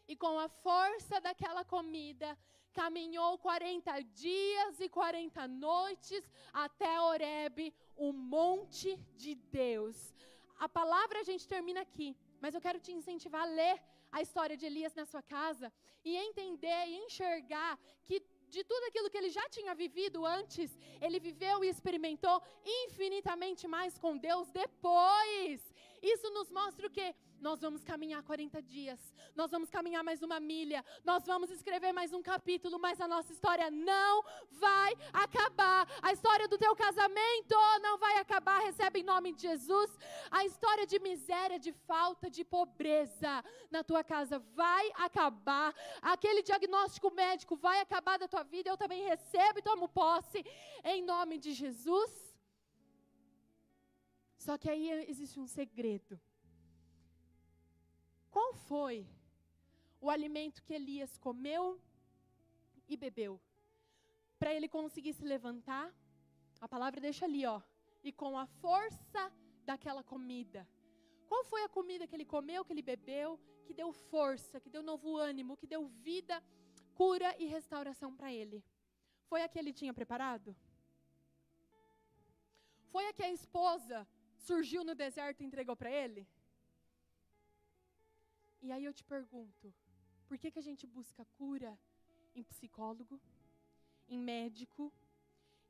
e 0.08 0.16
com 0.16 0.39
a 0.39 0.47
força 0.47 1.20
daquela 1.20 1.64
comida, 1.66 2.38
caminhou 2.72 3.38
40 3.38 3.99
dias 4.26 4.80
e 4.80 4.88
40 4.88 5.47
noites 5.49 6.24
até 6.54 7.02
Horebe, 7.02 7.74
o 7.95 8.14
monte 8.14 8.95
de 9.18 9.36
Deus. 9.36 10.16
A 10.58 10.70
palavra 10.70 11.20
a 11.20 11.24
gente 11.24 11.45
termina 11.45 11.82
aqui, 11.82 12.16
mas 12.39 12.54
eu 12.54 12.62
quero 12.62 12.80
te 12.80 12.93
incentivar 12.93 13.41
a 13.41 13.54
ler 13.60 13.82
a 14.12 14.22
história 14.22 14.56
de 14.56 14.66
Elias 14.66 14.95
na 14.95 15.06
sua 15.06 15.22
casa 15.22 15.72
e 16.06 16.16
entender 16.16 16.88
e 16.88 17.06
enxergar 17.06 17.78
que 18.06 18.22
de 18.52 18.64
tudo 18.64 18.84
aquilo 18.86 19.10
que 19.10 19.18
ele 19.18 19.30
já 19.30 19.47
tinha 19.49 19.74
vivido 19.74 20.26
antes, 20.26 20.78
ele 21.02 21.20
viveu 21.20 21.64
e 21.64 21.70
experimentou 21.70 22.41
infinitamente 22.84 23.68
mais 23.68 23.97
com 23.97 24.18
Deus 24.18 24.49
depois. 24.52 25.70
Isso 26.02 26.30
nos 26.32 26.49
mostra 26.49 26.88
o 26.88 26.89
quê? 26.89 27.14
Nós 27.39 27.60
vamos 27.60 27.84
caminhar 27.84 28.22
40 28.24 28.62
dias, 28.62 28.99
nós 29.36 29.49
vamos 29.49 29.70
caminhar 29.70 30.04
mais 30.04 30.22
uma 30.22 30.39
milha, 30.39 30.86
nós 31.04 31.26
vamos 31.26 31.49
escrever 31.49 31.91
mais 31.91 32.14
um 32.14 32.22
capítulo, 32.22 32.78
mas 32.80 33.02
a 33.02 33.08
nossa 33.08 33.34
história 33.34 33.70
não 33.72 34.24
vai 34.52 34.93
acabar. 35.12 35.88
A 36.04 36.14
história 36.14 36.47
do 36.47 36.58
teu 36.58 36.76
casamento 36.76 37.56
não 37.82 37.97
vai 37.97 38.18
acabar, 38.20 38.60
recebe 38.60 38.99
em 38.99 39.04
nome 39.04 39.34
de 39.34 39.41
Jesus. 39.41 39.97
A 40.30 40.45
história 40.45 40.86
de 40.86 40.99
miséria, 40.99 41.58
de 41.58 41.72
falta, 41.72 42.30
de 42.30 42.43
pobreza 42.43 43.43
na 43.72 43.84
tua 43.84 44.04
casa 44.04 44.38
vai 44.54 44.91
acabar. 44.95 45.74
Aquele 46.02 46.43
diagnóstico 46.43 47.12
médico 47.12 47.56
vai 47.56 47.80
acabar 47.80 48.20
da 48.20 48.28
tua 48.28 48.43
vida, 48.43 48.70
eu 48.70 48.78
também 48.78 49.04
recebo 49.04 49.60
e 49.60 49.64
tomo 49.64 49.89
posse 49.89 50.45
em 50.84 51.02
nome 51.04 51.39
de 51.39 51.54
Jesus. 51.54 52.30
Só 54.46 54.58
que 54.58 54.70
aí 54.74 54.86
existe 55.12 55.39
um 55.39 55.46
segredo. 55.46 56.20
Qual 58.36 58.54
foi 58.70 59.08
o 60.00 60.10
alimento 60.10 60.64
que 60.64 60.74
Elias 60.74 61.16
comeu 61.26 61.80
e 62.88 62.98
bebeu? 62.98 63.39
Para 64.39 64.54
ele 64.56 64.68
conseguir 64.68 65.14
se 65.14 65.24
levantar, 65.24 65.94
a 66.60 66.68
palavra 66.68 67.00
deixa 67.00 67.26
ali, 67.26 67.46
ó, 67.46 67.62
e 68.04 68.12
com 68.12 68.36
a 68.36 68.48
força 68.64 69.32
daquela 69.64 70.04
comida. 70.04 70.68
Qual 71.30 71.44
foi 71.44 71.62
a 71.64 71.70
comida 71.70 72.08
que 72.08 72.16
ele 72.16 72.26
comeu, 72.26 72.66
que 72.66 72.74
ele 72.74 72.82
bebeu, 72.82 73.39
que 73.68 73.76
deu 73.76 73.92
força, 73.94 74.60
que 74.60 74.72
deu 74.72 74.82
novo 74.82 75.18
ânimo, 75.18 75.56
que 75.56 75.68
deu 75.68 75.86
vida 75.86 76.44
cura 76.96 77.36
e 77.38 77.46
restauração 77.46 78.16
para 78.16 78.34
ele. 78.34 78.64
Foi 79.30 79.44
a 79.44 79.48
que 79.48 79.60
ele 79.60 79.72
tinha 79.72 79.94
preparado? 79.94 80.56
Foi 82.89 83.06
a 83.08 83.14
que 83.14 83.24
a 83.24 83.32
esposa 83.32 84.08
surgiu 84.50 84.84
no 84.84 84.96
deserto 85.04 85.42
e 85.42 85.46
entregou 85.46 85.76
para 85.76 85.92
ele? 85.92 86.28
E 88.62 88.72
aí 88.72 88.86
eu 88.86 88.94
te 88.94 89.04
pergunto, 89.04 89.74
por 90.28 90.38
que, 90.38 90.52
que 90.52 90.60
a 90.60 90.68
gente 90.70 90.86
busca 90.86 91.26
cura 91.38 91.72
em 92.36 92.44
psicólogo, 92.44 93.20
em 94.08 94.20
médico, 94.20 94.94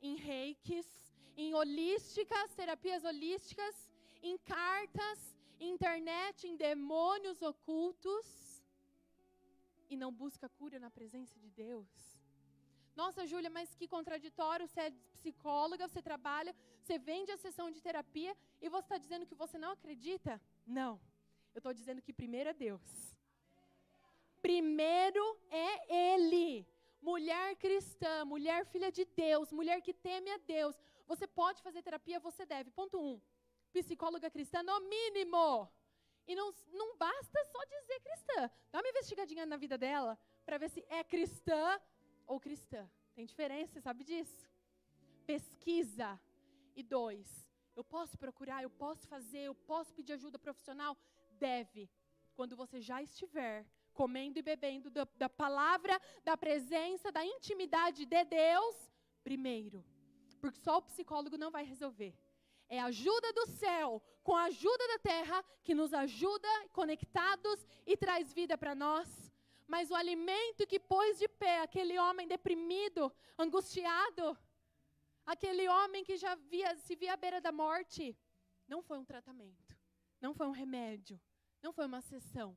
em 0.01 0.15
reikis, 0.15 0.87
em 1.37 1.53
holísticas, 1.53 2.53
terapias 2.53 3.03
holísticas, 3.03 3.75
em 4.21 4.37
cartas, 4.37 5.19
internet, 5.59 6.47
em 6.47 6.55
demônios 6.55 7.41
ocultos 7.41 8.27
e 9.89 9.95
não 9.95 10.11
busca 10.11 10.49
cura 10.49 10.79
na 10.79 10.91
presença 10.91 11.39
de 11.39 11.49
Deus? 11.49 12.20
Nossa, 13.01 13.25
Júlia, 13.31 13.49
mas 13.49 13.73
que 13.79 13.87
contraditório. 13.95 14.67
Você 14.67 14.79
é 14.87 14.93
psicóloga, 15.15 15.87
você 15.87 16.01
trabalha, 16.09 16.51
você 16.81 16.95
vende 17.09 17.31
a 17.31 17.37
sessão 17.45 17.67
de 17.75 17.79
terapia 17.87 18.33
e 18.61 18.69
você 18.69 18.85
está 18.85 18.97
dizendo 19.03 19.25
que 19.29 19.39
você 19.43 19.57
não 19.63 19.71
acredita? 19.77 20.33
Não. 20.79 20.91
Eu 21.55 21.59
estou 21.61 21.73
dizendo 21.79 22.03
que 22.05 22.13
primeiro 22.21 22.49
é 22.51 22.53
Deus. 22.53 22.85
Primeiro 24.47 25.23
é 25.49 25.69
Ele. 26.11 26.67
Mulher 27.11 27.47
cristã, 27.55 28.13
mulher 28.33 28.59
filha 28.73 28.91
de 28.91 29.05
Deus, 29.23 29.51
mulher 29.59 29.79
que 29.81 29.95
teme 30.07 30.29
a 30.37 30.39
Deus. 30.55 30.75
Você 31.11 31.25
pode 31.41 31.63
fazer 31.67 31.81
terapia, 31.81 32.19
você 32.19 32.45
deve. 32.45 32.69
Ponto 32.69 33.01
um. 33.09 33.19
Psicóloga 33.73 34.29
cristã, 34.29 34.61
no 34.61 34.79
mínimo. 34.95 35.47
E 36.27 36.35
não, 36.35 36.53
não 36.71 36.95
basta 36.97 37.39
só 37.53 37.61
dizer 37.65 37.99
cristã. 38.07 38.39
Dá 38.71 38.79
uma 38.79 38.89
investigadinha 38.93 39.45
na 39.53 39.57
vida 39.57 39.75
dela 39.85 40.19
para 40.45 40.59
ver 40.59 40.69
se 40.69 40.85
é 40.87 41.03
cristã 41.03 41.63
ou 42.31 42.39
cristã. 42.39 42.89
Tem 43.13 43.25
diferença, 43.25 43.73
você 43.73 43.81
sabe 43.81 44.03
disso? 44.03 44.49
Pesquisa. 45.25 46.19
E 46.73 46.81
dois, 46.81 47.27
eu 47.75 47.83
posso 47.83 48.17
procurar, 48.17 48.63
eu 48.63 48.69
posso 48.69 49.05
fazer, 49.07 49.39
eu 49.39 49.55
posso 49.71 49.93
pedir 49.93 50.13
ajuda 50.13 50.39
profissional? 50.39 50.97
Deve. 51.37 51.89
Quando 52.33 52.55
você 52.55 52.79
já 52.79 53.01
estiver 53.03 53.65
comendo 53.93 54.39
e 54.39 54.41
bebendo 54.41 54.89
da, 54.89 55.05
da 55.17 55.29
palavra, 55.29 55.99
da 56.23 56.37
presença, 56.37 57.11
da 57.11 57.25
intimidade 57.25 58.05
de 58.05 58.23
Deus, 58.23 58.75
primeiro. 59.23 59.83
Porque 60.39 60.57
só 60.59 60.77
o 60.77 60.81
psicólogo 60.81 61.37
não 61.37 61.51
vai 61.51 61.65
resolver. 61.65 62.15
É 62.69 62.79
a 62.79 62.85
ajuda 62.85 63.33
do 63.33 63.45
céu 63.47 64.01
com 64.23 64.33
a 64.33 64.43
ajuda 64.43 64.87
da 64.87 64.99
terra 64.99 65.43
que 65.61 65.75
nos 65.75 65.93
ajuda 65.93 66.47
conectados 66.71 67.67
e 67.85 67.97
traz 67.97 68.31
vida 68.31 68.57
para 68.57 68.73
nós. 68.73 69.30
Mas 69.73 69.89
o 69.89 69.95
alimento 69.95 70.67
que 70.67 70.77
pôs 70.93 71.17
de 71.17 71.29
pé 71.29 71.61
aquele 71.61 71.97
homem 71.97 72.27
deprimido, 72.27 73.09
angustiado, 73.37 74.37
aquele 75.25 75.65
homem 75.69 76.03
que 76.03 76.17
já 76.17 76.35
via, 76.35 76.75
se 76.75 76.93
via 76.93 77.13
à 77.13 77.15
beira 77.23 77.39
da 77.39 77.53
morte, 77.53 78.03
não 78.67 78.81
foi 78.81 78.97
um 78.99 79.05
tratamento, 79.05 79.73
não 80.19 80.33
foi 80.33 80.45
um 80.45 80.57
remédio, 80.63 81.17
não 81.63 81.71
foi 81.71 81.85
uma 81.85 82.01
sessão, 82.01 82.49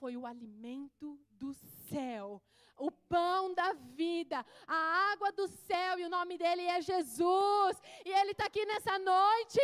foi 0.00 0.16
o 0.16 0.24
alimento 0.24 1.20
do 1.32 1.52
céu, 1.90 2.42
o 2.78 2.90
pão 2.90 3.52
da 3.52 3.74
vida, 3.74 4.38
a 4.66 4.78
água 5.12 5.30
do 5.30 5.46
céu, 5.48 5.98
e 5.98 6.06
o 6.06 6.14
nome 6.18 6.38
dele 6.38 6.62
é 6.62 6.80
Jesus, 6.80 7.74
e 8.06 8.10
ele 8.10 8.30
está 8.30 8.46
aqui 8.46 8.64
nessa 8.64 8.98
noite. 8.98 9.60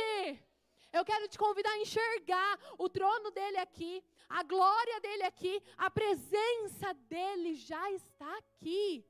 Eu 0.97 1.05
quero 1.05 1.27
te 1.27 1.37
convidar 1.37 1.73
a 1.73 1.81
enxergar 1.85 2.53
o 2.79 2.89
trono 2.89 3.33
dele 3.33 3.59
aqui, 3.59 3.95
a 4.29 4.45
glória 4.45 5.01
dele 5.01 5.25
aqui, 5.25 5.61
a 5.77 5.91
presença 5.91 6.95
dele 7.13 7.57
já 7.57 7.91
está 7.91 8.39
aqui. 8.39 9.05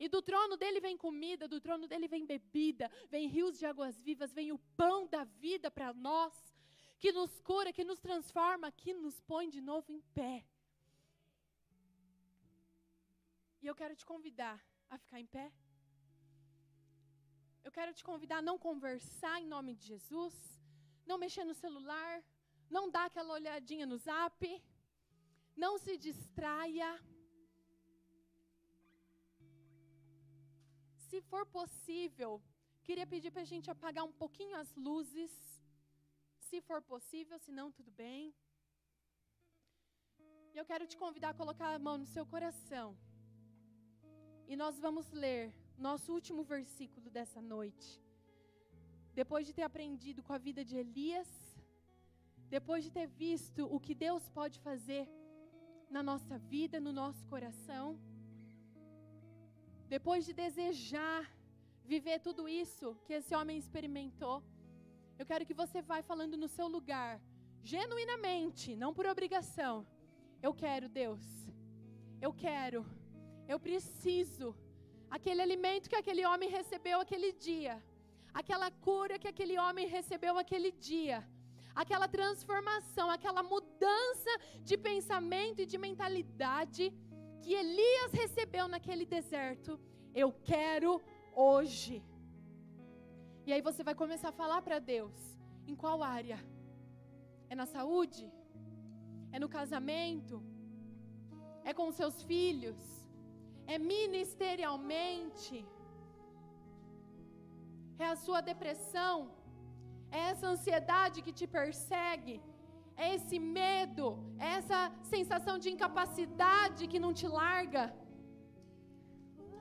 E 0.00 0.08
do 0.08 0.20
trono 0.20 0.56
dele 0.56 0.80
vem 0.80 0.96
comida, 0.96 1.46
do 1.46 1.60
trono 1.60 1.86
dele 1.86 2.08
vem 2.08 2.26
bebida, 2.26 2.90
vem 3.08 3.28
rios 3.28 3.56
de 3.56 3.66
águas 3.66 4.00
vivas, 4.00 4.32
vem 4.32 4.50
o 4.50 4.58
pão 4.76 5.06
da 5.06 5.22
vida 5.22 5.70
para 5.70 5.92
nós, 5.92 6.34
que 6.98 7.12
nos 7.12 7.40
cura, 7.40 7.72
que 7.72 7.84
nos 7.84 8.00
transforma, 8.00 8.72
que 8.72 8.92
nos 8.92 9.20
põe 9.20 9.48
de 9.48 9.60
novo 9.60 9.92
em 9.92 10.00
pé. 10.18 10.44
E 13.62 13.66
eu 13.68 13.76
quero 13.76 13.94
te 13.94 14.04
convidar 14.04 14.60
a 14.90 14.98
ficar 14.98 15.20
em 15.20 15.26
pé. 15.26 15.52
Eu 17.62 17.70
quero 17.70 17.92
te 17.94 18.02
convidar 18.02 18.38
a 18.38 18.42
não 18.42 18.58
conversar 18.58 19.40
em 19.40 19.46
nome 19.46 19.74
de 19.74 19.84
Jesus, 19.86 20.57
não 21.10 21.18
mexer 21.24 21.44
no 21.50 21.56
celular, 21.64 22.12
não 22.76 22.84
dar 22.94 23.04
aquela 23.06 23.34
olhadinha 23.38 23.86
no 23.92 23.98
zap, 24.06 24.40
não 25.64 25.72
se 25.84 25.94
distraia. 26.06 26.90
Se 31.08 31.20
for 31.30 31.44
possível, 31.58 32.32
queria 32.86 33.06
pedir 33.12 33.30
para 33.30 33.44
a 33.46 33.52
gente 33.52 33.70
apagar 33.70 34.04
um 34.10 34.16
pouquinho 34.22 34.56
as 34.62 34.70
luzes. 34.88 35.32
Se 36.48 36.60
for 36.68 36.80
possível, 36.92 37.38
se 37.44 37.50
não, 37.58 37.68
tudo 37.78 37.90
bem. 37.90 38.34
Eu 40.58 40.64
quero 40.70 40.86
te 40.90 40.96
convidar 41.04 41.30
a 41.30 41.40
colocar 41.42 41.70
a 41.74 41.78
mão 41.86 41.96
no 42.02 42.06
seu 42.06 42.24
coração. 42.34 42.88
E 44.50 44.56
nós 44.62 44.78
vamos 44.84 45.10
ler 45.24 45.54
nosso 45.86 46.12
último 46.12 46.42
versículo 46.42 47.08
dessa 47.10 47.40
noite. 47.40 47.90
Depois 49.20 49.44
de 49.46 49.52
ter 49.56 49.64
aprendido 49.68 50.20
com 50.26 50.32
a 50.36 50.44
vida 50.46 50.62
de 50.68 50.74
Elias, 50.82 51.30
depois 52.56 52.80
de 52.84 52.90
ter 52.96 53.06
visto 53.24 53.62
o 53.76 53.78
que 53.84 53.94
Deus 54.06 54.24
pode 54.38 54.56
fazer 54.66 55.04
na 55.96 56.02
nossa 56.10 56.36
vida, 56.52 56.78
no 56.86 56.92
nosso 57.00 57.22
coração, 57.32 57.86
depois 59.94 60.20
de 60.26 60.32
desejar 60.44 61.22
viver 61.92 62.18
tudo 62.26 62.42
isso 62.62 62.86
que 63.06 63.14
esse 63.18 63.34
homem 63.38 63.56
experimentou, 63.58 64.36
eu 65.18 65.26
quero 65.30 65.46
que 65.48 65.60
você 65.62 65.80
vá 65.90 65.98
falando 66.12 66.36
no 66.42 66.48
seu 66.56 66.68
lugar, 66.76 67.14
genuinamente, 67.74 68.76
não 68.82 68.92
por 68.96 69.06
obrigação. 69.14 69.74
Eu 70.46 70.52
quero, 70.62 70.88
Deus. 71.00 71.26
Eu 72.26 72.32
quero 72.46 72.80
eu 73.52 73.58
preciso. 73.58 74.48
Aquele 75.16 75.40
alimento 75.40 75.88
que 75.88 75.96
aquele 75.96 76.24
homem 76.30 76.50
recebeu 76.50 77.00
aquele 77.00 77.30
dia, 77.32 77.82
aquela 78.40 78.68
cura 78.86 79.18
que 79.22 79.30
aquele 79.32 79.56
homem 79.64 79.86
recebeu 79.96 80.34
aquele 80.42 80.70
dia, 80.90 81.18
aquela 81.82 82.08
transformação, 82.16 83.06
aquela 83.16 83.42
mudança 83.52 84.32
de 84.68 84.76
pensamento 84.88 85.60
e 85.62 85.70
de 85.72 85.78
mentalidade 85.86 86.84
que 87.42 87.54
Elias 87.62 88.12
recebeu 88.22 88.66
naquele 88.74 89.06
deserto, 89.16 89.72
eu 90.22 90.28
quero 90.50 90.92
hoje. 91.48 91.96
E 93.46 93.52
aí 93.52 93.62
você 93.68 93.82
vai 93.88 93.96
começar 94.02 94.30
a 94.30 94.38
falar 94.42 94.60
para 94.66 94.78
Deus: 94.94 95.16
em 95.70 95.76
qual 95.82 95.98
área? 96.18 96.38
É 97.52 97.56
na 97.62 97.66
saúde? 97.74 98.24
É 99.34 99.38
no 99.44 99.50
casamento? 99.58 100.36
É 101.70 101.72
com 101.78 101.86
os 101.90 101.96
seus 102.00 102.16
filhos? 102.30 102.80
é 103.74 103.78
ministerialmente, 103.78 105.56
é 108.04 108.06
a 108.14 108.16
sua 108.24 108.40
depressão, 108.50 109.14
é 110.18 110.20
essa 110.30 110.46
ansiedade 110.54 111.22
que 111.24 111.32
te 111.38 111.46
persegue, 111.58 112.36
é 113.04 113.14
esse 113.16 113.38
medo, 113.60 114.06
é 114.46 114.48
essa 114.58 114.80
sensação 115.14 115.56
de 115.62 115.68
incapacidade 115.74 116.88
que 116.92 117.02
não 117.04 117.12
te 117.20 117.26
larga. 117.40 117.84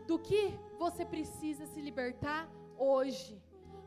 Do 0.10 0.18
que 0.28 0.44
você 0.84 1.04
precisa 1.14 1.66
se 1.74 1.82
libertar 1.88 2.42
hoje? 2.92 3.34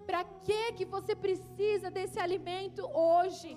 Para 0.09 0.22
que 0.46 0.62
que 0.78 0.86
você 0.96 1.14
precisa 1.26 1.88
desse 1.96 2.18
alimento 2.26 2.82
hoje? 3.11 3.51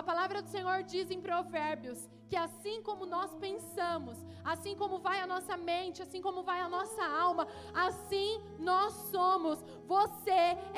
A 0.00 0.02
palavra 0.10 0.40
do 0.44 0.50
Senhor 0.56 0.78
diz 0.92 1.10
em 1.10 1.20
Provérbios 1.28 2.00
que 2.28 2.36
assim 2.36 2.82
como 2.82 3.06
nós 3.06 3.34
pensamos, 3.34 4.16
assim 4.44 4.76
como 4.76 4.98
vai 4.98 5.18
a 5.20 5.26
nossa 5.26 5.56
mente, 5.56 6.02
assim 6.02 6.20
como 6.20 6.42
vai 6.42 6.60
a 6.60 6.68
nossa 6.68 7.04
alma, 7.04 7.48
assim 7.74 8.40
nós 8.58 8.92
somos. 9.10 9.58
Você 9.86 10.30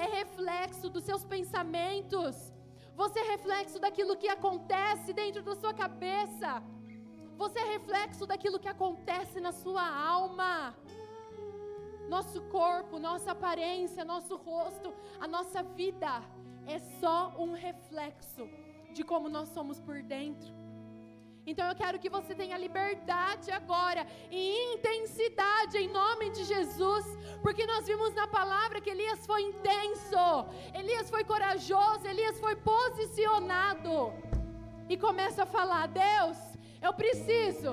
é 0.05 0.07
reflexo 0.21 0.89
dos 0.89 1.05
seus 1.05 1.25
pensamentos. 1.25 2.37
Você 2.95 3.19
é 3.19 3.31
reflexo 3.35 3.79
daquilo 3.79 4.17
que 4.17 4.29
acontece 4.29 5.13
dentro 5.13 5.43
da 5.43 5.57
sua 5.57 5.75
cabeça. 5.75 6.63
Você 7.37 7.59
é 7.59 7.65
reflexo 7.65 8.27
daquilo 8.27 8.59
que 8.59 8.69
acontece 8.69 9.41
na 9.41 9.53
sua 9.53 9.85
alma. 10.15 10.75
Nosso 12.09 12.43
corpo, 12.43 12.99
nossa 12.99 13.31
aparência, 13.33 14.05
nosso 14.05 14.37
rosto, 14.37 14.93
a 15.19 15.27
nossa 15.27 15.63
vida 15.63 16.23
é 16.67 16.79
só 17.01 17.33
um 17.39 17.53
reflexo 17.53 18.49
de 18.93 19.03
como 19.05 19.29
nós 19.29 19.49
somos 19.51 19.81
por 19.81 20.03
dentro. 20.03 20.60
Então 21.51 21.67
eu 21.69 21.77
quero 21.83 21.99
que 22.03 22.11
você 22.17 22.33
tenha 22.41 22.57
liberdade 22.65 23.51
agora 23.61 24.03
e 24.31 24.41
intensidade 24.75 25.79
em 25.79 25.89
nome 26.01 26.27
de 26.37 26.45
Jesus, 26.45 27.07
porque 27.45 27.65
nós 27.73 27.87
vimos 27.91 28.15
na 28.21 28.27
palavra 28.39 28.81
que 28.81 28.93
Elias 28.95 29.27
foi 29.31 29.43
intenso, 29.51 30.25
Elias 30.81 31.11
foi 31.15 31.25
corajoso, 31.33 32.07
Elias 32.07 32.39
foi 32.39 32.55
posicionado. 32.55 33.95
E 34.89 34.97
começa 35.07 35.43
a 35.43 35.53
falar: 35.59 35.85
Deus, 35.89 36.39
Eu 36.83 36.93
preciso. 36.95 37.71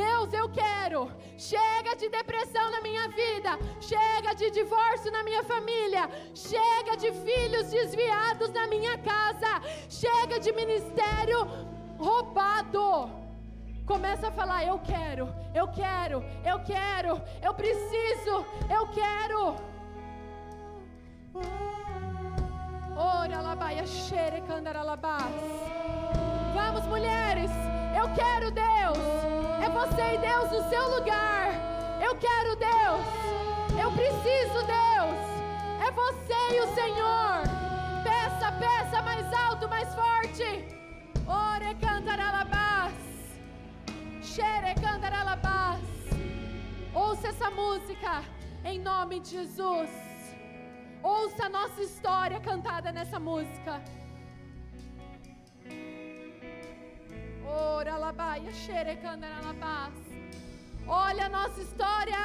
Deus, 0.00 0.32
eu 0.32 0.48
quero. 0.48 1.00
Chega 1.36 1.96
de 2.00 2.08
depressão 2.08 2.70
na 2.70 2.80
minha 2.80 3.08
vida. 3.08 3.52
Chega 3.80 4.32
de 4.40 4.48
divórcio 4.58 5.10
na 5.10 5.22
minha 5.28 5.42
família. 5.42 6.08
Chega 6.34 6.96
de 6.96 7.10
filhos 7.26 7.70
desviados 7.70 8.50
na 8.58 8.66
minha 8.68 8.96
casa. 8.98 9.52
Chega 9.88 10.38
de 10.38 10.52
ministério 10.52 11.38
roubado. 11.98 13.10
Começa 13.86 14.28
a 14.28 14.32
falar: 14.32 14.64
Eu 14.64 14.78
quero, 14.78 15.28
eu 15.54 15.68
quero, 15.68 16.24
eu 16.44 16.60
quero, 16.60 17.20
eu 17.42 17.54
preciso, 17.54 18.44
eu 18.70 18.86
quero. 18.88 19.56
Ora. 22.96 23.24
Vamos, 26.54 26.86
mulheres. 26.86 27.50
Eu 27.96 28.12
quero 28.14 28.50
Deus. 28.50 28.98
É 29.62 29.68
você 29.68 30.14
e 30.14 30.18
Deus 30.18 30.50
no 30.50 30.68
seu 30.68 30.88
lugar. 30.96 31.48
Eu 32.00 32.16
quero 32.16 32.56
Deus. 32.56 33.06
Eu 33.80 33.90
preciso 33.92 34.58
Deus. 34.64 35.18
É 35.86 35.90
você 35.90 36.56
e 36.56 36.60
o 36.60 36.74
Senhor. 36.74 37.42
Peça, 38.02 38.52
peça 38.52 39.02
mais 39.02 39.32
alto, 39.32 39.68
mais 39.68 39.94
forte. 39.94 40.83
Ore 41.26 41.74
cantaralabás. 41.80 42.94
Xere 44.22 44.74
cantaralabás. 44.74 45.80
Ouça 46.94 47.28
essa 47.28 47.50
música 47.50 48.22
em 48.64 48.78
nome 48.78 49.20
de 49.20 49.30
Jesus. 49.30 49.90
Ouça 51.02 51.46
a 51.46 51.48
nossa 51.48 51.80
história 51.82 52.40
cantada 52.40 52.92
nessa 52.92 53.18
música. 53.18 53.82
Ora 57.46 57.96
labaia, 57.96 58.50
Olha 60.86 61.26
a 61.26 61.28
nossa 61.28 61.60
história. 61.60 62.16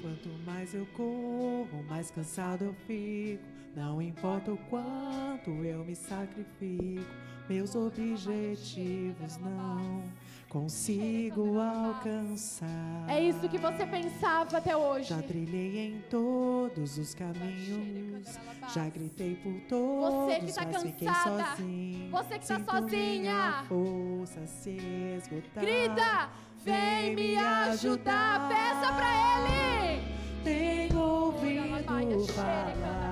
Quanto 0.00 0.28
mais 0.46 0.74
eu 0.74 0.86
corro, 0.96 1.82
mais 1.88 2.10
cansado 2.10 2.64
eu 2.64 2.74
fico. 2.86 3.42
Não 3.74 4.00
importa 4.00 4.52
o 4.52 4.58
quanto 4.70 5.50
eu 5.64 5.84
me 5.84 5.94
sacrifico, 5.94 7.04
meus 7.48 7.74
objetivos 7.74 9.36
não 9.38 10.02
consigo 10.48 11.58
alcançar. 11.58 13.04
É 13.06 13.22
isso 13.22 13.48
que 13.48 13.58
você 13.58 13.86
pensava 13.86 14.56
até 14.56 14.76
hoje. 14.76 15.10
Já 15.10 15.22
trilhei 15.22 15.88
em 15.88 16.00
todos 16.10 16.98
os 16.98 17.14
caminhos, 17.14 18.38
já 18.74 18.88
gritei 18.88 19.36
por 19.36 19.60
todos, 19.68 20.14
você 20.14 20.40
que 20.40 20.52
tá 20.52 20.64
mas 20.64 20.76
cansada. 20.76 20.92
fiquei 20.92 21.08
sozinho. 21.08 22.10
Você 22.10 22.38
que 22.38 22.46
tá 22.46 22.56
Sinto 22.56 22.70
sozinha. 22.70 23.64
Força 23.68 24.46
se 24.46 24.76
esgotar. 25.18 25.64
Grita, 25.64 26.30
vem 26.64 27.14
me 27.14 27.36
ajudar. 27.36 28.48
Peça 28.48 28.92
pra 28.94 29.08
ele. 29.40 30.18
Tenho 30.44 30.98
ouvido 30.98 32.26
falar 32.32 33.07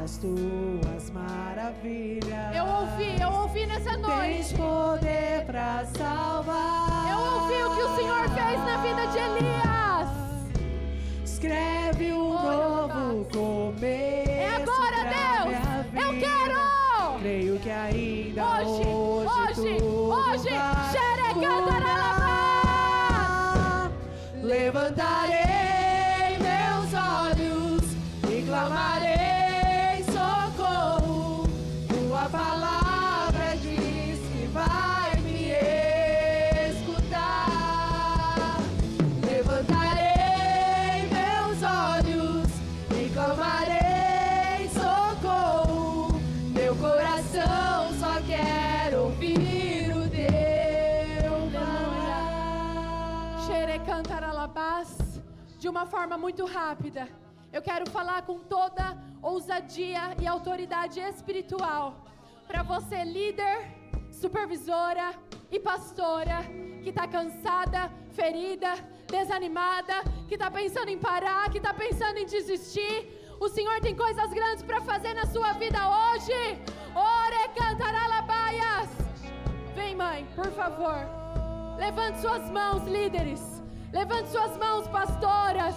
das 0.00 0.16
tuas 0.16 1.10
maravilhas. 1.10 2.56
Eu 2.56 2.64
ouvi, 2.64 3.20
eu 3.20 3.30
ouvi 3.30 3.66
nessa 3.66 3.90
Tens 3.90 4.00
noite. 4.00 4.54
poder 4.54 5.44
pra 5.44 5.84
salvar. 5.84 7.10
Eu 7.10 7.18
ouvi 7.18 7.62
o 7.62 7.76
que 7.76 7.82
o 7.82 7.96
Senhor 7.96 8.28
fez 8.30 8.58
na 8.60 8.76
vida 8.78 9.06
de 9.08 9.18
Elias. 9.18 10.08
Escreve 11.22 12.12
um 12.14 12.32
novo 12.32 13.26
começo. 13.26 14.29
Uma 55.80 55.86
forma 55.86 56.18
muito 56.18 56.44
rápida. 56.44 57.08
Eu 57.50 57.62
quero 57.62 57.90
falar 57.90 58.20
com 58.26 58.38
toda 58.38 58.84
ousadia 59.22 60.14
e 60.20 60.26
autoridade 60.26 61.00
espiritual. 61.00 62.04
Para 62.46 62.62
você, 62.62 63.02
líder, 63.02 63.56
supervisora 64.12 65.14
e 65.50 65.58
pastora, 65.58 66.40
que 66.82 66.90
está 66.90 67.08
cansada, 67.08 67.90
ferida, 68.12 68.72
desanimada, 69.10 69.94
que 70.28 70.34
está 70.34 70.50
pensando 70.50 70.90
em 70.90 70.98
parar, 70.98 71.50
que 71.50 71.56
está 71.56 71.72
pensando 71.72 72.18
em 72.18 72.26
desistir. 72.26 72.96
O 73.40 73.48
Senhor 73.48 73.80
tem 73.80 73.96
coisas 73.96 74.30
grandes 74.34 74.62
para 74.62 74.82
fazer 74.82 75.14
na 75.14 75.24
sua 75.24 75.54
vida 75.54 75.78
hoje. 75.98 76.40
Ore 76.94 77.42
cantaralabaias. 77.56 78.90
Vem, 79.74 79.94
mãe, 79.94 80.28
por 80.34 80.50
favor. 80.52 81.00
Levante 81.78 82.20
suas 82.20 82.50
mãos, 82.50 82.86
líderes. 82.86 83.59
Levante 83.92 84.28
suas 84.28 84.56
mãos, 84.56 84.86
pastoras, 84.86 85.74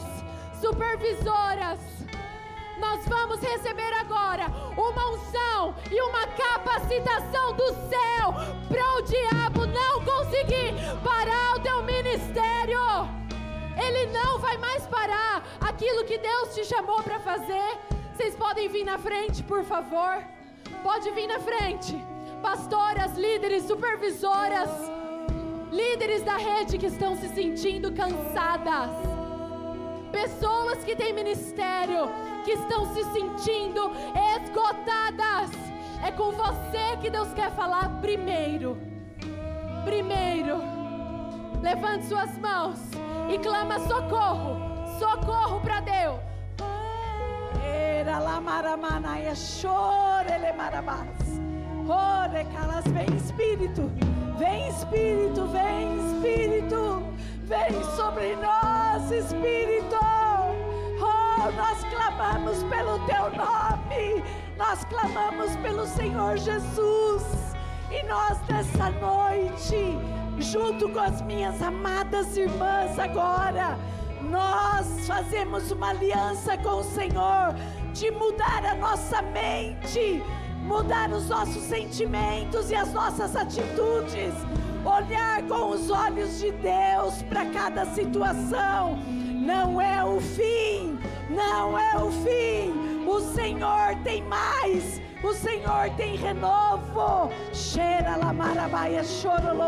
supervisoras. 0.62 1.80
Nós 2.80 3.04
vamos 3.08 3.40
receber 3.40 3.92
agora 3.94 4.46
uma 4.78 5.10
unção 5.14 5.76
e 5.92 6.00
uma 6.00 6.28
capacitação 6.28 7.54
do 7.54 7.68
céu 7.90 8.34
para 8.68 8.96
o 8.98 9.02
diabo 9.02 9.66
não 9.66 10.06
conseguir 10.06 10.76
parar 11.04 11.56
o 11.56 11.60
teu 11.62 11.82
ministério. 11.82 12.80
Ele 13.76 14.06
não 14.12 14.38
vai 14.38 14.58
mais 14.58 14.86
parar 14.86 15.44
aquilo 15.60 16.06
que 16.06 16.20
Deus 16.20 16.54
te 16.54 16.64
chamou 16.66 17.02
para 17.02 17.20
fazer. 17.20 17.80
Vocês 18.14 18.36
podem 18.36 18.70
vir 18.70 18.84
na 18.84 19.00
frente, 19.00 19.42
por 19.42 19.64
favor? 19.64 20.24
Pode 20.84 21.10
vir 21.12 21.26
na 21.26 21.40
frente. 21.40 21.96
Pastoras, 22.44 23.18
líderes, 23.18 23.64
supervisoras, 23.64 24.70
líderes 25.74 26.22
da 26.24 26.38
rede 26.38 26.78
que 26.78 26.86
estão 26.86 27.16
se 27.16 27.28
sentindo 27.30 27.92
cansadas. 27.92 28.92
Pessoas 30.12 30.84
que 30.84 30.96
têm 30.96 31.14
ministério, 31.14 32.08
que 32.46 32.52
estão 32.52 32.94
se 32.94 33.04
sentindo 33.06 33.92
esgotadas. 34.36 35.50
É 36.06 36.12
com 36.12 36.32
você 36.32 36.98
que 37.02 37.10
Deus 37.10 37.34
quer 37.34 37.52
falar 37.52 37.90
primeiro. 38.02 38.78
Primeiro. 39.84 40.62
Levante 41.62 42.06
suas 42.06 42.38
mãos 42.38 42.80
e 43.34 43.40
clama 43.40 43.80
socorro. 43.80 44.58
Socorro 45.00 45.60
para 45.62 45.80
Deus. 45.80 46.20
Era 47.64 48.20
la 48.20 48.40
maramanaia, 48.40 49.34
chorele 49.34 50.54
marabás. 50.54 51.43
Ore 51.88 52.46
calas, 52.54 52.86
vem 52.86 53.16
Espírito, 53.16 53.92
vem 54.38 54.70
Espírito, 54.70 55.46
vem 55.48 55.98
Espírito, 55.98 57.04
vem 57.44 57.84
sobre 57.96 58.36
nós, 58.38 59.12
Espírito. 59.12 59.98
Oh, 61.02 61.52
nós 61.52 61.84
clamamos 61.84 62.64
pelo 62.64 63.00
Teu 63.06 63.30
nome, 63.36 64.24
nós 64.58 64.86
clamamos 64.86 65.56
pelo 65.58 65.86
Senhor 65.86 66.38
Jesus. 66.38 67.54
E 67.92 68.02
nós 68.08 68.40
nessa 68.48 68.90
noite, 68.90 69.98
junto 70.40 70.88
com 70.90 71.00
as 71.00 71.22
minhas 71.22 71.62
amadas 71.62 72.38
irmãs 72.38 72.98
agora, 72.98 73.78
nós 74.30 75.06
fazemos 75.06 75.70
uma 75.70 75.90
aliança 75.90 76.58
com 76.58 76.78
o 76.78 76.84
Senhor 76.84 77.54
de 77.94 78.10
mudar 78.10 78.66
a 78.66 78.74
nossa 78.74 79.22
mente, 79.22 80.24
mudar 80.64 81.12
os 81.12 81.30
nossos 81.30 81.64
sentimentos 81.64 82.72
e 82.72 82.76
as 82.76 82.94
nossas 82.94 83.36
atitudes, 83.36 84.34
olhar 84.86 85.44
com 85.44 85.72
os 85.72 85.90
olhos 85.90 86.40
de 86.40 86.52
Deus 86.52 87.22
para 87.24 87.46
cada 87.48 87.86
situação. 87.88 88.98
Não 89.46 89.80
é 89.80 90.04
o 90.04 90.20
fim, 90.22 90.98
não 91.30 91.78
é 91.78 91.98
o 91.98 92.12
fim. 92.12 93.06
O 93.06 93.20
Senhor 93.20 93.96
tem 94.04 94.24
mais. 94.24 95.02
O 95.22 95.34
Senhor 95.34 95.90
tem 95.98 96.16
renovo. 96.16 97.30
Cheira 97.54 98.16
la 98.16 98.34
marabaia, 98.34 99.04
chorolo. 99.04 99.64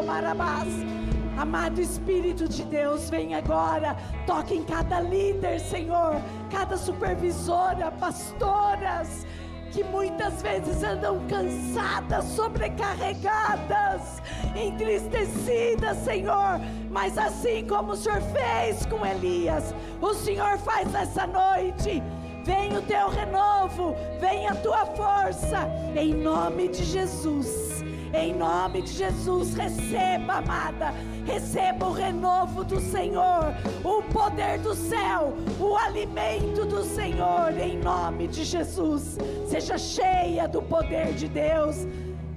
Amado 1.38 1.82
Espírito 1.82 2.48
de 2.48 2.64
Deus, 2.64 3.10
vem 3.10 3.36
agora, 3.36 3.98
toque 4.26 4.56
em 4.56 4.64
cada 4.64 5.02
líder, 5.02 5.60
Senhor, 5.60 6.16
cada 6.50 6.78
supervisora, 6.78 7.91
pastoras, 7.91 9.28
que 9.76 9.84
muitas 9.84 10.42
vezes 10.42 10.82
andam 10.84 11.20
cansadas, 11.28 12.24
sobrecarregadas, 12.24 14.22
entristecidas, 14.56 15.98
Senhor. 15.98 16.62
Mas 16.90 17.18
assim 17.18 17.68
como 17.68 17.92
o 17.92 17.96
Senhor 17.96 18.22
fez 18.22 18.86
com 18.86 19.06
Elias, 19.06 19.76
o 20.02 20.14
Senhor 20.14 20.58
faz 20.60 20.90
nessa 20.94 21.28
noite. 21.28 22.02
Vem 22.46 22.78
o 22.78 22.82
teu 22.84 23.10
renovo, 23.10 23.94
vem 24.22 24.48
a 24.48 24.56
tua 24.56 24.86
força, 24.86 25.68
em 25.94 26.14
nome 26.14 26.70
de 26.70 26.86
Jesus. 26.86 27.85
Em 28.18 28.34
nome 28.34 28.82
de 28.82 28.93
Jesus, 28.93 29.55
receba, 29.55 30.36
amada, 30.36 30.93
receba 31.26 31.88
o 31.88 31.91
renovo 31.91 32.63
do 32.63 32.80
Senhor, 32.80 33.53
o 33.84 34.01
poder 34.03 34.57
do 34.59 34.74
céu, 34.74 35.34
o 35.59 35.76
alimento 35.76 36.66
do 36.66 36.82
Senhor, 36.82 37.51
em 37.59 37.78
nome 37.78 38.28
de 38.28 38.45
Jesus. 38.45 39.18
Seja 39.49 39.78
cheia 39.78 40.47
do 40.47 40.61
poder 40.61 41.13
de 41.13 41.28
Deus. 41.28 41.86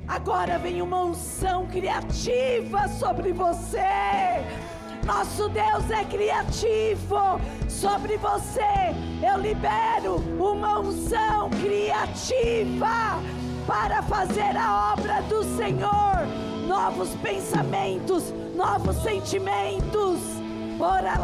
Agora 0.08 0.58
vem 0.58 0.82
uma 0.82 1.04
unção 1.04 1.66
criativa 1.68 2.88
sobre 2.88 3.32
você. 3.32 3.78
Nosso 5.06 5.48
Deus 5.48 5.88
é 5.90 6.04
criativo 6.04 7.40
sobre 7.68 8.16
você. 8.16 8.92
Eu 9.22 9.40
libero 9.40 10.16
uma 10.38 10.80
unção 10.80 11.48
criativa 11.50 13.22
para 13.68 14.00
fazer 14.00 14.56
a 14.56 14.94
obra 14.94 15.20
do 15.28 15.44
Senhor. 15.54 16.26
Novos 16.66 17.10
pensamentos, 17.16 18.32
novos 18.56 18.96
sentimentos. 19.02 20.18
Ora 20.80 21.18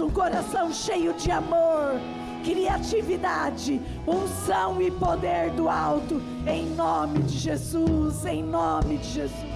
um 0.00 0.10
coração 0.10 0.72
cheio 0.72 1.12
de 1.14 1.30
amor, 1.30 2.00
criatividade, 2.42 3.80
unção 4.06 4.82
e 4.82 4.90
poder 4.90 5.50
do 5.50 5.68
alto. 5.68 6.20
Em 6.48 6.66
nome 6.74 7.20
de 7.20 7.38
Jesus, 7.38 8.26
em 8.26 8.42
nome 8.42 8.98
de 8.98 9.08
Jesus. 9.08 9.46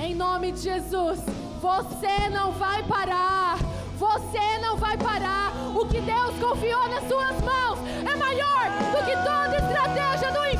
Em 0.00 0.16
nome 0.16 0.50
de 0.50 0.62
Jesus, 0.62 1.20
você 1.62 2.28
não 2.32 2.50
vai 2.52 2.82
parar. 2.82 3.56
Você 3.96 4.58
não 4.60 4.76
vai 4.76 4.98
parar. 4.98 5.52
O 5.76 5.86
que 5.86 6.00
Deus 6.00 6.34
confiou 6.40 6.88
nas 6.88 7.06
suas 7.06 7.40
mãos 7.40 7.78
é 8.04 8.16
maior 8.16 8.68
do 8.90 9.04
que 9.04 9.12
toda 9.12 9.56
estratégia 9.56 10.32
do 10.32 10.38
inferno. 10.46 10.53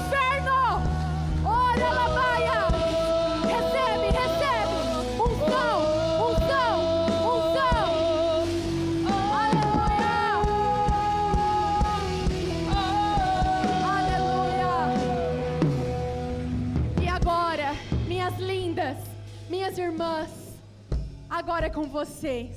Irmãs, 19.85 20.31
agora 21.29 21.67
é 21.67 21.71
com 21.71 21.85
vocês. 21.85 22.57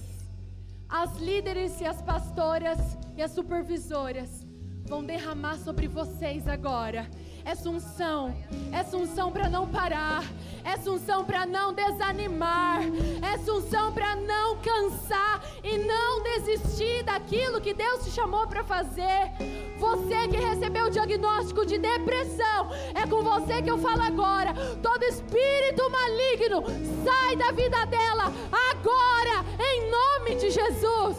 As 0.87 1.17
líderes 1.17 1.81
e 1.81 1.85
as 1.85 2.01
pastoras 2.01 2.79
e 3.17 3.21
as 3.21 3.31
supervisoras 3.31 4.45
vão 4.85 5.03
derramar 5.03 5.57
sobre 5.57 5.87
vocês 5.87 6.47
agora 6.47 7.05
essa 7.47 7.69
unção, 7.69 8.35
essa 8.73 8.97
unção 8.97 9.31
para 9.31 9.49
não 9.49 9.65
parar, 9.65 10.21
essa 10.65 10.91
unção 10.91 11.23
para 11.23 11.45
não 11.45 11.73
desanimar, 11.73 12.81
essa 13.21 13.53
unção 13.53 13.93
para 13.93 14.17
não 14.17 14.57
cansar 14.57 15.41
e 15.63 15.77
não 15.77 16.21
desistir 16.23 17.03
daquilo 17.03 17.61
que 17.61 17.73
Deus 17.73 18.03
te 18.03 18.11
chamou 18.11 18.45
para 18.47 18.65
fazer. 18.65 19.31
Você 19.79 20.27
que 20.27 20.35
recebeu 20.35 20.87
o 20.87 20.89
diagnóstico 20.89 21.65
de 21.65 21.77
depressão, 21.77 22.69
é 22.93 23.07
com 23.07 23.23
você 23.23 23.61
que 23.61 23.71
eu 23.71 23.77
falo 23.77 24.01
agora. 24.01 24.53
Todo 24.83 25.03
espírito 25.03 25.89
maligno 25.89 26.63
sai 27.05 27.37
da 27.37 27.53
vida 27.53 27.85
dela 27.85 28.25
agora, 28.71 29.45
em 29.57 29.89
nome 29.89 30.35
de 30.35 30.49
Jesus. 30.49 31.17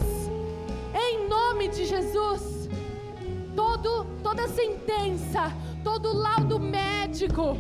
Em 0.95 1.26
nome 1.26 1.68
de 1.68 1.87
Jesus. 1.87 2.68
Todo, 3.57 4.05
toda 4.22 4.47
sentença 4.47 5.53
todo 5.89 6.12
laudo 6.12 6.61
médico, 6.61 7.57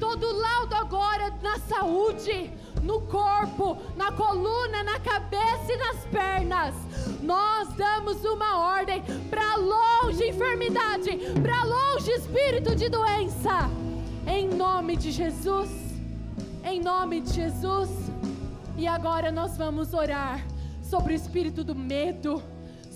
todo 0.00 0.32
laudo 0.32 0.74
agora 0.74 1.30
na 1.42 1.58
saúde, 1.58 2.50
no 2.82 3.02
corpo, 3.02 3.76
na 3.94 4.10
coluna, 4.10 4.82
na 4.82 4.98
cabeça 4.98 5.70
e 5.70 5.76
nas 5.76 5.98
pernas. 6.06 6.74
Nós 7.22 7.68
damos 7.74 8.24
uma 8.24 8.58
ordem 8.78 9.02
para 9.28 9.56
longe 9.56 10.30
enfermidade, 10.30 11.10
para 11.42 11.62
longe 11.64 12.10
espírito 12.10 12.74
de 12.74 12.88
doença. 12.88 13.68
Em 14.26 14.48
nome 14.48 14.96
de 14.96 15.10
Jesus. 15.10 15.70
Em 16.64 16.80
nome 16.80 17.20
de 17.20 17.34
Jesus. 17.34 17.90
E 18.78 18.86
agora 18.86 19.30
nós 19.30 19.58
vamos 19.58 19.92
orar 19.92 20.42
sobre 20.82 21.12
o 21.12 21.16
espírito 21.16 21.62
do 21.62 21.74
medo 21.74 22.42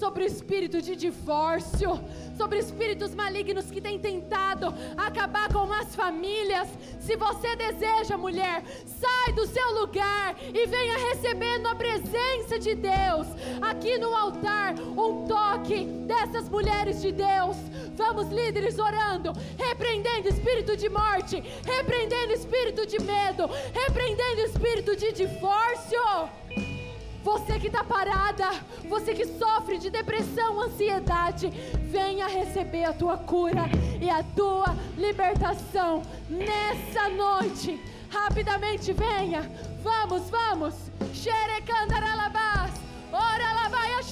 sobre 0.02 0.24
o 0.24 0.26
espírito 0.26 0.82
de 0.82 0.96
divórcio, 0.96 1.90
sobre 2.36 2.58
espíritos 2.58 3.14
malignos 3.14 3.70
que 3.70 3.80
têm 3.80 4.00
tentado 4.00 4.74
acabar 4.96 5.46
com 5.52 5.72
as 5.72 5.94
famílias. 5.94 6.68
Se 6.98 7.14
você 7.14 7.54
deseja, 7.54 8.18
mulher, 8.18 8.64
sai 8.84 9.32
do 9.32 9.46
seu 9.46 9.68
lugar 9.80 10.34
e 10.52 10.66
venha 10.66 10.98
recebendo 11.08 11.68
a 11.68 11.76
presença 11.76 12.58
de 12.58 12.74
Deus 12.74 13.28
aqui 13.60 13.96
no 13.96 14.12
altar, 14.12 14.74
um 14.74 15.24
toque 15.28 15.84
dessas 15.84 16.48
mulheres 16.48 17.00
de 17.00 17.12
Deus. 17.12 17.56
Vamos, 17.94 18.28
líderes, 18.28 18.80
orando, 18.80 19.32
repreendendo 19.56 20.26
espírito 20.28 20.76
de 20.76 20.88
morte, 20.88 21.40
repreendendo 21.64 22.32
espírito 22.32 22.84
de 22.84 23.00
medo, 23.04 23.48
repreendendo 23.72 24.40
espírito 24.40 24.96
de 24.96 25.12
divórcio. 25.12 26.81
Você 27.22 27.58
que 27.58 27.68
está 27.68 27.84
parada, 27.84 28.50
você 28.88 29.14
que 29.14 29.24
sofre 29.24 29.78
de 29.78 29.90
depressão, 29.90 30.60
ansiedade, 30.60 31.50
venha 31.90 32.26
receber 32.26 32.84
a 32.84 32.92
tua 32.92 33.16
cura 33.16 33.62
e 34.00 34.10
a 34.10 34.22
tua 34.22 34.76
libertação 34.96 36.02
nessa 36.28 37.08
noite. 37.08 37.80
Rapidamente 38.10 38.92
venha. 38.92 39.50
Vamos, 39.82 40.28
vamos. 40.30 40.74
Xerecandaralabás. 41.14 42.72
Ora 43.12 43.52
lá 43.52 43.68
vai 43.68 43.92
a 43.94 44.02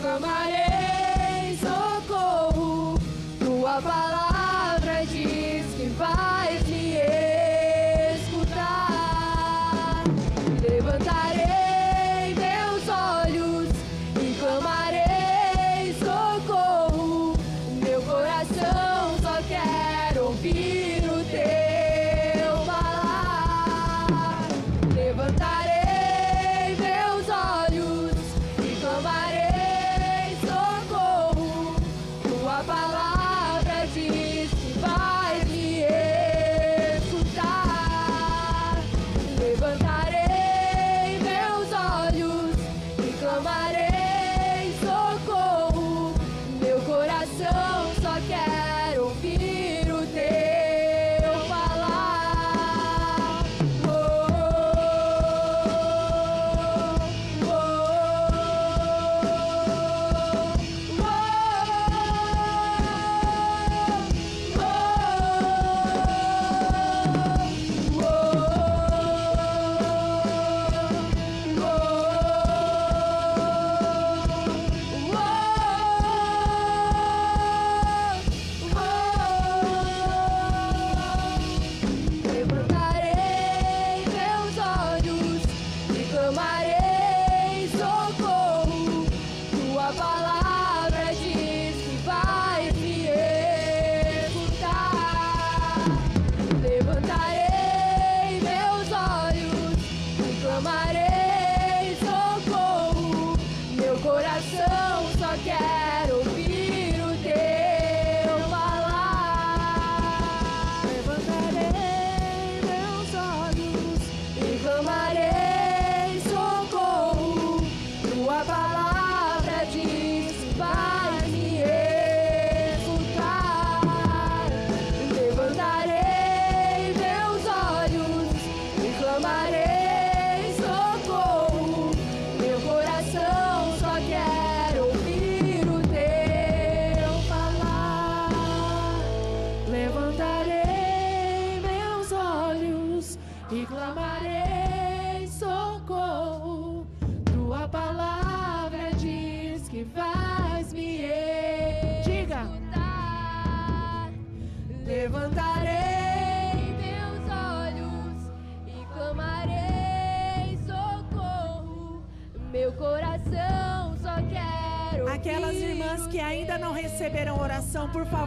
clamarei 0.00 0.60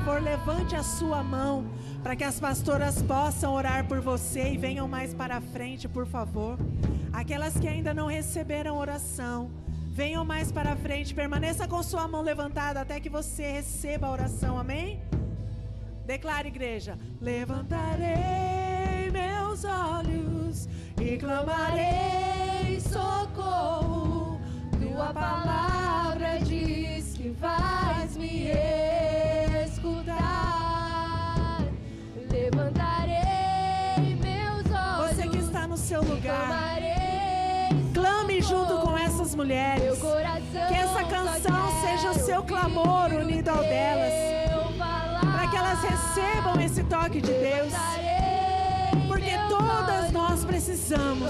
favor, 0.03 0.21
levante 0.21 0.75
a 0.75 0.83
sua 0.83 1.23
mão 1.23 1.65
para 2.03 2.13
que 2.13 2.25
as 2.25 2.37
pastoras 2.37 3.01
possam 3.01 3.53
orar 3.53 3.87
por 3.87 4.01
você 4.01 4.51
e 4.51 4.57
venham 4.57 4.85
mais 4.85 5.13
para 5.13 5.39
frente, 5.39 5.87
por 5.87 6.05
favor. 6.05 6.57
Aquelas 7.13 7.57
que 7.57 7.69
ainda 7.69 7.93
não 7.93 8.07
receberam 8.07 8.75
oração, 8.77 9.49
venham 9.93 10.25
mais 10.25 10.51
para 10.51 10.75
frente, 10.75 11.15
permaneça 11.15 11.69
com 11.69 11.81
sua 11.81 12.05
mão 12.05 12.21
levantada 12.21 12.81
até 12.81 12.99
que 12.99 13.09
você 13.09 13.49
receba 13.49 14.07
a 14.07 14.11
oração. 14.11 14.57
Amém? 14.59 15.01
Declare, 16.05 16.49
igreja: 16.49 16.97
Levantarei 17.21 19.09
meus 19.09 19.63
olhos 19.63 20.67
e 20.99 21.17
clamarei 21.17 22.77
socorro. 22.81 24.41
Tua 24.81 25.13
palavra 25.13 26.39
diz 26.41 27.13
que 27.13 27.29
vais 27.29 27.72
seu 35.93 36.01
lugar, 36.01 36.79
clame 37.93 38.41
junto 38.41 38.79
com 38.79 38.97
essas 38.97 39.35
mulheres. 39.35 39.99
Que 40.67 40.73
essa 40.73 41.03
canção 41.03 41.81
seja 41.81 42.09
o 42.09 42.15
seu 42.15 42.41
clamor 42.41 43.13
unido 43.13 43.49
ao 43.49 43.59
delas. 43.59 44.11
Para 45.19 45.47
que 45.47 45.55
elas 45.55 45.83
recebam 45.83 46.59
esse 46.59 46.83
toque 46.85 47.21
de 47.21 47.31
Deus. 47.31 47.73
Porque 49.07 49.37
todas 49.47 50.11
nós 50.11 50.43
precisamos 50.43 51.29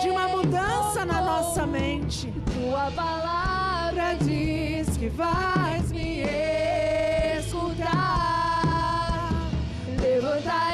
de 0.00 0.08
uma 0.08 0.28
mudança 0.28 1.04
na 1.04 1.20
nossa 1.20 1.66
mente. 1.66 2.32
Tua 2.54 2.90
palavra 2.92 4.14
Diz 4.22 4.96
que 4.96 5.10
vais 5.10 5.92
me 5.92 6.22
escutar. 7.38 7.90
Levantarei 10.00 10.67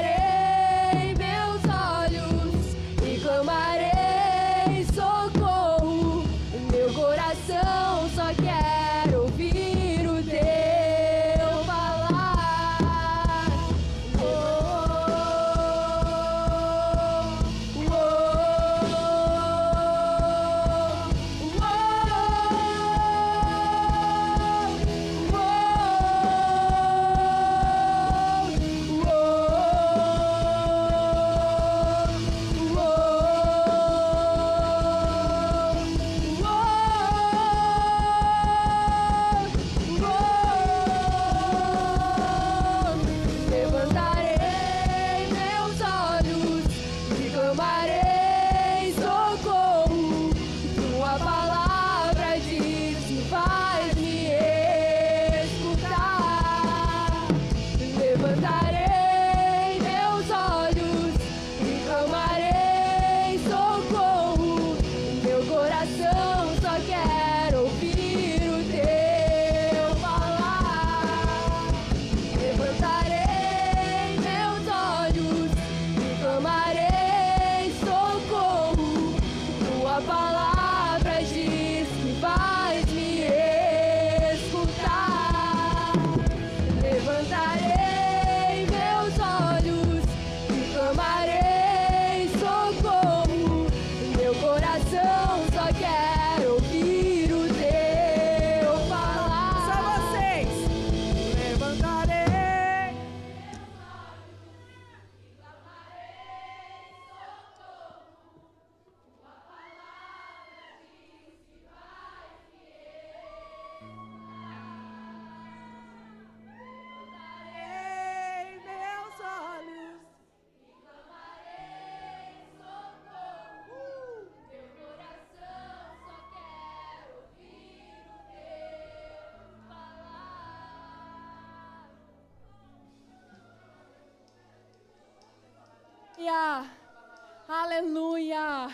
Aleluia! 137.77 138.71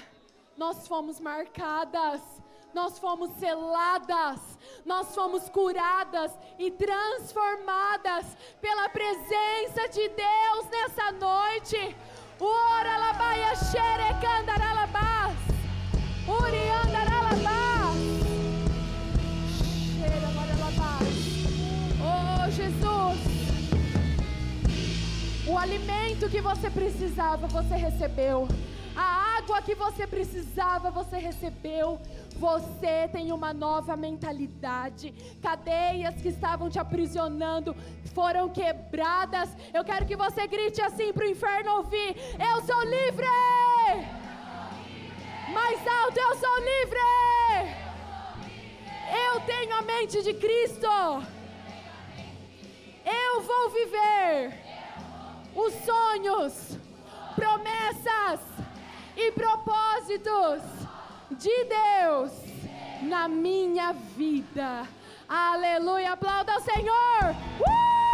Nós 0.59 0.87
fomos 0.87 1.19
marcadas, 1.21 2.21
nós 2.75 2.99
fomos 2.99 3.31
seladas, 3.39 4.39
nós 4.85 5.15
fomos 5.15 5.49
curadas 5.49 6.31
e 6.59 6.71
transformadas 6.71 8.27
pela 8.61 8.91
presença 8.91 9.89
de 9.89 10.07
Deus 10.07 10.67
nessa 10.71 11.13
noite. 11.13 11.97
Ora 12.39 12.99
labaia 12.99 13.55
xerecandaralabás. 13.57 15.39
Uriandaralabás. 16.29 17.97
Xerecandaralabás. 19.97 21.09
Oh, 22.05 22.51
Jesus. 22.51 23.19
O 25.49 25.57
alimento 25.57 26.29
que 26.29 26.43
você 26.43 26.69
precisava, 26.69 27.47
você 27.47 27.77
recebeu. 27.77 28.47
Água 29.51 29.63
que 29.63 29.75
você 29.75 30.07
precisava, 30.07 30.93
você 30.93 31.17
recebeu. 31.19 32.01
Você 32.37 33.09
tem 33.11 33.33
uma 33.33 33.53
nova 33.53 33.97
mentalidade. 33.97 35.13
Cadeias 35.43 36.15
que 36.23 36.29
estavam 36.29 36.71
te 36.71 36.79
aprisionando 36.79 37.75
foram 38.15 38.49
quebradas. 38.49 39.49
Eu 39.75 39.85
quero 39.85 40.07
que 40.07 40.15
você 40.15 40.47
grite 40.47 40.81
assim 40.81 41.13
para 41.13 41.25
o 41.25 41.29
inferno 41.29 41.79
ouvir: 41.79 42.15
Eu 42.39 42.63
sou 42.63 42.81
livre! 42.85 43.27
Mais 45.53 45.81
alto, 45.99 46.17
eu 46.17 46.37
sou 46.37 46.57
livre! 46.73 47.01
Eu 49.27 49.41
tenho 49.41 49.75
a 49.75 49.83
mente 49.83 50.23
de 50.23 50.35
Cristo. 50.35 50.87
Eu 53.05 53.43
vou 53.43 53.71
viver 53.71 54.55
os 55.57 55.75
sonhos, 55.85 56.79
promessas 57.35 58.61
e 59.21 59.33
propósitos 59.33 60.63
de 61.33 61.65
Deus 61.65 62.33
na 63.03 63.29
minha 63.29 63.93
vida. 63.93 64.87
Aleluia, 65.29 66.13
aplauda 66.13 66.55
ao 66.55 66.61
Senhor! 66.61 67.35
Uh! 67.61 68.11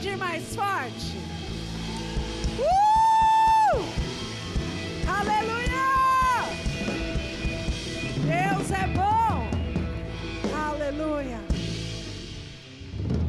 aplaudir 0.00 0.16
mais 0.16 0.54
forte. 0.54 1.19
Hallelujah. 11.20 11.49